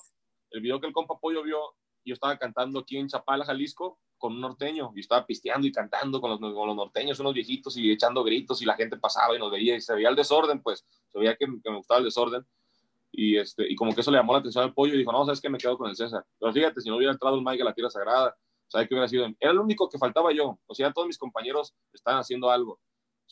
el 0.55 0.61
video 0.61 0.81
que 0.81 0.87
el 0.87 0.93
compa 0.93 1.19
pollo 1.19 1.43
vio, 1.43 1.59
yo 2.05 2.15
estaba 2.15 2.37
cantando 2.39 2.81
aquí 2.81 2.97
en 2.97 3.09
Chapala, 3.09 3.45
Jalisco, 3.45 3.99
con 4.17 4.35
un 4.35 4.41
norteño, 4.41 4.93
y 4.95 5.01
estaba 5.01 5.27
pisteando 5.27 5.67
y 5.67 5.73
cantando 5.73 6.21
con 6.21 6.31
los, 6.31 6.39
con 6.39 6.67
los 6.67 6.77
norteños, 6.77 7.19
unos 7.19 7.35
viejitos, 7.35 7.77
y 7.77 7.91
echando 7.91 8.23
gritos, 8.23 8.63
y 8.63 8.65
la 8.65 8.75
gente 8.75 8.97
pasaba 8.97 9.35
y 9.35 9.39
nos 9.39 9.51
veía, 9.51 9.77
y 9.77 9.81
se 9.81 9.95
veía 9.95 10.09
el 10.09 10.17
desorden, 10.17 10.63
pues, 10.63 10.87
se 11.13 11.19
veía 11.19 11.37
que, 11.37 11.47
que 11.63 11.71
me 11.71 11.77
gustaba 11.77 11.99
el 11.99 12.05
desorden, 12.05 12.47
y, 13.11 13.37
este, 13.37 13.71
y 13.71 13.75
como 13.75 13.95
que 13.95 14.01
eso 14.01 14.11
le 14.11 14.19
llamó 14.19 14.33
la 14.33 14.39
atención 14.39 14.65
al 14.65 14.75
pollo, 14.75 14.95
y 14.95 14.99
dijo, 14.99 15.13
no, 15.13 15.25
sabes 15.25 15.41
que 15.41 15.49
me 15.49 15.59
quedo 15.59 15.77
con 15.77 15.89
el 15.89 15.97
César. 15.97 16.25
Pero 16.39 16.53
fíjate, 16.53 16.81
si 16.81 16.89
no 16.89 16.97
hubiera 16.97 17.13
entrado 17.13 17.37
el 17.37 17.43
Mike 17.45 17.63
a 17.63 17.67
la 17.67 17.75
tierra 17.75 17.91
sagrada, 17.91 18.37
¿sabes 18.69 18.89
qué 18.89 18.95
hubiera 18.95 19.09
sido? 19.09 19.27
Era 19.41 19.53
el 19.53 19.59
único 19.59 19.89
que 19.89 19.99
faltaba 19.99 20.33
yo, 20.33 20.59
o 20.67 20.75
sea, 20.75 20.93
todos 20.93 21.09
mis 21.09 21.19
compañeros 21.19 21.75
estaban 21.93 22.21
haciendo 22.21 22.51
algo. 22.51 22.79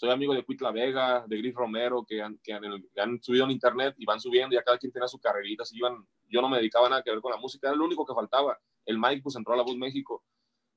Soy 0.02 0.10
amigo 0.10 0.34
de 0.34 0.42
Cuitla 0.42 0.72
Vega, 0.72 1.24
de 1.28 1.36
Gris 1.38 1.54
Romero, 1.54 2.04
que 2.04 2.20
han, 2.20 2.36
que, 2.42 2.52
han, 2.52 2.62
que 2.92 3.00
han 3.00 3.22
subido 3.22 3.44
en 3.44 3.52
internet 3.52 3.94
y 3.98 4.04
van 4.04 4.18
subiendo, 4.18 4.52
y 4.52 4.58
ya 4.58 4.64
cada 4.64 4.76
quien 4.76 4.90
tenía 4.90 5.06
su 5.06 5.20
carrerita, 5.20 5.62
así 5.62 5.76
iban, 5.76 6.04
yo 6.28 6.42
no 6.42 6.48
me 6.48 6.56
dedicaba 6.56 6.88
a 6.88 6.90
nada 6.90 7.02
que 7.04 7.12
ver 7.12 7.20
con 7.20 7.30
la 7.30 7.36
música, 7.36 7.68
era 7.68 7.76
el 7.76 7.82
único 7.82 8.04
que 8.04 8.12
faltaba. 8.12 8.58
El 8.84 8.98
Mike 8.98 9.20
pues 9.22 9.36
entró 9.36 9.54
a 9.54 9.58
la 9.58 9.62
Voz 9.62 9.76
México, 9.76 10.24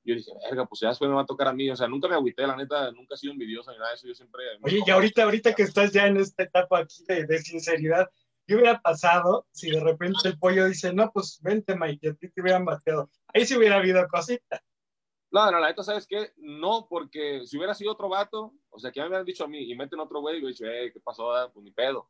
yo 0.04 0.14
dije, 0.14 0.30
verga, 0.48 0.66
pues 0.66 0.80
ya 0.80 0.90
después 0.90 1.08
me 1.08 1.16
va 1.16 1.22
a 1.22 1.26
tocar 1.26 1.48
a 1.48 1.52
mí, 1.52 1.68
o 1.68 1.74
sea, 1.74 1.88
nunca 1.88 2.06
me 2.06 2.14
agüité, 2.14 2.46
la 2.46 2.54
neta, 2.54 2.92
nunca 2.92 3.16
he 3.16 3.18
sido 3.18 3.32
envidioso 3.32 3.72
ni 3.72 3.78
nada 3.78 3.88
de 3.88 3.96
eso, 3.96 4.06
yo 4.06 4.14
siempre... 4.14 4.44
Oye, 4.62 4.78
y 4.86 4.90
ahorita, 4.92 5.24
ahorita 5.24 5.54
que 5.56 5.64
estás 5.64 5.90
ya 5.90 6.06
en 6.06 6.18
esta 6.18 6.44
etapa 6.44 6.78
aquí 6.78 7.02
de, 7.08 7.26
de 7.26 7.38
sinceridad, 7.40 8.08
¿Qué 8.46 8.54
hubiera 8.54 8.80
pasado 8.80 9.44
si 9.50 9.72
de 9.72 9.80
repente 9.80 10.28
el 10.28 10.38
pollo 10.38 10.66
dice, 10.66 10.92
no, 10.92 11.10
pues 11.10 11.40
vente, 11.42 11.74
Mike, 11.74 12.10
a 12.10 12.14
ti 12.14 12.28
te 12.28 12.40
hubieran 12.40 12.64
bateado? 12.64 13.10
Ahí 13.34 13.44
sí 13.44 13.56
hubiera 13.56 13.78
habido 13.78 14.06
cosita. 14.06 14.62
No, 15.36 15.50
no, 15.50 15.58
la 15.60 15.66
neta, 15.68 15.82
¿sabes 15.82 16.06
qué? 16.06 16.32
No, 16.38 16.86
porque 16.88 17.44
si 17.44 17.58
hubiera 17.58 17.74
sido 17.74 17.92
otro 17.92 18.08
vato, 18.08 18.54
o 18.70 18.78
sea, 18.78 18.90
que 18.90 19.00
me 19.00 19.06
hubieran 19.08 19.26
dicho 19.26 19.44
a 19.44 19.46
mí 19.46 19.70
y 19.70 19.74
meten 19.76 20.00
otro 20.00 20.20
güey, 20.22 20.40
yo 20.40 20.46
he 20.46 20.50
dicho, 20.50 20.64
eh, 20.64 20.90
¿qué 20.90 20.98
pasó? 21.00 21.30
Ah, 21.34 21.50
Pues 21.52 21.62
ni 21.62 21.70
pedo. 21.72 22.08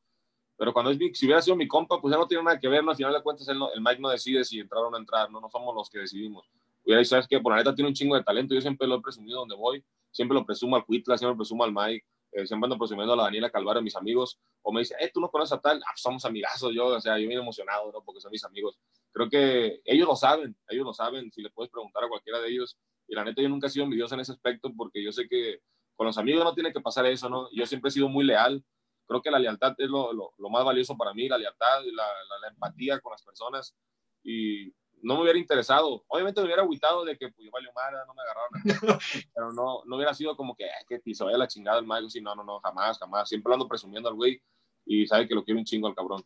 Pero 0.57 0.73
cuando 0.73 0.93
es 0.93 0.99
mi, 0.99 1.15
si 1.15 1.27
hubiera 1.27 1.43
sido 1.43 1.57
mi 1.57 1.69
compa, 1.69 2.01
pues 2.01 2.13
ya 2.13 2.19
no 2.19 2.29
tiene 2.29 2.45
nada 2.45 2.61
que 2.61 2.69
ver, 2.69 2.85
¿no? 2.85 2.93
Al 2.93 2.97
final 2.97 3.13
de 3.15 3.23
cuentas, 3.23 3.49
él 3.49 3.59
no- 3.59 3.73
el 3.73 3.81
Mike 3.81 4.01
no 4.01 4.11
decide 4.11 4.45
si 4.45 4.61
entrar 4.61 4.85
o 4.85 4.91
no 4.91 4.99
entrar, 4.99 5.31
no, 5.31 5.41
no 5.41 5.49
somos 5.51 5.75
los 5.75 5.91
que 5.91 5.99
decidimos. 6.01 6.49
Hubiera 6.85 7.01
dicho, 7.01 7.11
¿sabes 7.11 7.27
qué? 7.29 7.41
Por 7.41 7.53
la 7.53 7.59
neta 7.59 7.75
tiene 7.75 7.89
un 7.89 7.95
chingo 7.95 8.17
de 8.17 8.23
talento, 8.25 8.55
yo 8.55 8.61
siempre 8.61 8.87
lo 8.89 8.97
he 8.97 9.03
presumido 9.03 9.41
donde 9.41 9.57
voy, 9.57 9.85
siempre 10.13 10.37
lo 10.37 10.47
presumo 10.47 10.77
al 10.77 10.85
Cuitla, 10.87 11.19
siempre 11.19 11.37
presumo 11.37 11.65
al 11.65 11.73
Mike, 11.73 12.07
eh, 12.33 12.47
siempre 12.47 12.67
ando 12.67 12.79
presumiendo 12.79 13.15
a 13.15 13.17
la 13.17 13.25
Daniela 13.25 13.51
Calvario, 13.51 13.83
mis 13.83 13.97
amigos, 13.97 14.39
o 14.63 14.73
me 14.73 14.81
dice, 14.81 14.95
eh, 15.01 15.11
tú 15.13 15.21
no 15.21 15.31
conoces 15.31 15.55
a 15.59 15.61
tal, 15.61 15.79
ah, 15.83 15.91
pues 15.93 16.03
somos 16.03 16.25
amigazos, 16.25 16.73
yo, 16.75 16.87
o 16.87 17.01
sea, 17.01 17.19
yo 17.19 17.29
bien 17.29 17.41
emocionado, 17.41 17.91
¿no? 17.93 18.03
Porque 18.05 18.21
son 18.21 18.31
mis 18.31 18.45
amigos. 18.45 18.79
Creo 19.13 19.29
que 19.31 19.81
ellos 19.85 20.07
lo 20.09 20.17
saben, 20.17 20.57
ellos 20.69 20.85
lo 20.87 20.95
saben, 20.95 21.31
si 21.33 21.43
le 21.43 21.51
puedes 21.51 21.71
preguntar 21.73 22.05
a 22.05 22.09
cualquiera 22.09 22.41
de 22.41 22.51
ellos, 22.51 22.77
y 23.09 23.15
la 23.15 23.25
neta 23.25 23.43
yo 23.43 23.49
nunca 23.49 23.67
he 23.67 23.71
sido 23.71 23.85
envidioso 23.85 24.15
en 24.15 24.21
ese 24.21 24.33
aspecto, 24.33 24.73
porque 24.77 25.03
yo 25.03 25.13
sé 25.13 25.29
que 25.29 25.61
con 25.95 26.07
los 26.07 26.19
amigos 26.19 26.45
no 26.45 26.55
tiene 26.55 26.73
que 26.73 26.81
pasar 26.81 27.07
eso, 27.07 27.29
¿no? 27.29 27.49
Yo 27.53 27.67
siempre 27.67 27.89
he 27.89 27.93
sido 27.93 28.09
muy 28.09 28.25
leal, 28.25 28.65
creo 29.07 29.23
que 29.23 29.31
la 29.31 29.39
lealtad 29.39 29.75
es 29.79 29.89
lo, 29.89 30.13
lo, 30.13 30.33
lo 30.37 30.51
más 30.51 30.65
valioso 30.65 30.97
para 30.97 31.15
mí, 31.15 31.29
la 31.29 31.39
lealtad, 31.39 31.83
la, 31.85 32.05
la, 32.05 32.39
la, 32.43 32.49
empatía 32.49 33.01
con 33.01 33.13
las 33.13 33.23
personas, 33.23 33.75
y 34.23 34.73
no 35.03 35.17
me 35.17 35.23
hubiera 35.23 35.39
interesado, 35.39 36.05
obviamente 36.09 36.41
me 36.41 36.47
hubiera 36.47 36.63
agüitado 36.63 37.05
de 37.05 37.17
que 37.17 37.29
pues 37.29 37.51
valió 37.51 37.71
mala, 37.75 38.05
no 38.07 38.15
me 38.15 38.23
agarraron, 38.23 39.01
pero 39.35 39.53
no, 39.53 39.83
no 39.85 39.97
hubiera 39.97 40.15
sido 40.15 40.37
como 40.37 40.57
que, 40.57 40.65
"Ay, 40.65 40.85
que 40.89 41.15
se 41.15 41.25
vaya 41.25 41.39
la 41.39 41.49
chingada 41.49 41.79
el 41.79 41.87
mago, 41.87 42.11
sí, 42.11 42.21
no, 42.21 42.35
no, 42.35 42.45
no, 42.45 42.61
jamás, 42.61 42.99
jamás, 42.99 43.29
siempre 43.29 43.51
lo 43.51 43.55
ando 43.55 43.69
presumiendo 43.69 44.09
al 44.09 44.17
güey, 44.17 44.41
y 44.85 45.07
sabe 45.07 45.27
que 45.27 45.35
lo 45.35 45.45
quiero 45.45 45.61
un 45.61 45.67
chingo 45.67 45.89
al 45.89 45.95
cabrón. 45.95 46.25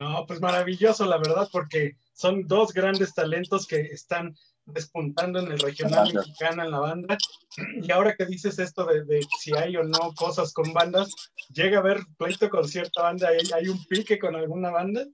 No, 0.00 0.24
pues 0.26 0.40
maravilloso, 0.40 1.04
la 1.06 1.18
verdad, 1.18 1.48
porque 1.50 1.96
son 2.12 2.46
dos 2.46 2.72
grandes 2.72 3.14
talentos 3.14 3.66
que 3.66 3.80
están 3.80 4.36
despuntando 4.72 5.40
en 5.40 5.52
el 5.52 5.58
regional 5.58 6.12
mexicano 6.12 6.64
en 6.64 6.70
la 6.70 6.78
banda. 6.78 7.18
Y 7.82 7.90
ahora 7.90 8.14
que 8.16 8.24
dices 8.24 8.58
esto 8.58 8.84
de, 8.84 9.04
de 9.04 9.20
si 9.40 9.52
hay 9.56 9.76
o 9.76 9.82
no 9.82 10.12
cosas 10.16 10.52
con 10.52 10.72
bandas, 10.72 11.12
llega 11.52 11.78
a 11.78 11.80
haber 11.80 12.00
pleito 12.16 12.48
con 12.48 12.68
cierta 12.68 13.02
banda, 13.02 13.28
¿hay, 13.28 13.38
hay 13.52 13.68
un 13.68 13.84
pique 13.86 14.18
con 14.18 14.36
alguna 14.36 14.70
banda? 14.70 15.04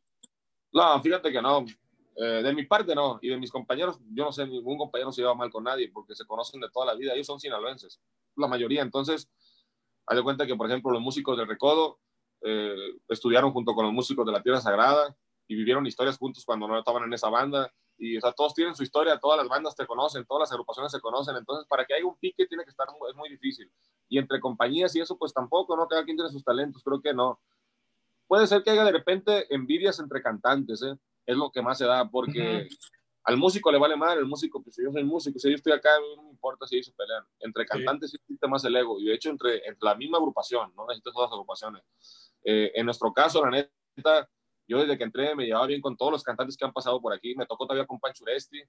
No, 0.72 1.00
fíjate 1.00 1.32
que 1.32 1.40
no. 1.40 1.64
Eh, 2.16 2.42
de 2.42 2.54
mi 2.54 2.64
parte 2.64 2.94
no. 2.94 3.18
Y 3.22 3.28
de 3.28 3.36
mis 3.36 3.50
compañeros, 3.50 3.98
yo 4.12 4.24
no 4.24 4.32
sé, 4.32 4.46
ningún 4.46 4.78
compañero 4.78 5.12
se 5.12 5.22
lleva 5.22 5.34
mal 5.34 5.50
con 5.50 5.64
nadie 5.64 5.90
porque 5.92 6.14
se 6.14 6.26
conocen 6.26 6.60
de 6.60 6.68
toda 6.70 6.86
la 6.86 6.94
vida. 6.94 7.14
Ellos 7.14 7.26
son 7.26 7.40
sinaloenses, 7.40 8.00
la 8.36 8.46
mayoría. 8.46 8.82
Entonces, 8.82 9.30
haz 10.06 10.16
de 10.16 10.22
cuenta 10.22 10.46
que, 10.46 10.54
por 10.54 10.68
ejemplo, 10.68 10.92
los 10.92 11.00
músicos 11.00 11.36
del 11.36 11.48
Recodo 11.48 11.98
eh, 12.42 12.74
estudiaron 13.08 13.52
junto 13.52 13.74
con 13.74 13.84
los 13.84 13.94
músicos 13.94 14.26
de 14.26 14.32
la 14.32 14.42
Tierra 14.42 14.60
Sagrada 14.60 15.16
y 15.48 15.54
vivieron 15.54 15.86
historias 15.86 16.18
juntos 16.18 16.44
cuando 16.44 16.68
no 16.68 16.78
estaban 16.78 17.04
en 17.04 17.12
esa 17.12 17.28
banda. 17.28 17.72
Y, 17.96 18.16
o 18.16 18.20
sea, 18.20 18.32
todos 18.32 18.54
tienen 18.54 18.74
su 18.74 18.82
historia, 18.82 19.18
todas 19.18 19.38
las 19.38 19.48
bandas 19.48 19.76
te 19.76 19.86
conocen, 19.86 20.24
todas 20.26 20.40
las 20.40 20.52
agrupaciones 20.52 20.90
se 20.90 21.00
conocen. 21.00 21.36
Entonces, 21.36 21.66
para 21.68 21.84
que 21.84 21.94
haya 21.94 22.06
un 22.06 22.16
pique 22.16 22.46
tiene 22.46 22.64
que 22.64 22.70
estar, 22.70 22.86
es 23.08 23.16
muy 23.16 23.28
difícil. 23.28 23.70
Y 24.08 24.18
entre 24.18 24.40
compañías 24.40 24.94
y 24.96 25.00
eso, 25.00 25.16
pues 25.16 25.32
tampoco, 25.32 25.76
¿no? 25.76 25.86
Cada 25.86 26.04
quien 26.04 26.16
tiene 26.16 26.30
sus 26.30 26.44
talentos, 26.44 26.82
creo 26.82 27.00
que 27.00 27.14
no. 27.14 27.40
Puede 28.26 28.46
ser 28.46 28.62
que 28.62 28.70
haya 28.70 28.84
de 28.84 28.92
repente 28.92 29.52
envidias 29.54 29.98
entre 30.00 30.22
cantantes, 30.22 30.82
¿eh? 30.82 30.96
Es 31.26 31.36
lo 31.36 31.50
que 31.50 31.62
más 31.62 31.78
se 31.78 31.86
da, 31.86 32.08
porque 32.08 32.68
al 33.24 33.36
músico 33.38 33.72
le 33.72 33.78
vale 33.78 33.96
mal, 33.96 34.18
el 34.18 34.26
músico, 34.26 34.62
pues 34.62 34.76
si 34.76 34.84
yo 34.84 34.92
soy 34.92 35.04
músico, 35.04 35.38
si 35.38 35.48
yo 35.48 35.54
estoy 35.54 35.72
acá, 35.72 35.90
no 36.16 36.24
me 36.24 36.30
importa 36.30 36.66
si 36.66 36.76
ellos 36.76 36.86
se 36.86 36.92
pelean. 36.92 37.24
Entre 37.40 37.64
cantantes 37.64 38.10
sí 38.10 38.18
existe 38.20 38.46
más 38.46 38.64
el 38.64 38.76
ego, 38.76 39.00
y 39.00 39.06
de 39.06 39.14
hecho 39.14 39.30
entre, 39.30 39.66
entre 39.66 39.78
la 39.80 39.94
misma 39.94 40.18
agrupación, 40.18 40.72
no 40.76 40.86
necesitas 40.86 41.14
todas 41.14 41.30
las 41.30 41.34
agrupaciones. 41.34 41.82
Eh, 42.44 42.72
en 42.74 42.84
nuestro 42.84 43.12
caso, 43.12 43.42
la 43.44 43.50
neta, 43.50 44.28
yo 44.66 44.78
desde 44.78 44.96
que 44.96 45.04
entré 45.04 45.34
me 45.34 45.44
llevaba 45.44 45.66
bien 45.66 45.80
con 45.80 45.96
todos 45.96 46.12
los 46.12 46.22
cantantes 46.22 46.56
que 46.56 46.64
han 46.64 46.72
pasado 46.72 47.00
por 47.00 47.12
aquí, 47.12 47.34
me 47.34 47.46
tocó 47.46 47.66
todavía 47.66 47.86
con 47.86 47.98
Pancho 47.98 48.24
Uresti, 48.24 48.62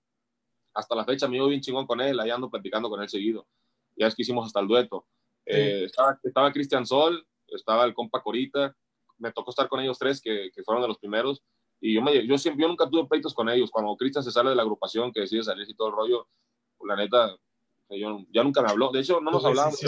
hasta 0.73 0.95
la 0.95 1.05
fecha 1.05 1.27
me 1.27 1.35
llevo 1.35 1.47
bien 1.47 1.61
chingón 1.61 1.85
con 1.87 2.01
él, 2.01 2.19
ahí 2.19 2.29
ando 2.29 2.49
platicando 2.49 2.89
con 2.89 3.01
él 3.01 3.09
seguido. 3.09 3.47
Ya 3.95 4.07
es 4.07 4.15
que 4.15 4.23
hicimos 4.23 4.45
hasta 4.45 4.59
el 4.59 4.67
dueto. 4.67 5.07
Eh, 5.45 5.85
estaba 5.85 6.19
estaba 6.23 6.51
Cristian 6.51 6.85
Sol, 6.85 7.25
estaba 7.47 7.85
el 7.85 7.93
compa 7.93 8.21
Corita, 8.21 8.75
me 9.17 9.31
tocó 9.31 9.51
estar 9.51 9.69
con 9.69 9.79
ellos 9.79 9.97
tres, 9.97 10.19
que, 10.19 10.51
que 10.53 10.63
fueron 10.63 10.81
de 10.81 10.87
los 10.89 10.97
primeros, 10.97 11.43
y 11.79 11.93
yo, 11.93 12.01
me, 12.01 12.25
yo, 12.25 12.37
siempre, 12.37 12.63
yo 12.63 12.67
nunca 12.67 12.89
tuve 12.89 13.07
pleitos 13.07 13.33
con 13.33 13.49
ellos. 13.49 13.69
Cuando 13.69 13.95
Cristian 13.95 14.23
se 14.23 14.31
sale 14.31 14.49
de 14.49 14.55
la 14.55 14.63
agrupación, 14.63 15.11
que 15.11 15.21
decide 15.21 15.43
salirse 15.43 15.71
y 15.71 15.75
todo 15.75 15.89
el 15.89 15.95
rollo, 15.95 16.27
pues, 16.77 16.87
la 16.87 16.95
neta, 16.95 17.37
yo, 17.89 18.25
ya 18.31 18.43
nunca 18.43 18.61
me 18.61 18.71
habló. 18.71 18.91
De 18.91 19.01
hecho, 19.01 19.19
no 19.21 19.31
nos 19.31 19.43
Tu 19.43 19.49
hablábamos. 19.49 19.79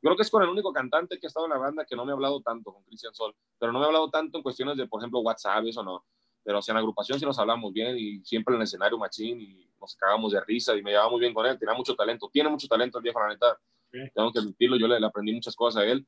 Decisión. 0.00 0.10
Creo 0.10 0.16
que 0.16 0.22
es 0.22 0.30
con 0.30 0.42
el 0.42 0.48
único 0.48 0.72
cantante 0.72 1.18
que 1.18 1.26
ha 1.26 1.28
estado 1.28 1.46
en 1.46 1.52
la 1.52 1.58
banda 1.58 1.84
que 1.84 1.96
no 1.96 2.04
me 2.04 2.12
ha 2.12 2.14
hablado 2.14 2.40
tanto, 2.40 2.72
con 2.72 2.82
Cristian 2.84 3.14
Sol. 3.14 3.34
Pero 3.58 3.72
no 3.72 3.78
me 3.78 3.84
ha 3.84 3.88
hablado 3.88 4.10
tanto 4.10 4.38
en 4.38 4.42
cuestiones 4.42 4.76
de, 4.76 4.86
por 4.86 5.00
ejemplo, 5.00 5.20
WhatsApp, 5.20 5.64
eso 5.66 5.82
no. 5.82 6.04
Pero 6.42 6.58
o 6.58 6.62
sea, 6.62 6.72
en 6.72 6.76
la 6.76 6.80
agrupación 6.80 7.18
sí 7.18 7.26
nos 7.26 7.38
hablamos 7.38 7.72
bien 7.72 7.96
y 7.98 8.24
siempre 8.24 8.54
en 8.54 8.60
el 8.60 8.64
escenario 8.64 8.96
machín 8.98 9.40
y 9.40 9.70
nos 9.80 9.94
cagamos 9.96 10.32
de 10.32 10.40
risa 10.40 10.74
y 10.76 10.82
me 10.82 10.90
llevaba 10.90 11.10
muy 11.10 11.20
bien 11.20 11.34
con 11.34 11.46
él. 11.46 11.58
Tenía 11.58 11.74
mucho 11.74 11.94
talento, 11.94 12.30
tiene 12.32 12.48
mucho 12.48 12.66
talento 12.66 12.98
el 12.98 13.02
viejo, 13.02 13.20
la 13.20 13.28
neta. 13.28 13.58
Sí. 13.92 13.98
Tengo 14.14 14.32
que 14.32 14.38
admitirlo, 14.38 14.76
yo 14.76 14.88
le, 14.88 14.98
le 14.98 15.06
aprendí 15.06 15.32
muchas 15.32 15.54
cosas 15.54 15.82
a 15.82 15.86
él 15.86 16.06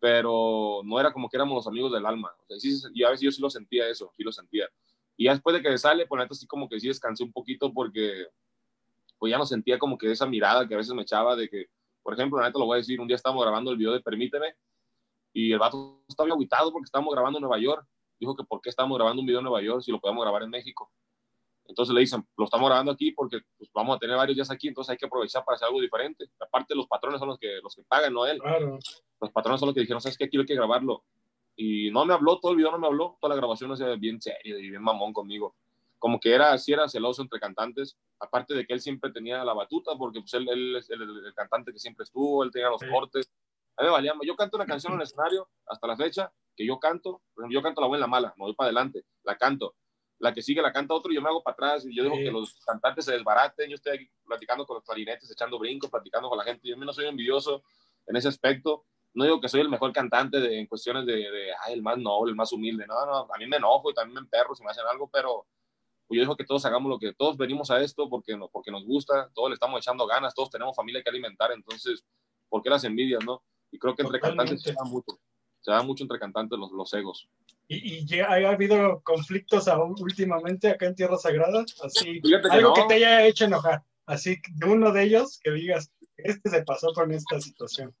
pero 0.00 0.80
no 0.82 0.98
era 0.98 1.12
como 1.12 1.28
que 1.28 1.36
éramos 1.36 1.54
los 1.54 1.66
amigos 1.66 1.92
del 1.92 2.06
alma. 2.06 2.34
O 2.38 2.46
sea, 2.46 2.58
sí, 2.58 2.74
y 2.94 3.04
a 3.04 3.10
veces 3.10 3.20
yo 3.20 3.30
sí 3.30 3.42
lo 3.42 3.50
sentía 3.50 3.86
eso, 3.86 4.10
sí 4.16 4.24
lo 4.24 4.32
sentía. 4.32 4.66
Y 5.16 5.26
ya 5.26 5.32
después 5.32 5.54
de 5.54 5.62
que 5.62 5.76
sale, 5.76 6.06
pues 6.06 6.18
la 6.18 6.24
neta 6.24 6.34
sí 6.34 6.46
como 6.46 6.68
que 6.68 6.80
sí 6.80 6.88
descansé 6.88 7.22
un 7.22 7.32
poquito 7.32 7.72
porque 7.72 8.26
pues 9.18 9.30
ya 9.30 9.36
no 9.36 9.44
sentía 9.44 9.78
como 9.78 9.98
que 9.98 10.10
esa 10.10 10.24
mirada 10.24 10.66
que 10.66 10.72
a 10.72 10.78
veces 10.78 10.94
me 10.94 11.02
echaba 11.02 11.36
de 11.36 11.48
que, 11.50 11.66
por 12.02 12.14
ejemplo, 12.14 12.38
la 12.38 12.46
neta 12.46 12.58
lo 12.58 12.66
voy 12.66 12.76
a 12.76 12.78
decir, 12.78 13.00
un 13.00 13.06
día 13.06 13.16
estábamos 13.16 13.42
grabando 13.42 13.70
el 13.70 13.76
video 13.76 13.92
de 13.92 14.00
Permíteme 14.00 14.54
y 15.32 15.52
el 15.52 15.58
vato 15.58 16.02
estaba 16.08 16.26
bien 16.26 16.34
agüitado 16.34 16.72
porque 16.72 16.84
estábamos 16.84 17.12
grabando 17.14 17.38
en 17.38 17.42
Nueva 17.42 17.58
York. 17.58 17.86
Dijo 18.18 18.36
que 18.36 18.44
por 18.44 18.60
qué 18.60 18.70
estábamos 18.70 18.98
grabando 18.98 19.20
un 19.20 19.26
video 19.26 19.40
en 19.40 19.44
Nueva 19.44 19.62
York 19.62 19.82
si 19.82 19.90
lo 19.92 20.00
podíamos 20.00 20.22
grabar 20.22 20.42
en 20.42 20.50
México. 20.50 20.90
Entonces 21.66 21.94
le 21.94 22.00
dicen, 22.00 22.26
lo 22.36 22.44
estamos 22.44 22.68
grabando 22.68 22.92
aquí 22.92 23.12
porque 23.12 23.38
pues, 23.56 23.70
vamos 23.72 23.96
a 23.96 23.98
tener 23.98 24.16
varios 24.16 24.36
días 24.36 24.50
aquí, 24.50 24.68
entonces 24.68 24.90
hay 24.90 24.96
que 24.96 25.06
aprovechar 25.06 25.44
para 25.44 25.54
hacer 25.54 25.68
algo 25.68 25.80
diferente. 25.80 26.26
Aparte, 26.40 26.74
los 26.74 26.88
patrones 26.88 27.20
son 27.20 27.28
los 27.28 27.38
que, 27.38 27.60
los 27.62 27.74
que 27.74 27.82
pagan, 27.84 28.12
no 28.12 28.26
él 28.26 28.38
Claro. 28.40 28.78
los 29.20 29.30
patrones 29.30 29.60
son 29.60 29.68
los 29.68 29.74
que 29.74 29.80
dijeron, 29.82 30.00
¿sabes 30.00 30.18
qué? 30.18 30.24
Aquí 30.24 30.36
hay 30.36 30.44
que 30.44 30.54
grabarlo. 30.54 31.04
Y 31.54 31.90
no 31.90 32.04
me 32.04 32.14
habló, 32.14 32.40
todo 32.40 32.52
el 32.52 32.58
video 32.58 32.72
no 32.72 32.78
me 32.78 32.86
habló, 32.88 33.16
toda 33.20 33.34
la 33.34 33.40
grabación 33.40 33.70
era 33.80 33.94
bien 33.94 34.20
serio 34.20 34.58
y 34.58 34.70
bien 34.70 34.82
mamón 34.82 35.12
conmigo. 35.12 35.54
Como 36.00 36.18
que 36.18 36.34
era, 36.34 36.58
sí 36.58 36.72
era 36.72 36.88
celoso 36.88 37.22
entre 37.22 37.38
cantantes, 37.38 37.96
aparte 38.18 38.54
de 38.54 38.66
que 38.66 38.72
él 38.72 38.80
siempre 38.80 39.12
tenía 39.12 39.44
la 39.44 39.52
batuta, 39.54 39.92
porque 39.96 40.20
pues 40.20 40.34
él, 40.34 40.48
él 40.48 40.76
es 40.76 40.90
el, 40.90 41.02
el- 41.02 41.26
el 41.26 41.34
cantante 41.34 41.72
que 41.72 41.78
siempre 41.78 42.02
estuvo, 42.02 42.42
él 42.42 42.50
tenía 42.50 42.70
los 42.70 42.82
cortes. 42.90 43.30
A 43.76 43.82
mí 43.82 43.86
me 43.88 43.92
valía, 43.92 44.12
yo 44.26 44.34
canto 44.34 44.56
una 44.56 44.66
canción 44.66 44.94
en 44.94 44.98
el 45.00 45.04
escenario 45.04 45.48
hasta 45.66 45.86
la 45.86 45.96
fecha, 45.96 46.32
que 46.56 46.66
yo 46.66 46.80
canto, 46.80 47.22
por 47.34 47.44
ejemplo, 47.44 47.60
yo 47.60 47.62
canto 47.62 47.80
la 47.80 47.86
buena 47.86 48.00
y 48.00 48.04
la 48.04 48.06
mala, 48.08 48.34
me 48.36 48.44
voy 48.46 48.54
para 48.54 48.66
adelante, 48.68 49.04
la 49.22 49.36
canto. 49.36 49.74
La 50.18 50.34
que 50.34 50.42
sigue 50.42 50.60
la 50.60 50.72
canta 50.72 50.92
otro 50.94 51.12
y 51.12 51.14
yo 51.14 51.22
me 51.22 51.28
hago 51.28 51.42
para 51.42 51.52
atrás 51.54 51.86
y 51.86 51.94
yo 51.96 52.02
digo 52.02 52.16
Sí. 52.16 52.24
que 52.24 52.30
los 52.30 52.54
cantantes 52.66 53.04
se 53.06 53.12
desbaraten, 53.12 53.70
yo 53.70 53.76
estoy 53.76 53.94
aquí 53.96 54.10
platicando 54.26 54.66
con 54.66 54.74
los 54.76 54.84
clarinetes, 54.84 55.30
echando 55.30 55.58
brincos, 55.58 55.90
platicando 55.90 56.28
con 56.28 56.36
la 56.36 56.44
gente, 56.44 56.68
yo 56.68 56.76
no 56.76 56.92
soy 56.92 57.06
envidioso 57.06 57.62
en 58.06 58.16
ese 58.16 58.28
aspecto, 58.28 58.84
no 59.14 59.24
digo 59.24 59.40
que 59.40 59.48
soy 59.48 59.60
el 59.60 59.68
mejor 59.70 59.92
cantante 59.92 60.38
de, 60.40 60.60
en 60.60 60.66
cuestiones 60.66 61.06
de, 61.06 61.14
de 61.14 61.52
ay, 61.64 61.72
el 61.74 61.82
más 61.82 61.96
noble, 61.96 62.30
el 62.30 62.36
más 62.36 62.52
humilde. 62.52 62.86
No, 62.86 63.04
no, 63.06 63.28
a 63.32 63.38
mí 63.38 63.46
me 63.46 63.56
enojo 63.56 63.90
y 63.90 63.94
también 63.94 64.14
me 64.14 64.20
emperro 64.20 64.54
si 64.54 64.62
me 64.64 64.70
hacen 64.70 64.84
algo, 64.90 65.08
pero 65.10 65.46
pues, 66.10 66.18
yo 66.18 66.22
digo 66.24 66.36
que 66.36 66.44
todos 66.44 66.64
hagamos 66.64 66.90
lo 66.90 66.98
que 66.98 67.12
todos 67.12 67.36
venimos 67.36 67.70
a 67.70 67.80
esto 67.80 68.10
porque, 68.10 68.36
no, 68.36 68.48
porque 68.48 68.72
nos 68.72 68.84
gusta, 68.84 69.30
todos 69.32 69.48
le 69.48 69.54
estamos 69.54 69.78
echando 69.78 70.08
ganas, 70.08 70.34
todos 70.34 70.50
tenemos 70.50 70.74
familia 70.74 71.04
que 71.04 71.08
alimentar, 71.08 71.52
entonces, 71.52 72.04
¿por 72.48 72.64
qué 72.64 72.68
las 72.68 72.82
envidias, 72.82 73.24
no? 73.24 73.44
Y 73.70 73.78
creo 73.78 73.94
que 73.94 74.02
entre 74.02 74.18
Totalmente. 74.18 74.56
cantantes 74.56 74.62
se 74.64 74.72
da 74.72 74.82
mucho, 74.90 75.20
se 75.60 75.70
da 75.70 75.82
mucho 75.84 76.02
entre 76.02 76.18
cantantes 76.18 76.58
los, 76.58 76.72
los 76.72 76.92
egos. 76.94 77.28
¿Y, 77.68 78.04
y 78.12 78.18
ha 78.18 78.50
habido 78.50 79.00
conflictos 79.04 79.68
aún 79.68 79.94
últimamente 80.00 80.70
acá 80.70 80.86
en 80.86 80.96
Tierra 80.96 81.16
Sagrada? 81.16 81.64
Así, 81.84 82.20
que 82.20 82.34
algo 82.34 82.70
no. 82.70 82.74
que 82.74 82.82
te 82.88 82.94
haya 82.94 83.24
hecho 83.24 83.44
enojar. 83.44 83.84
Así, 84.04 84.36
de 84.56 84.66
uno 84.66 84.90
de 84.90 85.04
ellos 85.04 85.38
que 85.40 85.52
digas, 85.52 85.92
este 86.16 86.50
se 86.50 86.64
pasó 86.64 86.92
con 86.92 87.12
esta 87.12 87.40
situación. 87.40 87.94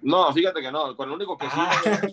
No, 0.00 0.32
fíjate 0.32 0.60
que 0.60 0.72
no, 0.72 0.96
con 0.96 1.10
el 1.10 1.14
único 1.14 1.38
que 1.38 1.46
sí. 1.46 1.52
Ah. 1.54 1.80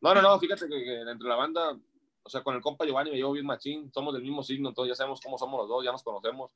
No, 0.00 0.12
no, 0.12 0.20
no, 0.20 0.36
fíjate 0.40 0.66
que, 0.66 0.82
que 0.82 1.00
entre 1.02 1.28
la 1.28 1.36
banda, 1.36 1.78
o 2.24 2.30
sea, 2.30 2.42
con 2.42 2.54
el 2.54 2.60
compa 2.60 2.84
Giovanni 2.84 3.10
me 3.10 3.16
llevo 3.16 3.32
bien 3.32 3.46
machín, 3.46 3.92
somos 3.92 4.14
del 4.14 4.22
mismo 4.22 4.42
signo, 4.42 4.68
entonces 4.68 4.90
ya 4.92 4.96
sabemos 4.96 5.20
cómo 5.20 5.38
somos 5.38 5.60
los 5.60 5.68
dos, 5.68 5.84
ya 5.84 5.92
nos 5.92 6.02
conocemos. 6.02 6.52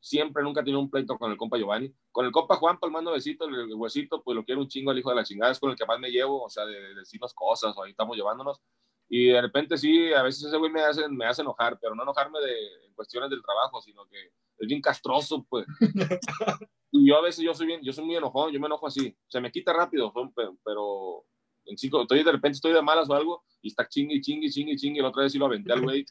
Siempre, 0.00 0.42
nunca 0.42 0.60
he 0.60 0.64
tenido 0.64 0.80
un 0.80 0.90
pleito 0.90 1.16
con 1.18 1.30
el 1.30 1.38
compa 1.38 1.56
Giovanni. 1.56 1.94
Con 2.12 2.26
el 2.26 2.32
compa 2.32 2.56
Juan, 2.56 2.78
palmando 2.78 3.12
besito, 3.12 3.46
el, 3.46 3.54
el 3.54 3.74
huesito, 3.74 4.22
pues 4.22 4.34
lo 4.36 4.44
quiero 4.44 4.60
un 4.60 4.68
chingo 4.68 4.90
al 4.90 4.98
hijo 4.98 5.10
de 5.10 5.16
la 5.16 5.24
chingada, 5.24 5.52
es 5.52 5.58
con 5.58 5.70
el 5.70 5.76
que 5.76 5.86
más 5.86 5.98
me 5.98 6.10
llevo, 6.10 6.42
o 6.42 6.48
sea, 6.50 6.66
de, 6.66 6.78
de 6.78 6.94
decirnos 6.94 7.32
cosas, 7.32 7.74
o 7.76 7.82
ahí 7.82 7.92
estamos 7.92 8.16
llevándonos. 8.16 8.60
Y 9.08 9.28
de 9.28 9.40
repente 9.40 9.76
sí, 9.76 10.12
a 10.12 10.22
veces 10.22 10.44
ese 10.44 10.56
güey 10.56 10.70
me 10.70 10.82
hace, 10.82 11.08
me 11.08 11.26
hace 11.26 11.42
enojar, 11.42 11.78
pero 11.80 11.94
no 11.94 12.02
enojarme 12.02 12.40
de 12.40 12.86
en 12.86 12.94
cuestiones 12.94 13.30
del 13.30 13.42
trabajo, 13.42 13.80
sino 13.80 14.06
que 14.06 14.32
es 14.58 14.68
bien 14.68 14.80
castroso, 14.80 15.44
pues. 15.48 15.66
Y 16.96 17.08
yo 17.08 17.16
a 17.16 17.22
veces 17.22 17.44
yo 17.44 17.52
soy 17.54 17.66
bien, 17.66 17.80
yo 17.82 17.92
soy 17.92 18.04
muy 18.04 18.14
enojón, 18.14 18.52
yo 18.52 18.60
me 18.60 18.66
enojo 18.66 18.86
así. 18.86 19.16
Se 19.26 19.40
me 19.40 19.50
quita 19.50 19.72
rápido, 19.72 20.12
pero, 20.36 20.56
pero 20.64 21.24
en 21.66 21.76
cinco, 21.78 22.02
estoy 22.02 22.22
de 22.22 22.32
repente 22.32 22.56
estoy 22.56 22.72
de 22.72 22.82
malas 22.82 23.08
o 23.08 23.14
algo 23.14 23.44
y 23.62 23.68
está 23.68 23.88
chingue, 23.88 24.20
chingue, 24.20 24.50
chingue, 24.50 24.76
chingue. 24.76 25.02
La 25.02 25.08
otra 25.08 25.22
vez 25.22 25.32
sí 25.32 25.38
lo 25.38 25.46
aventé 25.46 25.72
al 25.72 25.82
güey. 25.82 26.04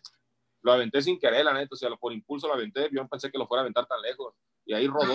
Lo 0.61 0.71
aventé 0.71 1.01
sin 1.01 1.19
querer, 1.19 1.43
la 1.43 1.53
neta, 1.53 1.69
o 1.73 1.75
sea, 1.75 1.89
por 1.97 2.13
impulso 2.13 2.47
lo 2.47 2.53
aventé. 2.53 2.89
Yo 2.91 3.01
no 3.03 3.09
pensé 3.09 3.29
que 3.29 3.37
lo 3.37 3.45
fuera 3.47 3.61
a 3.61 3.63
aventar 3.63 3.85
tan 3.85 4.01
lejos. 4.01 4.33
Y 4.65 4.73
ahí 4.73 4.87
rodó 4.87 5.11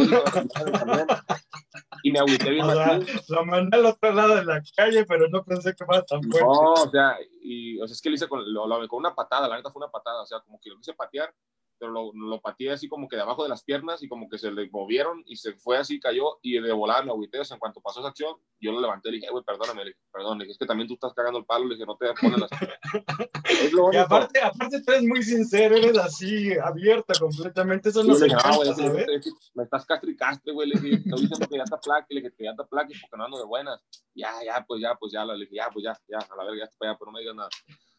y, 2.03 2.13
me 2.13 2.19
agüité 2.19 2.51
bien. 2.51 2.67
O 2.67 2.75
sea, 2.75 3.01
lo 3.29 3.47
mandé 3.47 3.79
al 3.79 3.87
otro 3.87 4.13
lado 4.13 4.37
de 4.37 4.45
la 4.45 4.63
calle, 4.77 5.05
pero 5.07 5.29
no 5.29 5.43
pensé 5.45 5.75
que 5.75 5.85
fuera 5.85 6.05
tan 6.05 6.23
fuerte. 6.23 6.47
No, 6.47 6.73
o 6.73 6.91
sea, 6.91 7.17
y, 7.43 7.81
o 7.81 7.87
sea, 7.87 7.95
es 7.95 8.03
que 8.03 8.11
lo 8.11 8.15
hice 8.17 8.29
con, 8.29 8.41
lo, 8.53 8.67
lo- 8.67 8.87
con 8.89 8.99
una 8.99 9.15
patada, 9.15 9.49
la 9.49 9.57
neta 9.57 9.71
fue 9.71 9.81
una 9.81 9.91
patada, 9.91 10.23
o 10.23 10.27
sea, 10.27 10.41
como 10.41 10.61
que 10.61 10.71
lo 10.71 10.77
quise 10.77 10.93
patear, 10.95 11.35
pero 11.79 11.93
lo, 11.93 12.13
lo 12.13 12.41
pateé 12.41 12.73
así 12.73 12.89
como 12.89 13.09
que 13.09 13.17
de 13.17 13.23
abajo 13.23 13.43
de 13.43 13.49
las 13.49 13.63
piernas 13.63 14.03
y 14.03 14.09
como 14.09 14.29
que 14.29 14.39
se 14.39 14.51
le 14.51 14.69
movieron 14.71 15.23
y 15.27 15.37
se 15.37 15.55
fue 15.55 15.79
así, 15.79 16.01
cayó 16.01 16.39
y 16.43 16.61
de 16.61 16.73
volada 16.73 17.03
me 17.03 17.11
agüité, 17.11 17.41
o 17.41 17.45
sea, 17.45 17.55
en 17.55 17.61
cuanto 17.61 17.81
pasó 17.81 18.01
esa 18.01 18.11
acción, 18.11 18.35
yo 18.61 18.73
lo 18.73 18.81
levanté 18.81 19.09
y 19.09 19.13
le 19.13 19.17
dije, 19.19 19.29
"Eh, 19.29 19.33
güey, 19.33 19.45
perdóname, 19.45 19.85
le 19.85 19.91
dije, 19.91 20.01
perdón, 20.13 20.39
le 20.39 20.45
dije, 20.45 20.53
es 20.53 20.59
que 20.59 20.67
también 20.67 20.89
tú 20.89 20.95
estás 20.95 21.15
cagando 21.15 21.39
el 21.39 21.45
palo, 21.45 21.67
le 21.67 21.75
dije, 21.75 21.87
no 21.87 21.97
te 21.97 22.13
pones 22.15 22.39
las... 22.39 22.51
es 23.63 23.73
lo 23.73 23.93
Y 23.93 23.97
aparte, 23.97 24.41
aparte 24.41 24.83
tú 24.83 24.93
eres 24.93 25.05
muy 25.05 25.23
sincero, 25.23 25.77
eres 25.77 25.99
así, 25.99 26.53
abierto 26.59 27.15
completamente, 27.19 27.89
eso 27.91 28.03
dije, 28.03 28.27
encanta, 28.27 28.51
no, 28.51 28.57
güey, 28.57 28.71
es 28.71 28.79
es 28.79 29.25
que 29.25 29.31
me 29.55 29.65
estás 29.65 29.85
castre 29.87 30.13
y 30.13 30.17
castre, 30.17 30.53
güey. 30.53 30.69
Le 30.69 30.81
dije, 30.81 30.97
estoy 30.97 31.23
diciendo 31.23 31.47
que 31.49 31.57
ya 31.57 31.65
está 31.65 31.81
placa, 31.81 32.07
le 32.11 32.21
dije 32.21 32.35
que 32.37 32.45
ya 32.45 32.51
está 32.51 32.65
placa 32.65 32.89
porque 33.01 33.17
no 33.17 33.25
ando 33.25 33.39
de 33.39 33.45
buenas. 33.45 33.81
Ya, 34.15 34.33
ya, 34.45 34.65
pues 34.67 34.81
ya, 34.81 34.95
pues 34.95 35.13
ya, 35.13 35.25
le 35.25 35.35
dije, 35.39 35.57
ya, 35.57 35.69
pues 35.73 35.85
ya, 35.85 35.99
ya, 36.09 36.19
a 36.19 36.37
la 36.37 36.45
verga, 36.45 36.59
ya 36.59 36.65
está 36.65 36.77
para 36.79 36.91
allá, 36.91 36.99
pero 36.99 37.11
no 37.11 37.13
me 37.13 37.21
digas 37.21 37.37
nada. 37.37 37.49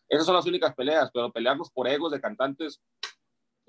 Esas 0.07 0.25
son 0.25 0.36
las 0.36 0.45
únicas 0.45 0.73
peleas, 0.73 1.09
pero 1.13 1.32
pelearnos 1.32 1.69
por 1.69 1.88
egos 1.88 2.11
de 2.11 2.19
cantantes, 2.19 2.82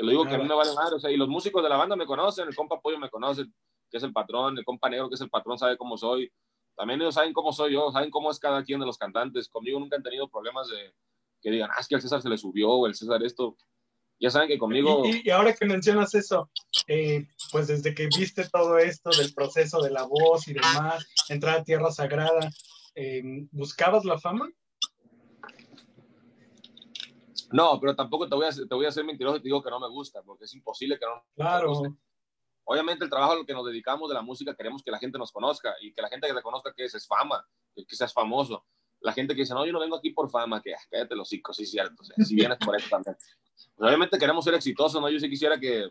te 0.00 0.06
lo 0.06 0.10
digo 0.12 0.24
que 0.24 0.34
a 0.34 0.38
mí 0.38 0.48
me 0.48 0.54
vale 0.54 0.72
madre, 0.72 0.96
o 0.96 0.98
sea, 0.98 1.10
y 1.10 1.16
los 1.18 1.28
músicos 1.28 1.62
de 1.62 1.68
la 1.68 1.76
banda 1.76 1.94
me 1.94 2.06
conocen, 2.06 2.48
el 2.48 2.56
compa 2.56 2.80
Pollo 2.80 2.98
me 2.98 3.10
conoce, 3.10 3.44
que 3.90 3.98
es 3.98 4.02
el 4.02 4.14
patrón, 4.14 4.56
el 4.56 4.64
compa 4.64 4.88
Negro, 4.88 5.10
que 5.10 5.16
es 5.16 5.20
el 5.20 5.28
patrón, 5.28 5.58
sabe 5.58 5.76
cómo 5.76 5.98
soy. 5.98 6.32
También 6.74 7.02
ellos 7.02 7.14
saben 7.14 7.34
cómo 7.34 7.52
soy 7.52 7.74
yo, 7.74 7.90
saben 7.92 8.10
cómo 8.10 8.30
es 8.30 8.38
cada 8.38 8.64
quien 8.64 8.80
de 8.80 8.86
los 8.86 8.96
cantantes. 8.96 9.50
Conmigo 9.50 9.78
nunca 9.78 9.96
han 9.96 10.02
tenido 10.02 10.26
problemas 10.30 10.68
de 10.68 10.94
que 11.42 11.50
digan, 11.50 11.68
ah, 11.70 11.80
es 11.80 11.86
que 11.86 11.96
al 11.96 12.00
César 12.00 12.22
se 12.22 12.30
le 12.30 12.38
subió 12.38 12.70
o 12.70 12.86
el 12.86 12.94
César 12.94 13.22
esto. 13.22 13.58
Ya 14.18 14.30
saben 14.30 14.48
que 14.48 14.56
conmigo... 14.56 15.02
Y, 15.04 15.28
y- 15.28 15.30
ahora 15.30 15.52
que 15.54 15.66
mencionas 15.66 16.14
eso, 16.14 16.50
eh, 16.86 17.26
pues 17.52 17.66
desde 17.66 17.94
que 17.94 18.08
viste 18.16 18.48
todo 18.48 18.78
esto 18.78 19.10
del 19.10 19.34
proceso 19.34 19.82
de 19.82 19.90
la 19.90 20.04
voz 20.04 20.48
y 20.48 20.54
demás, 20.54 21.06
entrar 21.28 21.58
a 21.58 21.64
Tierra 21.64 21.90
Sagrada, 21.90 22.50
eh, 22.94 23.22
¿buscabas 23.50 24.06
la 24.06 24.18
fama? 24.18 24.48
No, 27.52 27.78
pero 27.80 27.96
tampoco 27.96 28.28
te 28.28 28.34
voy, 28.34 28.46
a, 28.46 28.50
te 28.50 28.74
voy 28.74 28.86
a 28.86 28.92
ser 28.92 29.04
mentiroso 29.04 29.36
y 29.36 29.40
te 29.40 29.48
digo 29.48 29.62
que 29.62 29.70
no 29.70 29.80
me 29.80 29.88
gusta, 29.88 30.22
porque 30.22 30.44
es 30.44 30.54
imposible 30.54 30.98
que 30.98 31.06
no. 31.06 31.24
Claro, 31.34 31.72
Obviamente 32.64 33.02
el 33.02 33.10
trabajo 33.10 33.32
a 33.32 33.36
lo 33.36 33.44
que 33.44 33.52
nos 33.52 33.66
dedicamos 33.66 34.08
de 34.08 34.14
la 34.14 34.22
música 34.22 34.54
queremos 34.54 34.82
que 34.84 34.92
la 34.92 34.98
gente 34.98 35.18
nos 35.18 35.32
conozca 35.32 35.74
y 35.80 35.92
que 35.92 36.02
la 36.02 36.08
gente 36.08 36.28
que 36.28 36.34
te 36.34 36.42
conozca 36.42 36.72
que 36.72 36.84
es, 36.84 36.94
es 36.94 37.04
fama, 37.04 37.44
que, 37.74 37.84
que 37.84 37.96
seas 37.96 38.12
famoso. 38.12 38.64
La 39.00 39.12
gente 39.12 39.34
que 39.34 39.40
dice, 39.40 39.54
no, 39.54 39.66
yo 39.66 39.72
no 39.72 39.80
vengo 39.80 39.96
aquí 39.96 40.10
por 40.10 40.30
fama, 40.30 40.62
que 40.62 40.74
ah, 40.74 40.78
cállate 40.88 41.16
los 41.16 41.26
hocico, 41.26 41.52
sí, 41.52 41.66
cierto, 41.66 41.96
o 41.98 42.04
sea, 42.04 42.24
si 42.24 42.34
vienes 42.36 42.58
por 42.58 42.76
eso 42.76 42.88
también. 42.88 43.16
Pues, 43.76 43.88
obviamente 43.88 44.18
queremos 44.18 44.44
ser 44.44 44.54
exitosos, 44.54 45.00
¿no? 45.00 45.08
Yo 45.08 45.18
sí 45.18 45.28
quisiera 45.28 45.58
que 45.58 45.90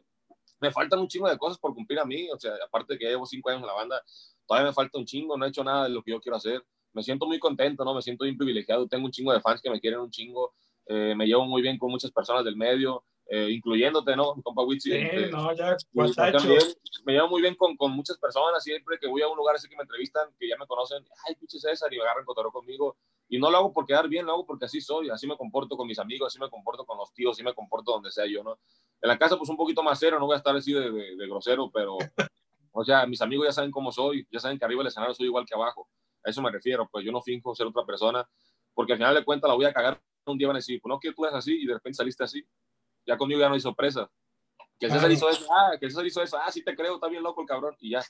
me 0.61 0.71
faltan 0.71 0.99
un 0.99 1.07
chingo 1.07 1.27
de 1.27 1.37
cosas 1.37 1.57
por 1.57 1.73
cumplir 1.73 1.99
a 1.99 2.05
mí, 2.05 2.29
o 2.31 2.39
sea, 2.39 2.53
aparte 2.65 2.93
de 2.93 2.99
que 2.99 3.05
llevo 3.05 3.25
cinco 3.25 3.49
años 3.49 3.61
en 3.61 3.67
la 3.67 3.73
banda, 3.73 4.01
todavía 4.45 4.69
me 4.69 4.73
falta 4.73 4.97
un 4.97 5.05
chingo, 5.05 5.37
no 5.37 5.45
he 5.45 5.49
hecho 5.49 5.63
nada 5.63 5.83
de 5.83 5.89
lo 5.89 6.03
que 6.03 6.11
yo 6.11 6.21
quiero 6.21 6.37
hacer. 6.37 6.65
Me 6.93 7.03
siento 7.03 7.27
muy 7.27 7.39
contento, 7.39 7.85
¿no? 7.85 7.93
Me 7.93 8.01
siento 8.01 8.23
bien 8.23 8.37
privilegiado, 8.37 8.87
tengo 8.87 9.05
un 9.05 9.11
chingo 9.11 9.31
de 9.31 9.41
fans 9.41 9.61
que 9.61 9.69
me 9.69 9.79
quieren 9.79 9.99
un 9.99 10.09
chingo, 10.09 10.53
eh, 10.89 11.13
me 11.15 11.25
llevo 11.27 11.45
muy 11.45 11.61
bien 11.61 11.77
con 11.77 11.89
muchas 11.91 12.11
personas 12.11 12.43
del 12.43 12.57
medio, 12.57 13.05
eh, 13.27 13.47
incluyéndote, 13.51 14.15
¿no? 14.15 14.33
Compa 14.41 14.63
Witsi, 14.63 14.89
sí, 14.89 14.97
eh, 14.97 15.29
no, 15.31 15.53
ya, 15.53 15.73
y 15.73 15.75
guatacho. 15.93 16.39
también 16.39 16.61
me 17.05 17.13
llevo 17.13 17.27
muy 17.29 17.41
bien 17.41 17.53
con, 17.55 17.77
con 17.77 17.91
muchas 17.91 18.17
personas, 18.17 18.63
siempre 18.63 18.97
que 18.99 19.07
voy 19.07 19.21
a 19.21 19.27
un 19.27 19.37
lugar 19.37 19.55
así 19.55 19.69
que 19.69 19.75
me 19.75 19.83
entrevistan, 19.83 20.29
que 20.39 20.49
ya 20.49 20.57
me 20.57 20.65
conocen, 20.65 21.05
ay, 21.27 21.35
pinche 21.35 21.59
César, 21.59 21.93
y 21.93 21.97
me 21.97 22.01
agarran 22.03 22.25
cotorreo 22.25 22.51
conmigo, 22.51 22.97
y 23.27 23.37
no 23.37 23.51
lo 23.51 23.57
hago 23.57 23.71
por 23.71 23.85
quedar 23.85 24.07
bien, 24.09 24.25
lo 24.25 24.31
hago 24.33 24.45
porque 24.47 24.65
así 24.65 24.81
soy, 24.81 25.09
así 25.11 25.27
me 25.27 25.37
comporto 25.37 25.77
con 25.77 25.85
mis 25.87 25.99
amigos, 25.99 26.33
así 26.33 26.39
me 26.39 26.49
comporto 26.49 26.83
con 26.85 26.97
los 26.97 27.13
tíos, 27.13 27.33
así 27.37 27.43
me 27.43 27.53
comporto 27.53 27.91
donde 27.91 28.09
sea 28.11 28.25
yo, 28.25 28.43
¿no? 28.43 28.57
En 29.01 29.07
la 29.09 29.17
casa, 29.19 29.37
pues 29.37 29.49
un 29.51 29.57
poquito 29.57 29.83
más 29.83 29.99
cero, 29.99 30.17
no 30.19 30.25
voy 30.25 30.33
a 30.33 30.37
estar 30.37 30.55
así 30.55 30.73
de, 30.73 30.89
de- 30.91 31.15
de 31.15 31.27
grosero, 31.27 31.69
pero, 31.71 31.97
o 32.71 32.83
sea, 32.83 33.05
mis 33.05 33.21
amigos 33.21 33.45
ya 33.45 33.51
saben 33.53 33.69
cómo 33.69 33.91
soy, 33.91 34.27
ya 34.31 34.39
saben 34.39 34.57
que 34.57 34.65
arriba 34.65 34.79
del 34.79 34.87
escenario 34.87 35.13
soy 35.13 35.27
igual 35.27 35.45
que 35.45 35.53
abajo, 35.53 35.87
a 36.23 36.31
eso 36.31 36.41
me 36.41 36.51
refiero, 36.51 36.89
pues 36.91 37.05
yo 37.05 37.11
no 37.11 37.21
finjo 37.21 37.53
ser 37.53 37.67
otra 37.67 37.85
persona, 37.85 38.27
porque 38.73 38.93
al 38.93 38.97
final 38.97 39.13
de 39.13 39.23
cuentas 39.23 39.47
la 39.47 39.53
voy 39.55 39.65
a 39.65 39.73
cagar, 39.73 40.01
un 40.31 40.37
día 40.37 40.47
van 40.47 40.55
a 40.55 40.59
decir, 40.59 40.79
pues 40.81 40.89
no, 40.89 40.99
que 40.99 41.13
tú 41.13 41.25
eres 41.25 41.35
así, 41.35 41.55
y 41.61 41.65
de 41.65 41.73
repente 41.73 41.97
saliste 41.97 42.23
así, 42.23 42.45
ya 43.05 43.17
conmigo 43.17 43.39
ya 43.39 43.47
no 43.49 43.55
hay 43.55 43.59
sorpresa. 43.61 44.09
Que 44.79 44.85
el 44.85 44.91
César 44.93 45.11
hizo 45.11 45.29
eso, 45.29 45.45
ah, 45.53 45.77
que 45.79 45.85
el 45.87 45.91
César 45.91 46.05
hizo 46.05 46.21
eso, 46.23 46.37
ah, 46.37 46.51
sí 46.51 46.63
te 46.63 46.75
creo, 46.75 46.95
está 46.95 47.07
bien 47.07 47.23
loco 47.23 47.41
el 47.41 47.47
cabrón, 47.47 47.75
y 47.79 47.91
ya. 47.91 47.99
Oye, 47.99 48.07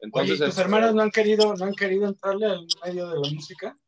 Entonces, 0.00 0.34
¿y 0.36 0.38
tus 0.40 0.48
este, 0.48 0.62
hermanas 0.62 0.94
no 0.94 1.02
han 1.02 1.10
querido, 1.10 1.54
no 1.54 1.64
han 1.64 1.74
querido 1.74 2.06
entrarle 2.06 2.46
al 2.46 2.66
medio 2.84 3.08
de 3.08 3.20
la 3.20 3.30
música? 3.30 3.78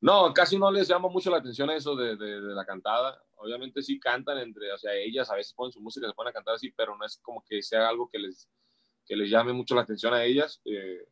No, 0.00 0.32
casi 0.34 0.58
no 0.58 0.70
les 0.70 0.86
llama 0.86 1.08
mucho 1.08 1.30
la 1.30 1.38
atención 1.38 1.70
eso 1.70 1.96
de, 1.96 2.16
de- 2.16 2.40
de 2.40 2.54
la 2.54 2.64
cantada. 2.64 3.20
Obviamente 3.36 3.82
sí 3.82 3.98
cantan 3.98 4.38
entre, 4.38 4.70
o 4.72 4.78
sea, 4.78 4.92
ellas 4.94 5.30
a 5.30 5.34
veces 5.34 5.54
ponen 5.54 5.72
su 5.72 5.80
música, 5.80 6.06
se 6.06 6.12
ponen 6.12 6.30
a 6.30 6.34
cantar 6.34 6.54
así, 6.54 6.70
pero 6.76 6.96
no 6.96 7.04
es 7.04 7.18
como 7.22 7.42
que 7.48 7.62
sea 7.62 7.88
algo 7.88 8.08
que 8.10 8.18
les, 8.18 8.48
que 9.06 9.16
les 9.16 9.30
llame 9.30 9.52
mucho 9.52 9.74
la 9.74 9.80
atención 9.80 10.12
a 10.14 10.22
ellas. 10.22 10.60
Eh, 10.66 11.08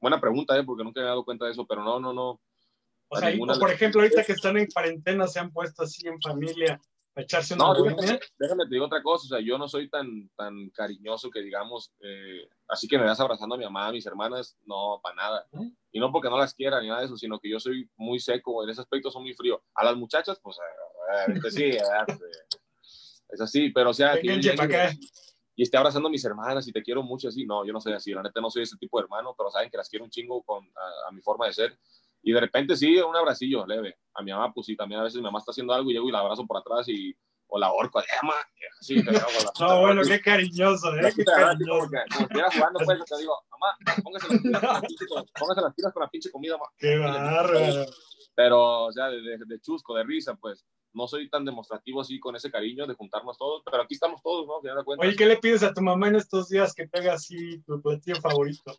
buena 0.00 0.20
pregunta, 0.20 0.58
¿eh? 0.58 0.64
Porque 0.64 0.82
nunca 0.84 1.00
me 1.00 1.06
he 1.06 1.08
dado 1.08 1.24
cuenta 1.24 1.44
de 1.46 1.52
eso, 1.52 1.64
pero 1.66 1.82
no, 1.84 1.98
no, 2.00 2.12
no. 2.12 2.40
O 3.14 3.20
sea, 3.20 3.30
ninguna 3.30 3.54
por 3.58 3.70
ejemplo, 3.70 4.00
ahorita 4.00 4.24
que 4.24 4.32
están 4.32 4.56
en 4.56 4.66
cuarentena, 4.66 5.26
se 5.26 5.40
han 5.40 5.52
puesto 5.52 5.82
así 5.82 6.06
en 6.06 6.20
familia 6.20 6.80
a 7.16 7.20
echarse 7.20 7.54
una 7.54 7.64
No, 7.64 7.74
déjame, 7.74 8.20
déjame 8.38 8.64
te 8.64 8.74
digo 8.74 8.86
otra 8.86 9.02
cosa, 9.02 9.26
o 9.26 9.28
sea, 9.28 9.40
yo 9.40 9.56
no 9.56 9.68
soy 9.68 9.88
tan, 9.88 10.28
tan 10.36 10.70
cariñoso 10.70 11.30
que 11.30 11.40
digamos, 11.40 11.92
eh, 12.00 12.48
así 12.68 12.88
que 12.88 12.98
me 12.98 13.04
vas 13.04 13.20
abrazando 13.20 13.54
a 13.54 13.58
mi 13.58 13.64
mamá, 13.64 13.86
a 13.86 13.92
mis 13.92 14.06
hermanas, 14.06 14.56
no, 14.64 15.00
para 15.02 15.14
nada. 15.14 15.46
¿Mm? 15.52 15.68
Y 15.92 16.00
no 16.00 16.10
porque 16.10 16.28
no 16.28 16.38
las 16.38 16.54
quiera 16.54 16.80
ni 16.80 16.88
nada 16.88 17.00
de 17.00 17.06
eso, 17.06 17.16
sino 17.16 17.38
que 17.38 17.48
yo 17.48 17.60
soy 17.60 17.88
muy 17.96 18.18
seco, 18.18 18.64
en 18.64 18.70
ese 18.70 18.80
aspecto 18.80 19.10
soy 19.10 19.22
muy 19.22 19.34
frío. 19.34 19.62
A 19.74 19.84
las 19.84 19.96
muchachas, 19.96 20.40
pues, 20.42 20.56
eh, 20.58 20.84
eh, 21.34 21.50
sí, 21.50 21.64
eh, 21.72 21.78
eh, 21.78 22.48
es 23.28 23.40
así, 23.40 23.70
pero 23.70 23.90
o 23.90 23.94
sea, 23.94 24.18
que 24.20 24.26
yo 24.26 24.34
llegue 24.34 24.98
y 25.56 25.62
esté 25.62 25.76
abrazando 25.76 26.08
a 26.08 26.10
mis 26.10 26.24
hermanas 26.24 26.66
y 26.66 26.72
te 26.72 26.82
quiero 26.82 27.02
mucho 27.02 27.28
así, 27.28 27.46
no, 27.46 27.64
yo 27.64 27.72
no 27.72 27.80
soy 27.80 27.92
así, 27.92 28.12
la 28.12 28.22
neta 28.22 28.40
no 28.40 28.50
soy 28.50 28.64
ese 28.64 28.76
tipo 28.76 28.98
de 28.98 29.04
hermano, 29.04 29.34
pero 29.38 29.50
saben 29.50 29.70
que 29.70 29.76
las 29.76 29.88
quiero 29.88 30.04
un 30.04 30.10
chingo 30.10 30.42
con, 30.42 30.64
a, 30.64 31.08
a 31.08 31.12
mi 31.12 31.20
forma 31.20 31.46
de 31.46 31.52
ser. 31.52 31.78
Y 32.26 32.32
de 32.32 32.40
repente 32.40 32.74
sí, 32.76 32.96
un 32.98 33.14
abracillo 33.14 33.66
leve. 33.66 33.96
A 34.14 34.22
mi 34.22 34.32
mamá, 34.32 34.52
pues 34.52 34.66
sí, 34.66 34.74
también 34.76 35.00
a 35.00 35.04
veces 35.04 35.18
mi 35.18 35.22
mamá 35.24 35.38
está 35.40 35.50
haciendo 35.52 35.72
algo 35.74 35.90
y 35.90 35.94
llego 35.94 36.08
y 36.08 36.12
la 36.12 36.20
abrazo 36.20 36.46
por 36.46 36.56
atrás 36.56 36.88
y, 36.88 37.14
o 37.48 37.58
la 37.58 37.66
ahorco, 37.66 38.00
eh, 38.00 38.04
mamá, 38.22 38.34
sí, 38.80 38.94
te 39.04 39.10
hago 39.10 39.28
la- 39.44 39.52
No, 39.60 39.80
bueno, 39.82 40.02
qué 40.02 40.20
cariñoso, 40.20 40.94
¿eh? 40.96 41.12
Qué 41.14 41.24
cariñoso. 41.24 41.88
como 42.16 42.28
que, 42.28 42.42
jugando, 42.56 42.80
pues, 42.84 43.04
te 43.04 43.18
digo, 43.18 43.34
mamá, 43.50 43.76
póngase 44.02 44.28
las 44.28 44.40
pilas 44.42 44.60
con 44.62 44.72
la 44.74 44.80
pinche, 44.80 45.06
póngase 45.38 45.60
las 45.60 45.74
pilas 45.74 45.92
con 45.92 46.02
la 46.02 46.08
pinche 46.08 46.30
comida, 46.30 46.56
mamá. 46.56 46.70
Qué 46.78 46.98
bárbaro. 46.98 47.84
Pero, 48.34 48.84
o 48.86 48.92
sea, 48.92 49.08
de, 49.10 49.20
de- 49.20 49.38
de 49.46 49.60
chusco, 49.60 49.94
de 49.94 50.02
risa, 50.04 50.34
pues, 50.34 50.64
no 50.94 51.06
soy 51.06 51.28
tan 51.28 51.44
demostrativo 51.44 52.00
así 52.00 52.18
con 52.18 52.34
ese 52.36 52.50
cariño 52.50 52.86
de 52.86 52.94
juntarnos 52.94 53.36
todos, 53.36 53.62
pero 53.68 53.82
aquí 53.82 53.94
estamos 53.94 54.22
todos, 54.22 54.46
¿no? 54.46 54.60
Oye, 54.98 55.16
¿qué 55.16 55.26
le 55.26 55.36
pides 55.36 55.62
a 55.64 55.72
tu 55.74 55.80
mamá 55.82 56.08
en 56.08 56.16
estos 56.16 56.48
días 56.48 56.72
que 56.74 56.86
te 56.88 57.00
haga 57.00 57.14
así 57.14 57.60
tu 57.66 57.80
platillo 57.82 58.16
favorito? 58.20 58.76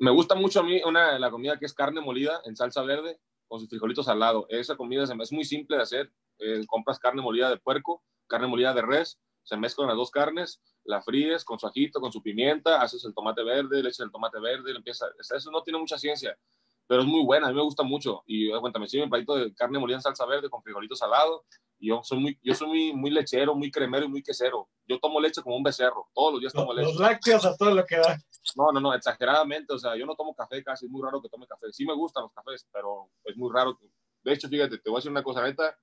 Me 0.00 0.10
gusta 0.10 0.34
mucho 0.34 0.60
a 0.60 0.62
mí 0.62 0.80
una, 0.84 1.18
la 1.18 1.30
comida 1.30 1.58
que 1.58 1.66
es 1.66 1.74
carne 1.74 2.00
molida 2.00 2.40
en 2.44 2.54
salsa 2.56 2.82
verde 2.82 3.18
con 3.48 3.58
sus 3.58 3.68
frijolitos 3.68 4.08
al. 4.08 4.22
Esa 4.48 4.76
comida 4.76 5.06
se 5.06 5.14
es 5.14 5.32
muy 5.32 5.44
simple 5.44 5.76
de 5.76 5.82
hacer. 5.82 6.12
Eh, 6.38 6.64
compras 6.66 7.00
carne 7.00 7.20
molida 7.20 7.50
de 7.50 7.56
puerco, 7.56 8.04
carne 8.28 8.46
molida 8.46 8.72
de 8.72 8.82
res, 8.82 9.18
se 9.42 9.56
mezclan 9.56 9.88
las 9.88 9.96
dos 9.96 10.10
carnes, 10.10 10.60
la 10.84 11.02
fríes 11.02 11.44
con 11.44 11.58
su 11.58 11.66
ajito, 11.66 12.00
con 12.00 12.12
su 12.12 12.22
pimienta, 12.22 12.80
haces 12.80 13.04
el 13.04 13.14
tomate 13.14 13.42
verde, 13.42 13.82
le 13.82 13.88
echas 13.88 14.00
el 14.00 14.12
tomate 14.12 14.38
verde, 14.38 14.70
le 14.72 14.78
empieza, 14.78 15.06
eso 15.18 15.50
no 15.50 15.62
tiene 15.62 15.80
mucha 15.80 15.98
ciencia, 15.98 16.38
pero 16.86 17.00
es 17.00 17.06
muy 17.08 17.24
buena, 17.24 17.46
a 17.46 17.50
mí 17.50 17.56
me 17.56 17.62
gusta 17.62 17.82
mucho. 17.82 18.22
Y 18.26 18.52
eh, 18.52 18.60
cuenta, 18.60 18.78
me 18.78 18.86
sirve 18.86 19.04
un 19.04 19.10
platito 19.10 19.36
de 19.36 19.52
carne 19.54 19.78
molida 19.78 19.96
en 19.96 20.02
salsa 20.02 20.26
verde 20.26 20.48
con 20.48 20.62
frijolitos 20.62 21.02
al 21.02 21.10
lado. 21.10 21.44
Y 21.50 21.67
yo 21.80 22.00
soy 22.02 22.18
muy, 22.18 22.38
yo 22.42 22.54
soy 22.54 22.68
muy, 22.68 22.92
muy 22.92 23.10
lechero, 23.10 23.54
muy 23.54 23.70
cremero 23.70 24.04
y 24.04 24.08
muy 24.08 24.22
quesero. 24.22 24.68
Yo 24.86 24.98
tomo 24.98 25.20
leche 25.20 25.42
como 25.42 25.56
un 25.56 25.62
becerro, 25.62 26.08
todos 26.14 26.32
los 26.32 26.40
días 26.40 26.52
tomo 26.52 26.72
Los, 26.72 26.76
leche. 26.76 26.92
los 26.92 27.00
lácteos 27.00 27.44
a 27.44 27.56
todo 27.56 27.70
lo 27.74 27.84
que 27.84 27.96
da. 27.96 28.18
No, 28.56 28.72
no, 28.72 28.80
no, 28.80 28.94
exageradamente. 28.94 29.72
O 29.74 29.78
sea, 29.78 29.96
yo 29.96 30.06
no 30.06 30.14
tomo 30.16 30.34
café 30.34 30.62
casi, 30.64 30.86
es 30.86 30.90
muy 30.90 31.02
raro 31.02 31.20
que 31.22 31.28
tome 31.28 31.46
café. 31.46 31.66
Sí 31.72 31.84
me 31.86 31.94
gustan 31.94 32.24
los 32.24 32.32
cafés, 32.32 32.66
pero 32.72 33.10
es 33.24 33.36
muy 33.36 33.50
raro. 33.52 33.76
que- 33.78 33.90
De 34.24 34.32
hecho, 34.32 34.48
fíjate, 34.48 34.78
te 34.78 34.90
voy 34.90 34.96
a 34.96 35.00
decir 35.00 35.10
una 35.10 35.22
cosa, 35.22 35.42
neta. 35.42 35.78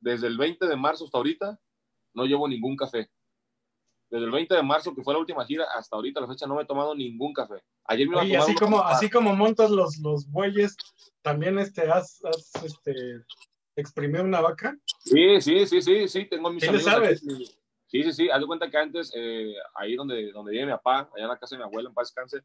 Desde 0.00 0.26
el 0.26 0.36
20 0.38 0.66
de 0.66 0.76
marzo 0.76 1.04
hasta 1.04 1.18
ahorita, 1.18 1.60
no 2.14 2.24
llevo 2.24 2.48
ningún 2.48 2.76
café. 2.76 3.10
Desde 4.10 4.24
el 4.26 4.30
20 4.30 4.54
de 4.54 4.62
marzo, 4.62 4.94
que 4.94 5.02
fue 5.02 5.14
la 5.14 5.20
última 5.20 5.44
gira, 5.44 5.64
hasta 5.74 5.96
ahorita, 5.96 6.20
la 6.20 6.26
fecha, 6.28 6.46
no 6.46 6.54
me 6.56 6.62
he 6.62 6.66
tomado 6.66 6.94
ningún 6.94 7.32
café. 7.32 7.62
Ayer 7.84 8.06
me 8.08 8.14
iba 8.14 8.22
Oye, 8.22 8.36
a 8.36 8.40
tomar 8.40 8.48
así 8.50 8.54
como, 8.58 8.80
así 8.82 9.10
como 9.10 9.34
montas 9.36 9.70
los, 9.70 9.98
los 9.98 10.28
bueyes, 10.30 10.76
también 11.22 11.58
este, 11.58 11.90
has, 11.90 12.22
has 12.24 12.50
este, 12.64 12.92
exprimido 13.76 14.24
una 14.24 14.40
vaca. 14.40 14.76
Sí, 14.98 15.40
sí, 15.40 15.66
sí, 15.66 15.82
sí, 15.82 16.08
sí, 16.08 16.24
tengo 16.26 16.50
mis 16.50 16.62
¿Sí 16.62 16.68
amigos 16.68 16.84
sabes? 16.92 17.22
aquí. 17.22 17.44
Sí, 17.86 18.02
sí, 18.04 18.12
sí, 18.12 18.30
haz 18.30 18.40
de 18.40 18.46
cuenta 18.46 18.70
que 18.70 18.76
antes, 18.78 19.12
eh, 19.14 19.54
ahí 19.74 19.96
donde, 19.96 20.32
donde 20.32 20.52
vive 20.52 20.66
mi 20.66 20.72
papá, 20.72 21.10
allá 21.14 21.24
en 21.24 21.28
la 21.28 21.38
casa 21.38 21.54
de 21.56 21.58
mi 21.58 21.64
abuelo, 21.64 21.88
en 21.90 21.94
paz 21.94 22.08
descanse, 22.08 22.40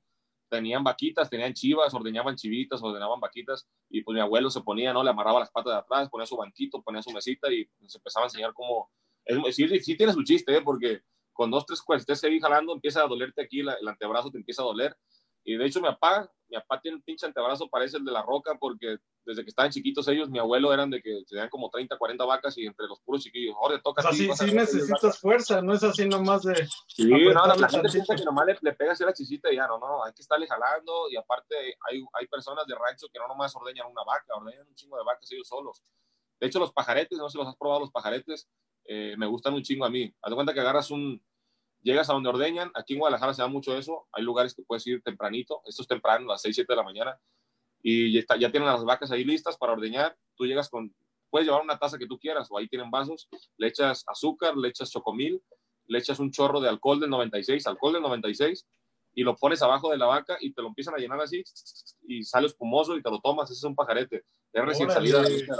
tenían 0.49 0.83
vaquitas, 0.83 1.29
tenían 1.29 1.53
chivas, 1.53 1.93
ordeñaban 1.93 2.35
chivitas, 2.35 2.81
ordenaban 2.83 3.19
vaquitas, 3.19 3.67
y 3.89 4.01
pues 4.01 4.13
mi 4.15 4.21
abuelo 4.21 4.49
se 4.49 4.61
ponía, 4.61 4.91
¿no? 4.93 5.03
Le 5.03 5.09
amarraba 5.09 5.39
las 5.39 5.51
patas 5.51 5.73
de 5.73 5.79
atrás, 5.79 6.09
ponía 6.09 6.25
su 6.25 6.35
banquito, 6.37 6.81
ponía 6.81 7.01
su 7.01 7.11
mesita 7.11 7.51
y 7.51 7.69
nos 7.79 7.95
empezaba 7.95 8.25
a 8.25 8.27
enseñar 8.27 8.53
cómo... 8.53 8.89
Es, 9.25 9.55
sí, 9.55 9.67
sí 9.81 9.95
tiene 9.97 10.13
su 10.13 10.23
chiste, 10.23 10.55
¿eh? 10.55 10.61
Porque 10.61 11.01
con 11.33 11.51
dos, 11.51 11.65
tres 11.65 11.81
cuestes 11.81 12.19
seguir 12.19 12.41
jalando, 12.41 12.73
empieza 12.73 13.03
a 13.03 13.07
dolerte 13.07 13.41
aquí, 13.41 13.61
la- 13.61 13.73
el 13.75 13.87
antebrazo 13.87 14.31
te 14.31 14.37
empieza 14.37 14.61
a 14.61 14.65
doler. 14.65 14.95
Y 15.43 15.55
de 15.57 15.65
hecho 15.65 15.79
mi 15.81 15.87
papá, 15.87 16.29
mi 16.49 16.57
papá 16.57 16.79
tiene 16.81 16.97
un 16.97 17.03
pinche 17.03 17.25
antebrazo, 17.25 17.69
parece 17.69 17.97
el 17.97 18.05
de 18.05 18.11
la 18.11 18.21
roca, 18.21 18.55
porque 18.59 18.97
desde 19.25 19.43
que 19.43 19.49
estaban 19.49 19.71
chiquitos 19.71 20.07
ellos, 20.07 20.29
mi 20.29 20.39
abuelo 20.39 20.73
eran 20.73 20.89
de 20.89 21.01
que 21.01 21.23
tenían 21.27 21.49
como 21.49 21.69
30, 21.69 21.97
40 21.97 22.25
vacas 22.25 22.57
y 22.57 22.65
entre 22.65 22.87
los 22.87 22.99
puros 23.01 23.23
chiquillos, 23.23 23.55
ahora 23.61 23.81
toca 23.81 24.01
O 24.01 24.03
sea, 24.03 24.13
sí, 24.13 24.29
sí 24.33 24.53
necesitas 24.53 25.19
fuerza, 25.19 25.61
no 25.61 25.73
es 25.73 25.83
así 25.83 26.07
nomás 26.07 26.43
de... 26.43 26.67
Sí, 26.87 27.05
no, 27.07 27.39
apretarle 27.39 27.61
la 27.61 27.69
gente 27.69 27.89
piensa 27.89 28.15
que 28.15 28.23
nomás 28.23 28.45
le, 28.45 28.57
le 28.61 28.73
pegas 28.73 28.99
la 29.01 29.13
chisita 29.13 29.51
y 29.51 29.55
ya, 29.57 29.67
no, 29.67 29.77
no, 29.79 30.03
hay 30.03 30.13
que 30.13 30.21
estarle 30.21 30.47
jalando 30.47 31.09
y 31.09 31.17
aparte 31.17 31.55
hay, 31.89 32.03
hay 32.13 32.27
personas 32.27 32.65
de 32.65 32.75
rancho 32.75 33.07
que 33.11 33.19
no 33.19 33.27
nomás 33.27 33.55
ordeñan 33.55 33.87
una 33.87 34.03
vaca, 34.03 34.35
ordeñan 34.35 34.67
un 34.67 34.75
chingo 34.75 34.97
de 34.97 35.03
vacas 35.03 35.31
ellos 35.31 35.47
solos. 35.47 35.81
De 36.39 36.47
hecho, 36.47 36.59
los 36.59 36.71
pajaretes, 36.71 37.17
no 37.17 37.29
sé 37.29 37.33
si 37.33 37.37
los 37.39 37.47
has 37.47 37.57
probado 37.57 37.81
los 37.81 37.91
pajaretes, 37.91 38.47
eh, 38.85 39.15
me 39.17 39.25
gustan 39.25 39.53
un 39.53 39.63
chingo 39.63 39.85
a 39.85 39.89
mí. 39.89 40.13
Haz 40.21 40.29
de 40.29 40.35
cuenta 40.35 40.53
que 40.53 40.59
agarras 40.61 40.91
un, 40.91 41.21
llegas 41.81 42.09
a 42.09 42.13
donde 42.13 42.29
ordeñan, 42.29 42.71
aquí 42.73 42.93
en 42.93 42.99
Guadalajara 42.99 43.33
se 43.33 43.41
da 43.41 43.47
mucho 43.47 43.77
eso, 43.77 44.07
hay 44.11 44.23
lugares 44.23 44.53
que 44.53 44.63
puedes 44.63 44.85
ir 44.87 45.01
tempranito, 45.01 45.61
esto 45.65 45.81
es 45.83 45.87
temprano, 45.87 46.29
a 46.29 46.33
las 46.33 46.41
6, 46.41 46.55
7 46.55 46.73
de 46.73 46.77
la 46.77 46.83
mañana, 46.83 47.19
y 47.81 48.11
ya, 48.13 48.19
está- 48.19 48.37
ya 48.37 48.51
tienen 48.51 48.67
las 48.69 48.83
vacas 48.83 49.11
ahí 49.11 49.23
listas 49.23 49.57
para 49.57 49.73
ordeñar, 49.73 50.17
tú 50.35 50.45
llegas 50.45 50.69
con, 50.69 50.93
puedes 51.29 51.47
llevar 51.47 51.61
una 51.63 51.77
taza 51.77 51.97
que 51.97 52.07
tú 52.07 52.17
quieras, 52.19 52.47
o 52.49 52.57
ahí 52.57 52.67
tienen 52.67 52.89
vasos, 52.91 53.29
le 53.57 53.67
echas 53.67 54.03
azúcar, 54.07 54.57
le 54.57 54.69
echas 54.69 54.91
chocomil, 54.91 55.41
le 55.87 55.99
echas 55.99 56.19
un 56.19 56.31
chorro 56.31 56.59
de 56.59 56.67
alcohol 56.69 56.99
del 56.99 57.09
96, 57.09 57.65
alcohol 57.67 57.93
del 57.93 58.01
96, 58.01 58.65
y 59.13 59.23
lo 59.23 59.35
pones 59.35 59.61
abajo 59.61 59.89
de 59.89 59.97
la 59.97 60.05
vaca 60.05 60.37
y 60.41 60.53
te 60.53 60.61
lo 60.61 60.67
empiezan 60.67 60.93
a 60.95 60.97
llenar 60.97 61.19
así, 61.21 61.43
y 62.07 62.23
sale 62.23 62.47
espumoso 62.47 62.95
y 62.97 63.01
te 63.01 63.09
lo 63.09 63.19
tomas, 63.19 63.49
ese 63.49 63.59
es 63.59 63.63
un 63.63 63.75
pajarete, 63.75 64.17
es 64.53 64.65
recién 64.65 64.87
salida 64.93 65.17
de 65.17 65.23
la 65.23 65.29
leche 65.39 65.51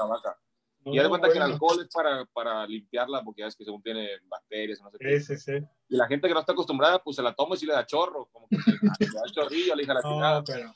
Y 0.94 0.98
haz 0.98 1.04
de 1.04 1.04
No, 1.04 1.10
cuenta 1.10 1.30
que 1.30 1.38
el 1.38 1.44
alcohol 1.44 1.82
es 1.82 1.88
para, 1.94 2.26
para 2.34 2.66
limpiarla, 2.68 3.24
porque 3.24 3.42
ya 3.42 3.48
es 3.48 3.56
que 3.56 3.64
según 3.66 3.82
tiene 3.82 4.10
bacterias, 4.26 4.82
no 4.82 4.90
sé 4.92 4.98
qué. 5.00 5.20
Sí, 5.20 5.38
sí, 5.38 5.58
sí. 5.60 5.66
Y 5.90 5.96
la 5.96 6.08
gente 6.08 6.28
que 6.28 6.34
no 6.34 6.40
está 6.40 6.54
acostumbrada, 6.54 7.02
pues 7.04 7.16
se 7.16 7.22
la 7.22 7.34
toma 7.34 7.56
y 7.56 7.58
sí 7.58 7.66
le 7.66 7.74
da 7.74 7.86
chorro, 7.86 8.30
como 8.32 8.48
que 8.48 8.58
le 8.58 9.08
da 9.12 9.24
chorrillo, 9.34 9.76
le 9.76 9.84
hija 9.84 9.94
la 9.94 10.02
No, 10.02 10.10
chingada. 10.10 10.44
pero... 10.44 10.74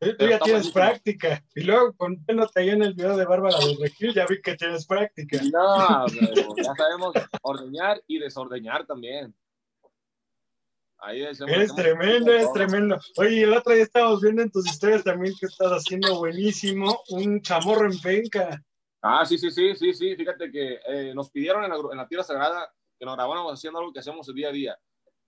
Tú, 0.00 0.10
tú 0.10 0.14
Pero 0.18 0.30
ya 0.30 0.38
tienes 0.38 0.70
práctica. 0.70 1.44
Y 1.56 1.62
luego, 1.62 1.92
poniéndote 1.94 2.60
ahí 2.60 2.68
en 2.70 2.82
el 2.82 2.94
video 2.94 3.16
de 3.16 3.24
Bárbara 3.24 3.56
de 3.58 4.12
ya 4.14 4.26
vi 4.26 4.40
que 4.40 4.54
tienes 4.54 4.86
práctica. 4.86 5.40
No, 5.52 6.06
pero 6.08 6.54
ya 6.56 6.72
sabemos 6.76 7.14
ordeñar 7.42 8.00
y 8.06 8.18
desordeñar 8.18 8.86
también. 8.86 9.34
Ahí 11.00 11.24
hacemos 11.24 11.74
tremendo, 11.76 12.36
todo. 12.38 12.52
tremendo. 12.52 12.98
Oye, 13.16 13.42
el 13.42 13.52
otro 13.52 13.72
día 13.72 13.84
estábamos 13.84 14.20
viendo 14.20 14.42
en 14.42 14.50
tus 14.50 14.66
historias 14.66 15.04
también 15.04 15.34
que 15.38 15.46
estás 15.46 15.70
haciendo 15.70 16.18
buenísimo 16.18 17.00
un 17.10 17.40
chamorro 17.40 17.90
en 17.90 18.00
penca. 18.00 18.62
Ah, 19.00 19.24
sí, 19.24 19.38
sí, 19.38 19.50
sí, 19.50 19.74
sí, 19.76 19.94
sí. 19.94 20.16
Fíjate 20.16 20.50
que 20.50 20.80
eh, 20.86 21.12
nos 21.14 21.30
pidieron 21.30 21.64
en 21.64 21.96
la, 21.96 22.08
tierra 22.08 22.24
sagrada 22.24 22.72
que 22.98 23.06
nos 23.06 23.14
grabáramos 23.14 23.52
haciendo 23.52 23.78
algo 23.78 23.92
que 23.92 24.00
hacemos 24.00 24.28
el 24.28 24.34
día 24.34 24.48
a 24.48 24.52
día. 24.52 24.78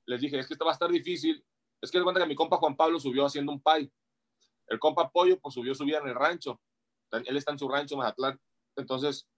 Les 0.07 0.21
dije, 0.21 0.39
es 0.39 0.47
que 0.47 0.55
esto 0.55 0.65
va 0.65 0.73
a 0.73 0.75
estar 0.75 0.91
difícil. 0.91 1.45
Es 1.81 1.91
que 1.91 1.99
de 1.99 2.05
cuenta 2.05 2.21
que 2.21 2.27
mi 2.27 2.35
compa 2.35 2.57
Juan 2.57 2.77
Pablo 2.77 2.99
subió 2.99 3.25
haciendo 3.25 3.53
un 3.53 3.63
pay. 3.63 3.91
El 4.67 4.79
compa 4.79 5.11
Pollo, 5.11 5.39
pues 5.41 5.55
subió 5.55 5.75
su 5.75 5.85
vida 5.85 5.99
en 5.99 6.09
el 6.09 6.15
rancho. 6.15 6.61
Él 7.13 7.37
está 7.37 7.53
en 7.53 7.59
su 7.59 7.69
rancho, 7.69 7.97
Mazatlán. 7.97 8.41
Entonces, 8.77 9.29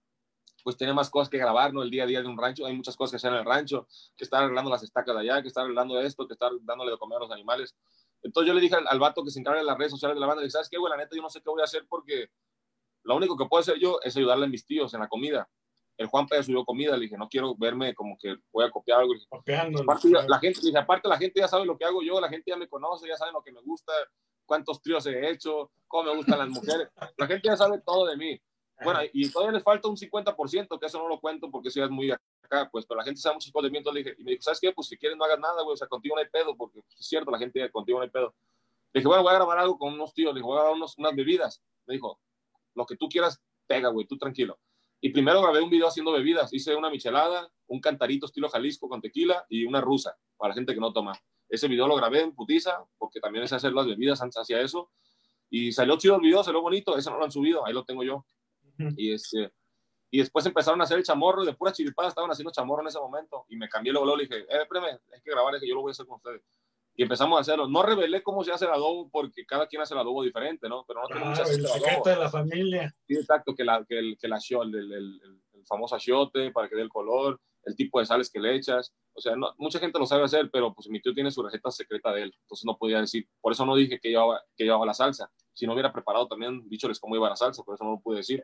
pues 0.63 0.77
tiene 0.77 0.93
más 0.93 1.09
cosas 1.09 1.29
que 1.29 1.37
grabar, 1.37 1.73
¿no? 1.73 1.83
El 1.83 1.91
día 1.91 2.03
a 2.03 2.07
día 2.07 2.21
de 2.21 2.27
un 2.27 2.37
rancho. 2.37 2.65
Hay 2.65 2.75
muchas 2.75 2.95
cosas 2.95 3.11
que 3.11 3.17
hacer 3.17 3.33
en 3.33 3.39
el 3.39 3.45
rancho, 3.45 3.87
que 4.15 4.23
estar 4.23 4.43
arreglando 4.43 4.71
las 4.71 4.81
estacas 4.83 5.15
de 5.15 5.21
allá, 5.21 5.41
que 5.41 5.49
estar 5.49 5.63
arreglando 5.63 5.99
esto, 5.99 6.27
que 6.27 6.33
estar 6.33 6.51
dándole 6.61 6.91
de 6.91 6.97
comer 6.97 7.17
a 7.17 7.21
los 7.21 7.31
animales. 7.31 7.75
Entonces 8.23 8.47
yo 8.47 8.53
le 8.53 8.61
dije 8.61 8.75
al, 8.75 8.87
al 8.87 8.99
vato 8.99 9.23
que 9.23 9.31
se 9.31 9.39
encarga 9.39 9.59
de 9.59 9.65
las 9.65 9.77
redes 9.77 9.91
sociales 9.91 10.15
de 10.15 10.21
la 10.21 10.27
banda, 10.27 10.41
le 10.41 10.45
dije, 10.45 10.53
¿sabes 10.53 10.69
qué, 10.69 10.77
güey? 10.77 10.89
La 10.89 10.97
neta, 10.97 11.15
yo 11.15 11.21
no 11.21 11.29
sé 11.29 11.41
qué 11.41 11.49
voy 11.49 11.61
a 11.61 11.65
hacer 11.65 11.85
porque 11.87 12.29
lo 13.03 13.15
único 13.15 13.37
que 13.37 13.45
puedo 13.45 13.61
hacer 13.61 13.77
yo 13.79 13.99
es 14.03 14.15
ayudarle 14.17 14.45
a 14.45 14.49
mis 14.49 14.65
tíos 14.65 14.93
en 14.93 14.99
la 15.01 15.07
comida. 15.07 15.47
El 15.97 16.07
Juan 16.07 16.25
Pérez 16.27 16.47
subió 16.47 16.65
comida, 16.65 16.95
le 16.97 17.01
dije, 17.03 17.17
no 17.17 17.29
quiero 17.29 17.55
verme 17.55 17.93
como 17.93 18.17
que 18.19 18.35
voy 18.51 18.65
a 18.65 18.71
copiar 18.71 19.01
algo. 19.01 19.13
Aparte, 19.81 20.09
ya- 20.09 20.27
la 20.27 20.39
gente, 20.39 20.59
dije, 20.61 20.77
aparte 20.77 21.07
la 21.07 21.17
gente 21.17 21.39
ya 21.39 21.47
sabe 21.47 21.65
lo 21.65 21.77
que 21.77 21.85
hago 21.85 22.01
yo, 22.01 22.19
la 22.19 22.29
gente 22.29 22.45
ya 22.49 22.57
me 22.57 22.67
conoce, 22.67 23.07
ya 23.07 23.15
sabe 23.15 23.31
lo 23.31 23.43
que 23.43 23.51
me 23.51 23.61
gusta, 23.61 23.93
cuántos 24.45 24.81
tríos 24.81 25.05
he 25.05 25.29
hecho, 25.29 25.71
cómo 25.87 26.09
me 26.11 26.15
gustan 26.17 26.39
las 26.39 26.49
mujeres. 26.49 26.89
La 27.17 27.27
gente 27.27 27.47
ya 27.47 27.55
sabe 27.55 27.79
todo 27.85 28.05
de 28.07 28.17
mí. 28.17 28.41
Bueno, 28.83 28.99
y 29.13 29.29
todavía 29.31 29.53
les 29.53 29.63
falta 29.63 29.87
un 29.87 29.95
50%, 29.95 30.79
que 30.79 30.85
eso 30.87 30.97
no 30.97 31.07
lo 31.07 31.19
cuento 31.19 31.49
porque 31.51 31.69
ya 31.69 31.83
es 31.85 31.91
muy 31.91 32.09
acá, 32.11 32.67
pues, 32.71 32.85
pero 32.87 32.97
la 32.97 33.03
gente 33.05 33.21
sabe 33.21 33.35
muchas 33.35 33.51
cosas 33.51 33.65
de 33.67 33.71
mí, 33.71 33.77
entonces 33.77 34.03
le 34.03 34.09
dije, 34.09 34.21
y 34.21 34.23
me 34.25 34.31
dijo, 34.31 34.41
¿sabes 34.41 34.59
qué? 34.59 34.71
Pues 34.73 34.87
si 34.87 34.97
quieres 34.97 35.15
no 35.17 35.23
hagas 35.25 35.39
nada, 35.39 35.61
güey, 35.61 35.73
o 35.75 35.77
sea, 35.77 35.87
contigo 35.87 36.15
no 36.15 36.21
hay 36.21 36.27
pedo, 36.27 36.57
porque 36.57 36.79
es 36.79 37.05
cierto, 37.07 37.29
la 37.29 37.37
gente 37.37 37.69
contigo 37.71 37.99
no 37.99 38.03
hay 38.03 38.09
pedo. 38.09 38.33
Le 38.93 38.99
dije, 38.99 39.07
bueno, 39.07 39.21
voy 39.23 39.31
a 39.31 39.35
grabar 39.35 39.59
algo 39.59 39.77
con 39.77 39.93
unos 39.93 40.11
tíos, 40.13 40.33
le 40.33 40.39
dije, 40.39 40.45
voy 40.47 40.57
a 40.57 40.61
grabar 40.61 40.75
unos, 40.75 40.97
unas 40.97 41.15
bebidas. 41.15 41.61
Me 41.85 41.93
dijo, 41.93 42.19
lo 42.75 42.85
que 42.85 42.95
tú 42.95 43.07
quieras, 43.09 43.41
pega, 43.67 43.89
güey, 43.89 44.05
tú 44.07 44.17
tranquilo. 44.17 44.59
Y 45.01 45.09
primero 45.09 45.41
grabé 45.41 45.61
un 45.61 45.69
video 45.69 45.87
haciendo 45.87 46.13
bebidas, 46.13 46.53
hice 46.53 46.75
una 46.75 46.89
michelada, 46.89 47.51
un 47.67 47.81
cantarito 47.81 48.25
estilo 48.25 48.49
Jalisco 48.49 48.87
con 48.87 49.01
tequila 49.01 49.45
y 49.49 49.65
una 49.65 49.81
rusa, 49.81 50.15
para 50.37 50.49
la 50.49 50.55
gente 50.55 50.73
que 50.73 50.79
no 50.79 50.93
toma. 50.93 51.13
Ese 51.49 51.67
video 51.67 51.87
lo 51.87 51.95
grabé 51.95 52.21
en 52.21 52.33
putiza, 52.33 52.85
porque 52.97 53.19
también 53.19 53.43
es 53.43 53.53
hacer 53.53 53.73
las 53.73 53.85
bebidas 53.85 54.21
antes 54.21 54.37
hacia 54.37 54.61
eso. 54.61 54.91
Y 55.49 55.71
salió 55.71 55.97
chido 55.97 56.15
el 56.15 56.21
video, 56.21 56.43
salió 56.43 56.61
bonito, 56.61 56.97
ese 56.97 57.09
no 57.09 57.17
lo 57.17 57.25
han 57.25 57.31
subido, 57.31 57.65
ahí 57.65 57.73
lo 57.73 57.83
tengo 57.83 58.03
yo. 58.03 58.25
Y, 58.97 59.13
este, 59.13 59.51
y 60.09 60.19
después 60.19 60.45
empezaron 60.45 60.79
a 60.79 60.85
hacer 60.85 60.97
el 60.97 61.03
chamorro 61.03 61.43
y 61.43 61.47
de 61.47 61.53
pura 61.53 61.71
chiripada 61.71 62.07
estaban 62.07 62.31
haciendo 62.31 62.51
chamorro 62.51 62.81
en 62.81 62.87
ese 62.87 62.99
momento. 62.99 63.45
Y 63.49 63.57
me 63.57 63.67
cambié 63.67 63.91
luego, 63.91 64.05
luego 64.05 64.17
le 64.17 64.23
dije, 64.23 64.39
eh, 64.43 64.61
espérame, 64.61 64.99
hay 65.13 65.21
que 65.21 65.31
grabar, 65.31 65.53
es 65.55 65.61
que 65.61 65.67
yo 65.67 65.75
lo 65.75 65.81
voy 65.81 65.89
a 65.89 65.91
hacer 65.91 66.05
con 66.05 66.15
ustedes. 66.15 66.41
Y 66.95 67.03
empezamos 67.03 67.37
a 67.37 67.41
hacerlo. 67.41 67.67
No 67.67 67.81
revelé 67.83 68.21
cómo 68.21 68.43
se 68.43 68.51
hace 68.51 68.65
el 68.65 68.71
adobo 68.71 69.09
porque 69.09 69.45
cada 69.45 69.65
quien 69.67 69.81
hace 69.81 69.93
el 69.95 69.99
adobo 69.99 70.21
diferente, 70.23 70.69
¿no? 70.69 70.85
Pero 70.87 71.01
no 71.01 71.07
tenemos 71.07 71.33
Claro, 71.39 71.49
que 71.49 71.55
el 71.55 71.67
secreto 71.67 72.09
de 72.09 72.15
la 72.17 72.29
familia. 72.29 72.95
Sí, 73.07 73.15
exacto, 73.15 73.55
que 73.55 73.63
la, 73.63 73.83
que 73.87 73.97
el, 73.97 74.17
que 74.19 74.27
la 74.27 74.37
el, 74.61 74.75
el, 74.75 74.91
el- 74.93 75.21
el 75.53 75.65
famoso 75.65 75.95
achiote 75.95 76.51
para 76.51 76.67
que 76.67 76.75
dé 76.75 76.81
el 76.81 76.89
color, 76.89 77.39
el 77.63 77.75
tipo 77.75 77.99
de 77.99 78.05
sales 78.05 78.29
que 78.29 78.39
le 78.39 78.55
echas. 78.55 78.93
O 79.13 79.21
sea, 79.21 79.35
no, 79.35 79.53
mucha 79.57 79.79
gente 79.79 79.97
lo 79.97 80.05
sabe 80.05 80.23
hacer, 80.25 80.49
pero 80.51 80.73
pues 80.73 80.87
mi 80.89 81.01
tío 81.01 81.13
tiene 81.13 81.31
su 81.31 81.41
receta 81.41 81.71
secreta 81.71 82.11
de 82.11 82.23
él. 82.23 82.35
Entonces 82.41 82.65
no 82.65 82.77
podía 82.77 82.99
decir. 82.99 83.27
Por 83.41 83.53
eso 83.53 83.65
no 83.65 83.75
dije 83.75 83.99
que 83.99 84.09
llevaba, 84.09 84.41
que 84.57 84.65
llevaba 84.65 84.85
la 84.85 84.93
salsa. 84.93 85.31
Si 85.53 85.65
no 85.65 85.73
hubiera 85.73 85.93
preparado 85.93 86.27
también, 86.27 86.67
dicholes 86.69 86.99
cómo 86.99 87.15
iba 87.15 87.29
la 87.29 87.35
salsa, 87.35 87.63
por 87.63 87.75
eso 87.75 87.83
no 87.85 87.91
lo 87.91 87.99
pude 88.01 88.17
decir. 88.17 88.43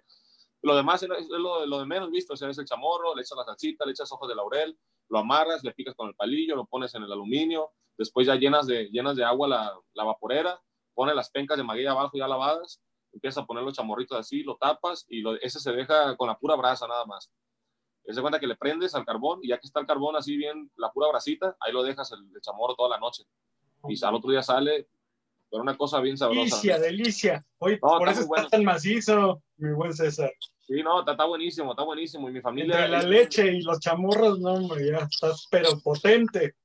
Lo 0.61 0.75
demás 0.75 1.01
es, 1.03 1.09
lo, 1.29 1.65
lo 1.65 1.79
de 1.79 1.85
menos 1.85 2.11
visto. 2.11 2.33
O 2.33 2.37
sea, 2.37 2.49
es 2.49 2.57
el 2.57 2.65
chamorro, 2.65 3.15
le 3.15 3.21
echas 3.21 3.37
la 3.37 3.43
salsita, 3.43 3.85
le 3.85 3.91
echas 3.91 4.11
ojos 4.11 4.27
de 4.27 4.35
laurel, 4.35 4.77
lo 5.09 5.19
amarras, 5.19 5.63
le 5.63 5.73
picas 5.73 5.95
con 5.95 6.07
el 6.09 6.15
palillo, 6.15 6.55
lo 6.55 6.65
pones 6.65 6.93
en 6.95 7.03
el 7.03 7.11
aluminio. 7.11 7.71
Después 7.97 8.27
ya 8.27 8.35
llenas 8.35 8.67
de, 8.67 8.89
llenas 8.89 9.15
de 9.15 9.23
agua 9.23 9.47
la, 9.47 9.79
la 9.93 10.03
vaporera, 10.03 10.61
pones 10.93 11.15
las 11.15 11.29
pencas 11.29 11.57
de 11.57 11.63
maguey 11.63 11.85
abajo 11.85 12.17
ya 12.17 12.27
lavadas 12.27 12.81
empiezas 13.11 13.43
a 13.43 13.45
poner 13.45 13.63
los 13.63 13.73
chamorritos 13.73 14.17
así, 14.17 14.43
lo 14.43 14.57
tapas 14.57 15.05
y 15.09 15.21
lo, 15.21 15.35
ese 15.35 15.59
se 15.59 15.71
deja 15.71 16.15
con 16.15 16.27
la 16.27 16.37
pura 16.37 16.55
brasa 16.55 16.87
nada 16.87 17.05
más. 17.05 17.31
Se 18.05 18.21
cuenta 18.21 18.39
que 18.39 18.47
le 18.47 18.55
prendes 18.55 18.95
al 18.95 19.05
carbón 19.05 19.39
y 19.43 19.49
ya 19.49 19.59
que 19.59 19.67
está 19.67 19.79
el 19.79 19.85
carbón 19.85 20.15
así 20.15 20.35
bien, 20.35 20.71
la 20.77 20.91
pura 20.91 21.09
brasita, 21.09 21.55
ahí 21.59 21.71
lo 21.71 21.83
dejas 21.83 22.11
el, 22.11 22.19
el 22.33 22.41
chamorro 22.41 22.75
toda 22.75 22.89
la 22.89 22.99
noche. 22.99 23.23
Y 23.87 24.03
al 24.03 24.15
otro 24.15 24.31
día 24.31 24.41
sale, 24.41 24.89
pero 25.49 25.63
una 25.63 25.77
cosa 25.77 25.99
bien 25.99 26.17
sabrosa. 26.17 26.41
Delicia, 26.41 26.79
delicia. 26.79 27.45
Oye, 27.59 27.79
No, 27.81 27.97
por 27.97 28.09
eso 28.09 28.21
está 28.21 28.27
bueno. 28.27 28.49
tan 28.49 28.63
macizo, 28.63 29.41
mi 29.57 29.73
buen 29.73 29.93
César. 29.93 30.31
Sí, 30.61 30.83
no, 30.83 30.99
está, 30.99 31.13
está 31.13 31.25
buenísimo, 31.25 31.71
está 31.71 31.83
buenísimo. 31.83 32.29
Y 32.29 32.33
mi 32.33 32.41
familia... 32.41 32.85
Entre 32.85 32.89
la 32.89 33.01
leche 33.03 33.51
y 33.53 33.61
los 33.61 33.79
chamorros, 33.79 34.39
no, 34.39 34.53
hombre, 34.53 34.87
ya 34.87 34.97
estás, 34.97 35.47
pero 35.49 35.79
potente. 35.83 36.55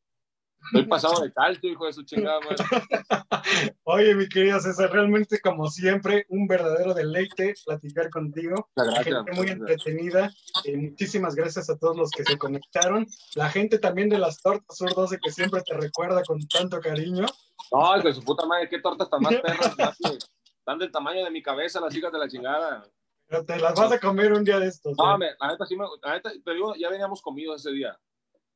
Estoy 0.67 0.87
pasado 0.87 1.23
de 1.23 1.33
calcio, 1.33 1.71
hijo 1.71 1.87
de 1.87 1.93
su 1.93 2.03
chingada, 2.05 2.41
madre. 2.41 2.57
Oye, 3.85 4.15
mi 4.15 4.29
querido 4.29 4.59
César, 4.61 4.91
realmente, 4.91 5.41
como 5.41 5.69
siempre, 5.69 6.25
un 6.29 6.47
verdadero 6.47 6.95
deleite 6.95 7.55
platicar 7.67 8.09
contigo. 8.11 8.69
La 8.75 9.03
gente 9.03 9.33
muy 9.33 9.49
entretenida. 9.49 10.31
Eh, 10.65 10.77
muchísimas 10.77 11.35
gracias 11.35 11.69
a 11.69 11.77
todos 11.77 11.97
los 11.97 12.11
que 12.11 12.25
se 12.25 12.39
conectaron. 12.39 13.07
La 13.35 13.51
gente 13.51 13.79
también 13.79 14.09
de 14.09 14.19
las 14.19 14.41
tortas 14.41 14.77
Sur 14.77 14.95
12 14.95 15.19
que 15.23 15.31
siempre 15.31 15.61
te 15.63 15.75
recuerda 15.75 16.23
con 16.23 16.41
tanto 16.49 16.81
cariño. 16.81 17.27
No, 17.73 17.97
hijo 17.99 18.09
de 18.09 18.15
su 18.15 18.23
puta 18.23 18.47
madre, 18.47 18.69
qué 18.69 18.81
tortas 18.81 19.09
tan 19.11 19.21
más 19.23 19.35
perras. 19.37 19.75
Están 20.59 20.79
del 20.79 20.91
tamaño 20.91 21.25
de 21.25 21.31
mi 21.31 21.43
cabeza 21.43 21.81
las 21.81 21.95
hijas 21.95 22.11
de 22.13 22.19
la 22.19 22.29
chingada. 22.29 22.85
Pero 23.27 23.45
te 23.45 23.57
las 23.59 23.75
vas 23.75 23.93
a 23.93 23.99
comer 24.01 24.33
un 24.33 24.45
día 24.45 24.59
de 24.59 24.67
estos. 24.69 24.97
No, 24.97 25.15
¿eh? 25.15 25.19
me- 25.19 25.31
la 25.39 25.49
neta 25.49 25.67
sí 25.67 25.77
me, 25.77 25.85
la 26.03 26.15
neta, 26.15 26.31
te 26.43 26.55
digo, 26.55 26.75
ya 26.77 26.89
veníamos 26.91 27.21
comidos 27.21 27.61
ese 27.61 27.75
día. 27.75 27.99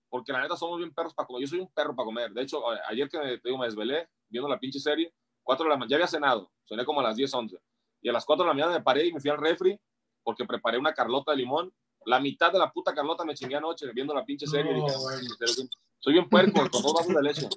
Porque 0.09 0.33
la 0.33 0.41
neta 0.41 0.57
somos 0.57 0.79
bien 0.79 0.93
perros 0.95 1.13
para 1.15 1.27
comer. 1.27 1.43
Yo 1.43 1.49
soy 1.49 1.61
un 1.61 1.71
perro 1.73 1.95
para 1.95 2.07
comer. 2.07 2.31
De 2.33 2.43
hecho, 2.43 2.63
ayer 2.89 3.09
que 3.09 3.19
me, 3.19 3.39
te 3.39 3.49
digo, 3.49 3.59
me 3.59 3.67
desvelé 3.67 4.09
viendo 4.29 4.49
la 4.49 4.59
pinche 4.59 4.79
serie, 4.79 5.13
4 5.43 5.65
de 5.65 5.71
la 5.71 5.77
mañana, 5.77 5.91
ya 5.91 5.97
había 5.97 6.07
cenado, 6.07 6.51
cené 6.67 6.85
como 6.85 7.01
a 7.01 7.03
las 7.05 7.17
10, 7.17 7.33
11. 7.33 7.59
Y 8.03 8.09
a 8.09 8.13
las 8.13 8.25
4 8.25 8.45
de 8.45 8.49
la 8.49 8.55
mañana 8.55 8.73
me 8.73 8.83
paré 8.83 9.07
y 9.07 9.13
me 9.13 9.21
fui 9.21 9.31
al 9.31 9.39
refri 9.39 9.79
porque 10.23 10.45
preparé 10.47 10.79
una 10.79 10.95
carlota 10.95 11.33
de 11.33 11.39
limón. 11.39 11.73
La 12.07 12.21
mitad 12.21 12.51
de 12.53 12.59
la 12.59 12.71
puta 12.71 12.95
carlota 12.95 13.25
me 13.25 13.35
chingué 13.35 13.57
anoche 13.57 13.87
viendo 13.93 14.15
la 14.15 14.25
pinche 14.25 14.47
serie. 14.47 14.73
No, 14.73 14.79
y 14.79 14.83
dije, 14.83 14.97
güey. 14.99 15.19
"Soy 15.19 15.55
bien- 15.57 15.71
soy 15.99 16.13
bien 16.15 16.29
puerco, 16.29 16.61
con 16.71 16.83
dos 16.83 16.95
vasos 16.95 17.15
de 17.15 17.23
leche. 17.23 17.49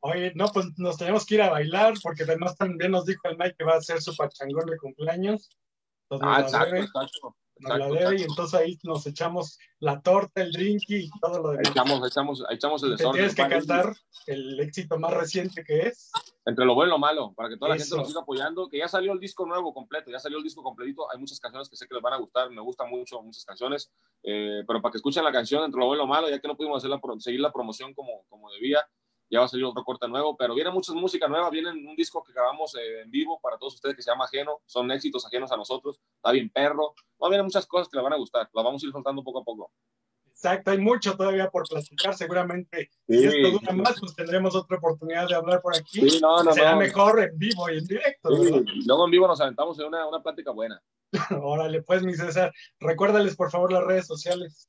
Oye, 0.00 0.32
no, 0.34 0.46
pues 0.48 0.66
nos 0.76 0.96
tenemos 0.96 1.26
que 1.26 1.34
ir 1.36 1.42
a 1.42 1.50
bailar 1.50 1.94
porque 2.02 2.22
además 2.22 2.56
también 2.56 2.92
nos 2.92 3.04
dijo 3.04 3.28
el 3.28 3.36
Mike 3.36 3.56
que 3.58 3.64
va 3.64 3.74
a 3.74 3.78
hacer 3.78 4.00
su 4.00 4.16
pachangón 4.16 4.66
de 4.66 4.76
cumpleaños. 4.78 5.50
Entonces 6.10 6.28
Ah, 6.28 6.40
nos 6.42 6.52
la 6.52 6.58
exacto, 6.58 6.66
debe, 6.74 6.84
exacto. 6.86 7.36
nos 7.58 7.68
la 7.68 7.74
exacto, 7.86 7.94
debe 8.10 8.20
y 8.20 8.22
entonces 8.22 8.60
ahí 8.60 8.78
nos 8.84 9.06
echamos 9.06 9.58
la 9.80 10.00
torta, 10.00 10.40
el 10.42 10.52
drinky 10.52 10.96
y 10.96 11.10
todo 11.20 11.42
lo 11.42 11.50
demás. 11.50 11.68
echamos, 11.70 12.06
echamos, 12.08 12.44
echamos 12.50 12.82
el 12.84 12.90
desorden. 12.90 13.12
tienes 13.14 13.34
que 13.34 13.48
cantar 13.48 13.94
el 14.26 14.60
éxito 14.60 14.98
más 14.98 15.12
reciente 15.12 15.64
que 15.64 15.80
es. 15.88 16.10
Entre 16.46 16.64
lo 16.64 16.74
bueno 16.74 16.88
y 16.88 16.92
lo 16.92 16.98
malo, 16.98 17.34
para 17.34 17.48
que 17.50 17.56
toda 17.56 17.70
la 17.70 17.74
Eso. 17.76 17.84
gente 17.84 17.96
nos 17.98 18.08
siga 18.08 18.20
apoyando, 18.22 18.68
que 18.68 18.78
ya 18.78 18.88
salió 18.88 19.12
el 19.12 19.18
disco 19.20 19.44
nuevo 19.44 19.74
completo, 19.74 20.10
ya 20.10 20.18
salió 20.18 20.38
el 20.38 20.44
disco 20.44 20.62
completito, 20.62 21.10
hay 21.12 21.18
muchas 21.18 21.40
canciones 21.40 21.68
que 21.68 21.76
sé 21.76 21.86
que 21.88 21.94
les 21.94 22.02
van 22.02 22.14
a 22.14 22.18
gustar, 22.18 22.48
me 22.50 22.62
gustan 22.62 22.88
mucho 22.88 23.20
muchas 23.20 23.44
canciones, 23.44 23.90
eh, 24.22 24.62
pero 24.66 24.80
para 24.80 24.92
que 24.92 24.98
escuchen 24.98 25.24
la 25.24 25.32
canción 25.32 25.64
entre 25.64 25.78
lo 25.80 25.86
bueno 25.86 26.02
y 26.04 26.06
lo 26.06 26.08
malo, 26.08 26.30
ya 26.30 26.38
que 26.38 26.48
no 26.48 26.56
pudimos 26.56 26.78
hacer 26.78 26.88
la, 26.90 27.00
seguir 27.18 27.40
la 27.40 27.52
promoción 27.52 27.92
como, 27.92 28.24
como 28.28 28.50
debía, 28.52 28.80
ya 29.30 29.40
va 29.40 29.46
a 29.46 29.48
salir 29.48 29.64
otro 29.64 29.84
corte 29.84 30.08
nuevo, 30.08 30.36
pero 30.36 30.54
viene 30.54 30.70
mucha 30.70 30.92
música 30.92 31.28
nueva, 31.28 31.50
viene 31.50 31.70
un 31.70 31.96
disco 31.96 32.22
que 32.22 32.32
grabamos 32.32 32.74
eh, 32.74 33.02
en 33.02 33.10
vivo 33.10 33.38
para 33.40 33.58
todos 33.58 33.74
ustedes 33.74 33.96
que 33.96 34.02
se 34.02 34.10
llama 34.10 34.24
Ajeno, 34.24 34.60
son 34.66 34.90
éxitos 34.90 35.26
ajenos 35.26 35.52
a 35.52 35.56
nosotros, 35.56 36.00
está 36.16 36.32
bien 36.32 36.50
perro, 36.50 36.94
no, 37.20 37.28
vienen 37.28 37.46
muchas 37.46 37.66
cosas 37.66 37.88
que 37.88 37.96
le 37.96 38.02
van 38.02 38.12
a 38.12 38.16
gustar, 38.16 38.48
las 38.52 38.64
vamos 38.64 38.82
a 38.82 38.86
ir 38.86 38.92
soltando 38.92 39.22
poco 39.22 39.40
a 39.40 39.44
poco. 39.44 39.70
Exacto, 40.26 40.70
hay 40.70 40.78
mucho 40.78 41.16
todavía 41.16 41.50
por 41.50 41.66
platicar, 41.68 42.14
seguramente 42.14 42.90
si 43.08 43.24
esto 43.24 43.50
dura 43.50 43.72
más, 43.72 43.98
pues 43.98 44.14
tendremos 44.14 44.54
otra 44.54 44.76
oportunidad 44.76 45.26
de 45.26 45.34
hablar 45.34 45.60
por 45.60 45.76
aquí. 45.76 46.08
Sí, 46.08 46.20
no, 46.22 46.44
no, 46.44 46.52
Será 46.52 46.72
no. 46.72 46.78
mejor 46.78 47.20
en 47.20 47.36
vivo 47.36 47.68
y 47.68 47.78
en 47.78 47.84
directo. 47.84 48.30
Luego 48.30 49.06
en 49.06 49.10
vivo 49.10 49.26
nos 49.26 49.40
aventamos 49.40 49.76
en 49.80 49.86
una, 49.86 50.06
una 50.06 50.22
plática 50.22 50.52
buena. 50.52 50.80
Órale, 51.42 51.82
pues, 51.82 52.04
mi 52.04 52.14
César, 52.14 52.52
recuérdales 52.78 53.34
por 53.34 53.50
favor 53.50 53.72
las 53.72 53.82
redes 53.82 54.06
sociales. 54.06 54.68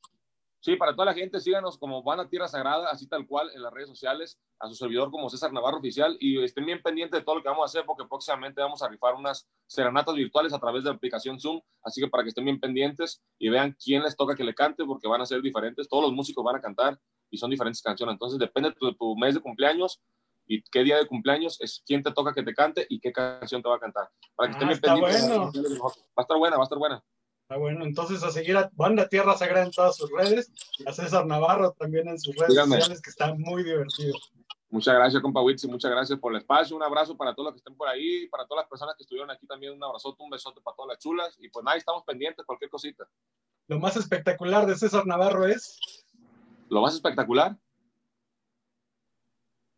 Sí, 0.62 0.76
para 0.76 0.94
toda 0.94 1.06
la 1.06 1.14
gente, 1.14 1.40
síganos 1.40 1.78
como 1.78 2.04
Van 2.04 2.20
a 2.20 2.28
Tierra 2.28 2.48
Sagrada, 2.50 2.90
así 2.90 3.08
tal 3.08 3.26
cual, 3.26 3.50
en 3.56 3.62
las 3.64 3.72
redes 3.72 3.88
sociales, 3.88 4.38
a 4.60 4.68
su 4.68 4.76
servidor 4.76 5.10
como 5.10 5.30
César 5.30 5.54
Navarro 5.54 5.78
Oficial, 5.78 6.18
y 6.20 6.44
estén 6.44 6.66
bien 6.66 6.82
pendientes 6.82 7.18
de 7.18 7.24
todo 7.26 7.36
lo 7.38 7.42
que 7.42 7.48
vamos 7.48 7.64
a 7.64 7.66
hacer, 7.66 7.86
porque 7.86 8.04
próximamente 8.10 8.60
vamos 8.62 8.82
a 8.84 8.90
rifar 8.90 9.14
unas 9.16 9.48
serenatas 9.68 10.14
virtuales 10.16 10.52
a 10.54 10.60
través 10.60 10.84
de 10.84 10.90
la 10.90 10.98
aplicación 10.98 11.40
Zoom, 11.40 11.62
así 11.84 12.02
que 12.02 12.10
para 12.10 12.24
que 12.24 12.30
estén 12.30 12.44
bien 12.44 12.60
pendientes 12.60 13.24
y 13.38 13.48
vean 13.48 13.74
quién 13.82 14.04
les 14.04 14.18
toca 14.18 14.36
que 14.36 14.44
le 14.44 14.54
cante, 14.54 14.84
porque 14.84 15.08
van 15.08 15.22
a 15.22 15.26
ser 15.26 15.42
diferentes, 15.42 15.88
todos 15.88 16.04
los 16.04 16.12
músicos 16.14 16.44
van 16.44 16.58
a 16.58 16.62
cantar 16.62 17.00
y 17.32 17.38
son 17.38 17.50
diferentes 17.52 17.82
canciones, 17.82 18.14
entonces 18.14 18.38
depende 18.38 18.70
de 18.72 18.76
tu, 18.76 18.94
tu 18.96 19.16
mes 19.16 19.36
de 19.36 19.40
cumpleaños 19.40 20.02
y 20.46 20.62
qué 20.64 20.84
día 20.84 20.98
de 20.98 21.06
cumpleaños 21.08 21.62
es 21.62 21.82
quién 21.86 22.04
te 22.04 22.12
toca 22.12 22.34
que 22.34 22.44
te 22.44 22.54
cante 22.54 22.86
y 22.90 23.00
qué 23.00 23.14
canción 23.14 23.62
te 23.62 23.70
va 23.70 23.76
a 23.76 23.80
cantar, 23.80 24.10
para 24.36 24.50
que 24.50 24.58
estén 24.58 24.68
Ah, 24.68 24.72
bien 24.72 24.76
está 24.76 24.94
pendientes. 24.94 25.70
bueno. 25.70 25.84
Va 25.88 25.92
a 26.18 26.22
estar 26.24 26.38
buena, 26.38 26.58
va 26.58 26.64
a 26.64 26.66
estar 26.66 26.78
buena. 26.80 27.04
Ah, 27.52 27.58
bueno, 27.58 27.84
entonces 27.84 28.24
a 28.24 28.30
seguir 28.30 28.56
a 28.58 28.70
Banda 28.74 29.10
Tierra 29.10 29.36
Sagrada 29.36 29.66
en 29.66 29.72
todas 29.72 29.98
sus 29.98 30.12
redes 30.12 30.52
y 30.78 30.88
a 30.88 30.94
César 30.94 31.26
Navarro 31.26 31.72
también 31.72 32.08
en 32.08 32.20
sus 32.20 32.36
redes 32.36 32.54
sociales, 32.54 33.02
que 33.02 33.10
está 33.10 33.34
muy 33.34 33.64
divertido. 33.64 34.14
Muchas 34.70 34.94
gracias, 34.94 35.20
compa 35.24 35.42
Witsi, 35.42 35.68
muchas 35.68 35.90
gracias 35.90 36.20
por 36.20 36.32
el 36.32 36.38
espacio, 36.38 36.76
un 36.76 36.84
abrazo 36.84 37.18
para 37.18 37.34
todos 37.34 37.46
los 37.46 37.54
que 37.54 37.58
estén 37.58 37.76
por 37.76 37.88
ahí, 37.88 38.28
para 38.28 38.46
todas 38.46 38.62
las 38.62 38.70
personas 38.70 38.96
que 38.96 39.02
estuvieron 39.02 39.32
aquí 39.32 39.48
también, 39.48 39.74
un 39.74 39.84
abrazote, 39.84 40.22
un 40.22 40.30
besote 40.30 40.62
para 40.62 40.76
todas 40.76 40.90
las 40.90 41.00
chulas, 41.00 41.36
y 41.40 41.50
pues 41.50 41.66
nada, 41.66 41.76
estamos 41.76 42.04
pendientes, 42.04 42.46
cualquier 42.46 42.70
cosita. 42.70 43.10
Lo 43.68 43.80
más 43.80 43.98
espectacular 43.98 44.68
de 44.68 44.76
César 44.76 45.08
Navarro 45.08 45.48
es 45.48 45.80
Lo 46.70 46.82
más 46.82 46.94
espectacular, 46.94 47.58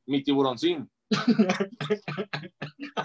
mi 0.06 0.22
tiburoncín. 0.22 0.92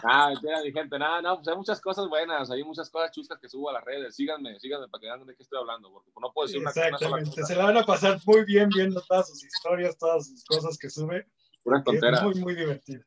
Ah, 0.05 0.31
mentira, 0.31 0.63
mi 0.63 0.73
gente, 0.73 0.99
nada, 0.99 1.23
no, 1.23 1.37
pues 1.37 1.49
hay 1.49 1.57
muchas 1.57 1.81
cosas 1.81 2.09
buenas, 2.09 2.51
hay 2.51 2.63
muchas 2.65 2.89
cosas 2.91 3.11
chuscas 3.11 3.39
que 3.41 3.49
subo 3.49 3.71
a 3.71 3.75
las 3.75 3.85
redes, 3.85 4.15
síganme, 4.15 4.59
síganme 4.61 4.89
para 4.89 5.01
que 5.01 5.07
vean 5.07 5.27
de 5.27 5.35
qué 5.35 5.43
estoy 5.43 5.59
hablando, 5.59 5.91
porque 5.91 6.11
no 6.21 6.33
puedo 6.33 6.47
decir 6.47 6.61
una, 6.61 6.71
una 6.71 6.75
sola 6.75 6.89
exactamente. 6.89 7.31
cosa, 7.31 7.47
Se 7.47 7.57
la 7.57 7.65
van 7.65 7.77
a 7.79 7.85
pasar 7.85 8.21
muy 8.25 8.45
bien 8.45 8.69
viendo 8.69 9.01
todas 9.03 9.29
sus 9.29 9.45
historias, 9.45 9.99
todas 9.99 10.27
sus 10.29 10.45
cosas 10.45 10.79
que 10.79 10.89
sube. 10.91 11.27
que 11.65 11.83
tontera. 11.85 12.19
Es 12.19 12.23
muy, 12.23 12.35
muy 12.37 12.55
divertido. 12.55 13.03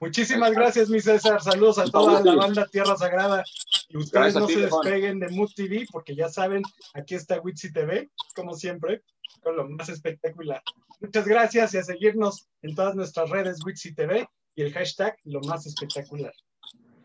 Muchísimas 0.00 0.52
gracias, 0.52 0.88
mi 0.88 1.00
César. 1.00 1.42
Saludos 1.42 1.78
a 1.78 1.84
toda 1.86 2.22
la 2.22 2.36
banda 2.36 2.66
Tierra 2.66 2.96
Sagrada. 2.96 3.44
Y 3.88 3.96
ustedes 3.96 4.34
no 4.34 4.46
se 4.46 4.60
despeguen 4.60 5.18
de 5.18 5.28
Mood 5.30 5.50
TV, 5.54 5.86
porque 5.90 6.14
ya 6.14 6.28
saben, 6.28 6.62
aquí 6.94 7.14
está 7.14 7.40
Witsi 7.40 7.72
TV, 7.72 8.10
como 8.34 8.54
siempre, 8.54 9.02
con 9.42 9.56
lo 9.56 9.68
más 9.68 9.88
espectacular. 9.88 10.62
Muchas 11.00 11.26
gracias 11.26 11.74
y 11.74 11.78
a 11.78 11.82
seguirnos 11.82 12.48
en 12.62 12.74
todas 12.74 12.94
nuestras 12.94 13.30
redes 13.30 13.64
Witsi 13.64 13.94
TV 13.94 14.28
y 14.54 14.62
el 14.62 14.72
hashtag 14.72 15.16
lo 15.24 15.40
más 15.40 15.66
espectacular. 15.66 16.32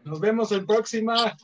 Nos 0.04 0.20
vemos 0.20 0.52
en 0.52 0.66
próxima. 0.66 1.38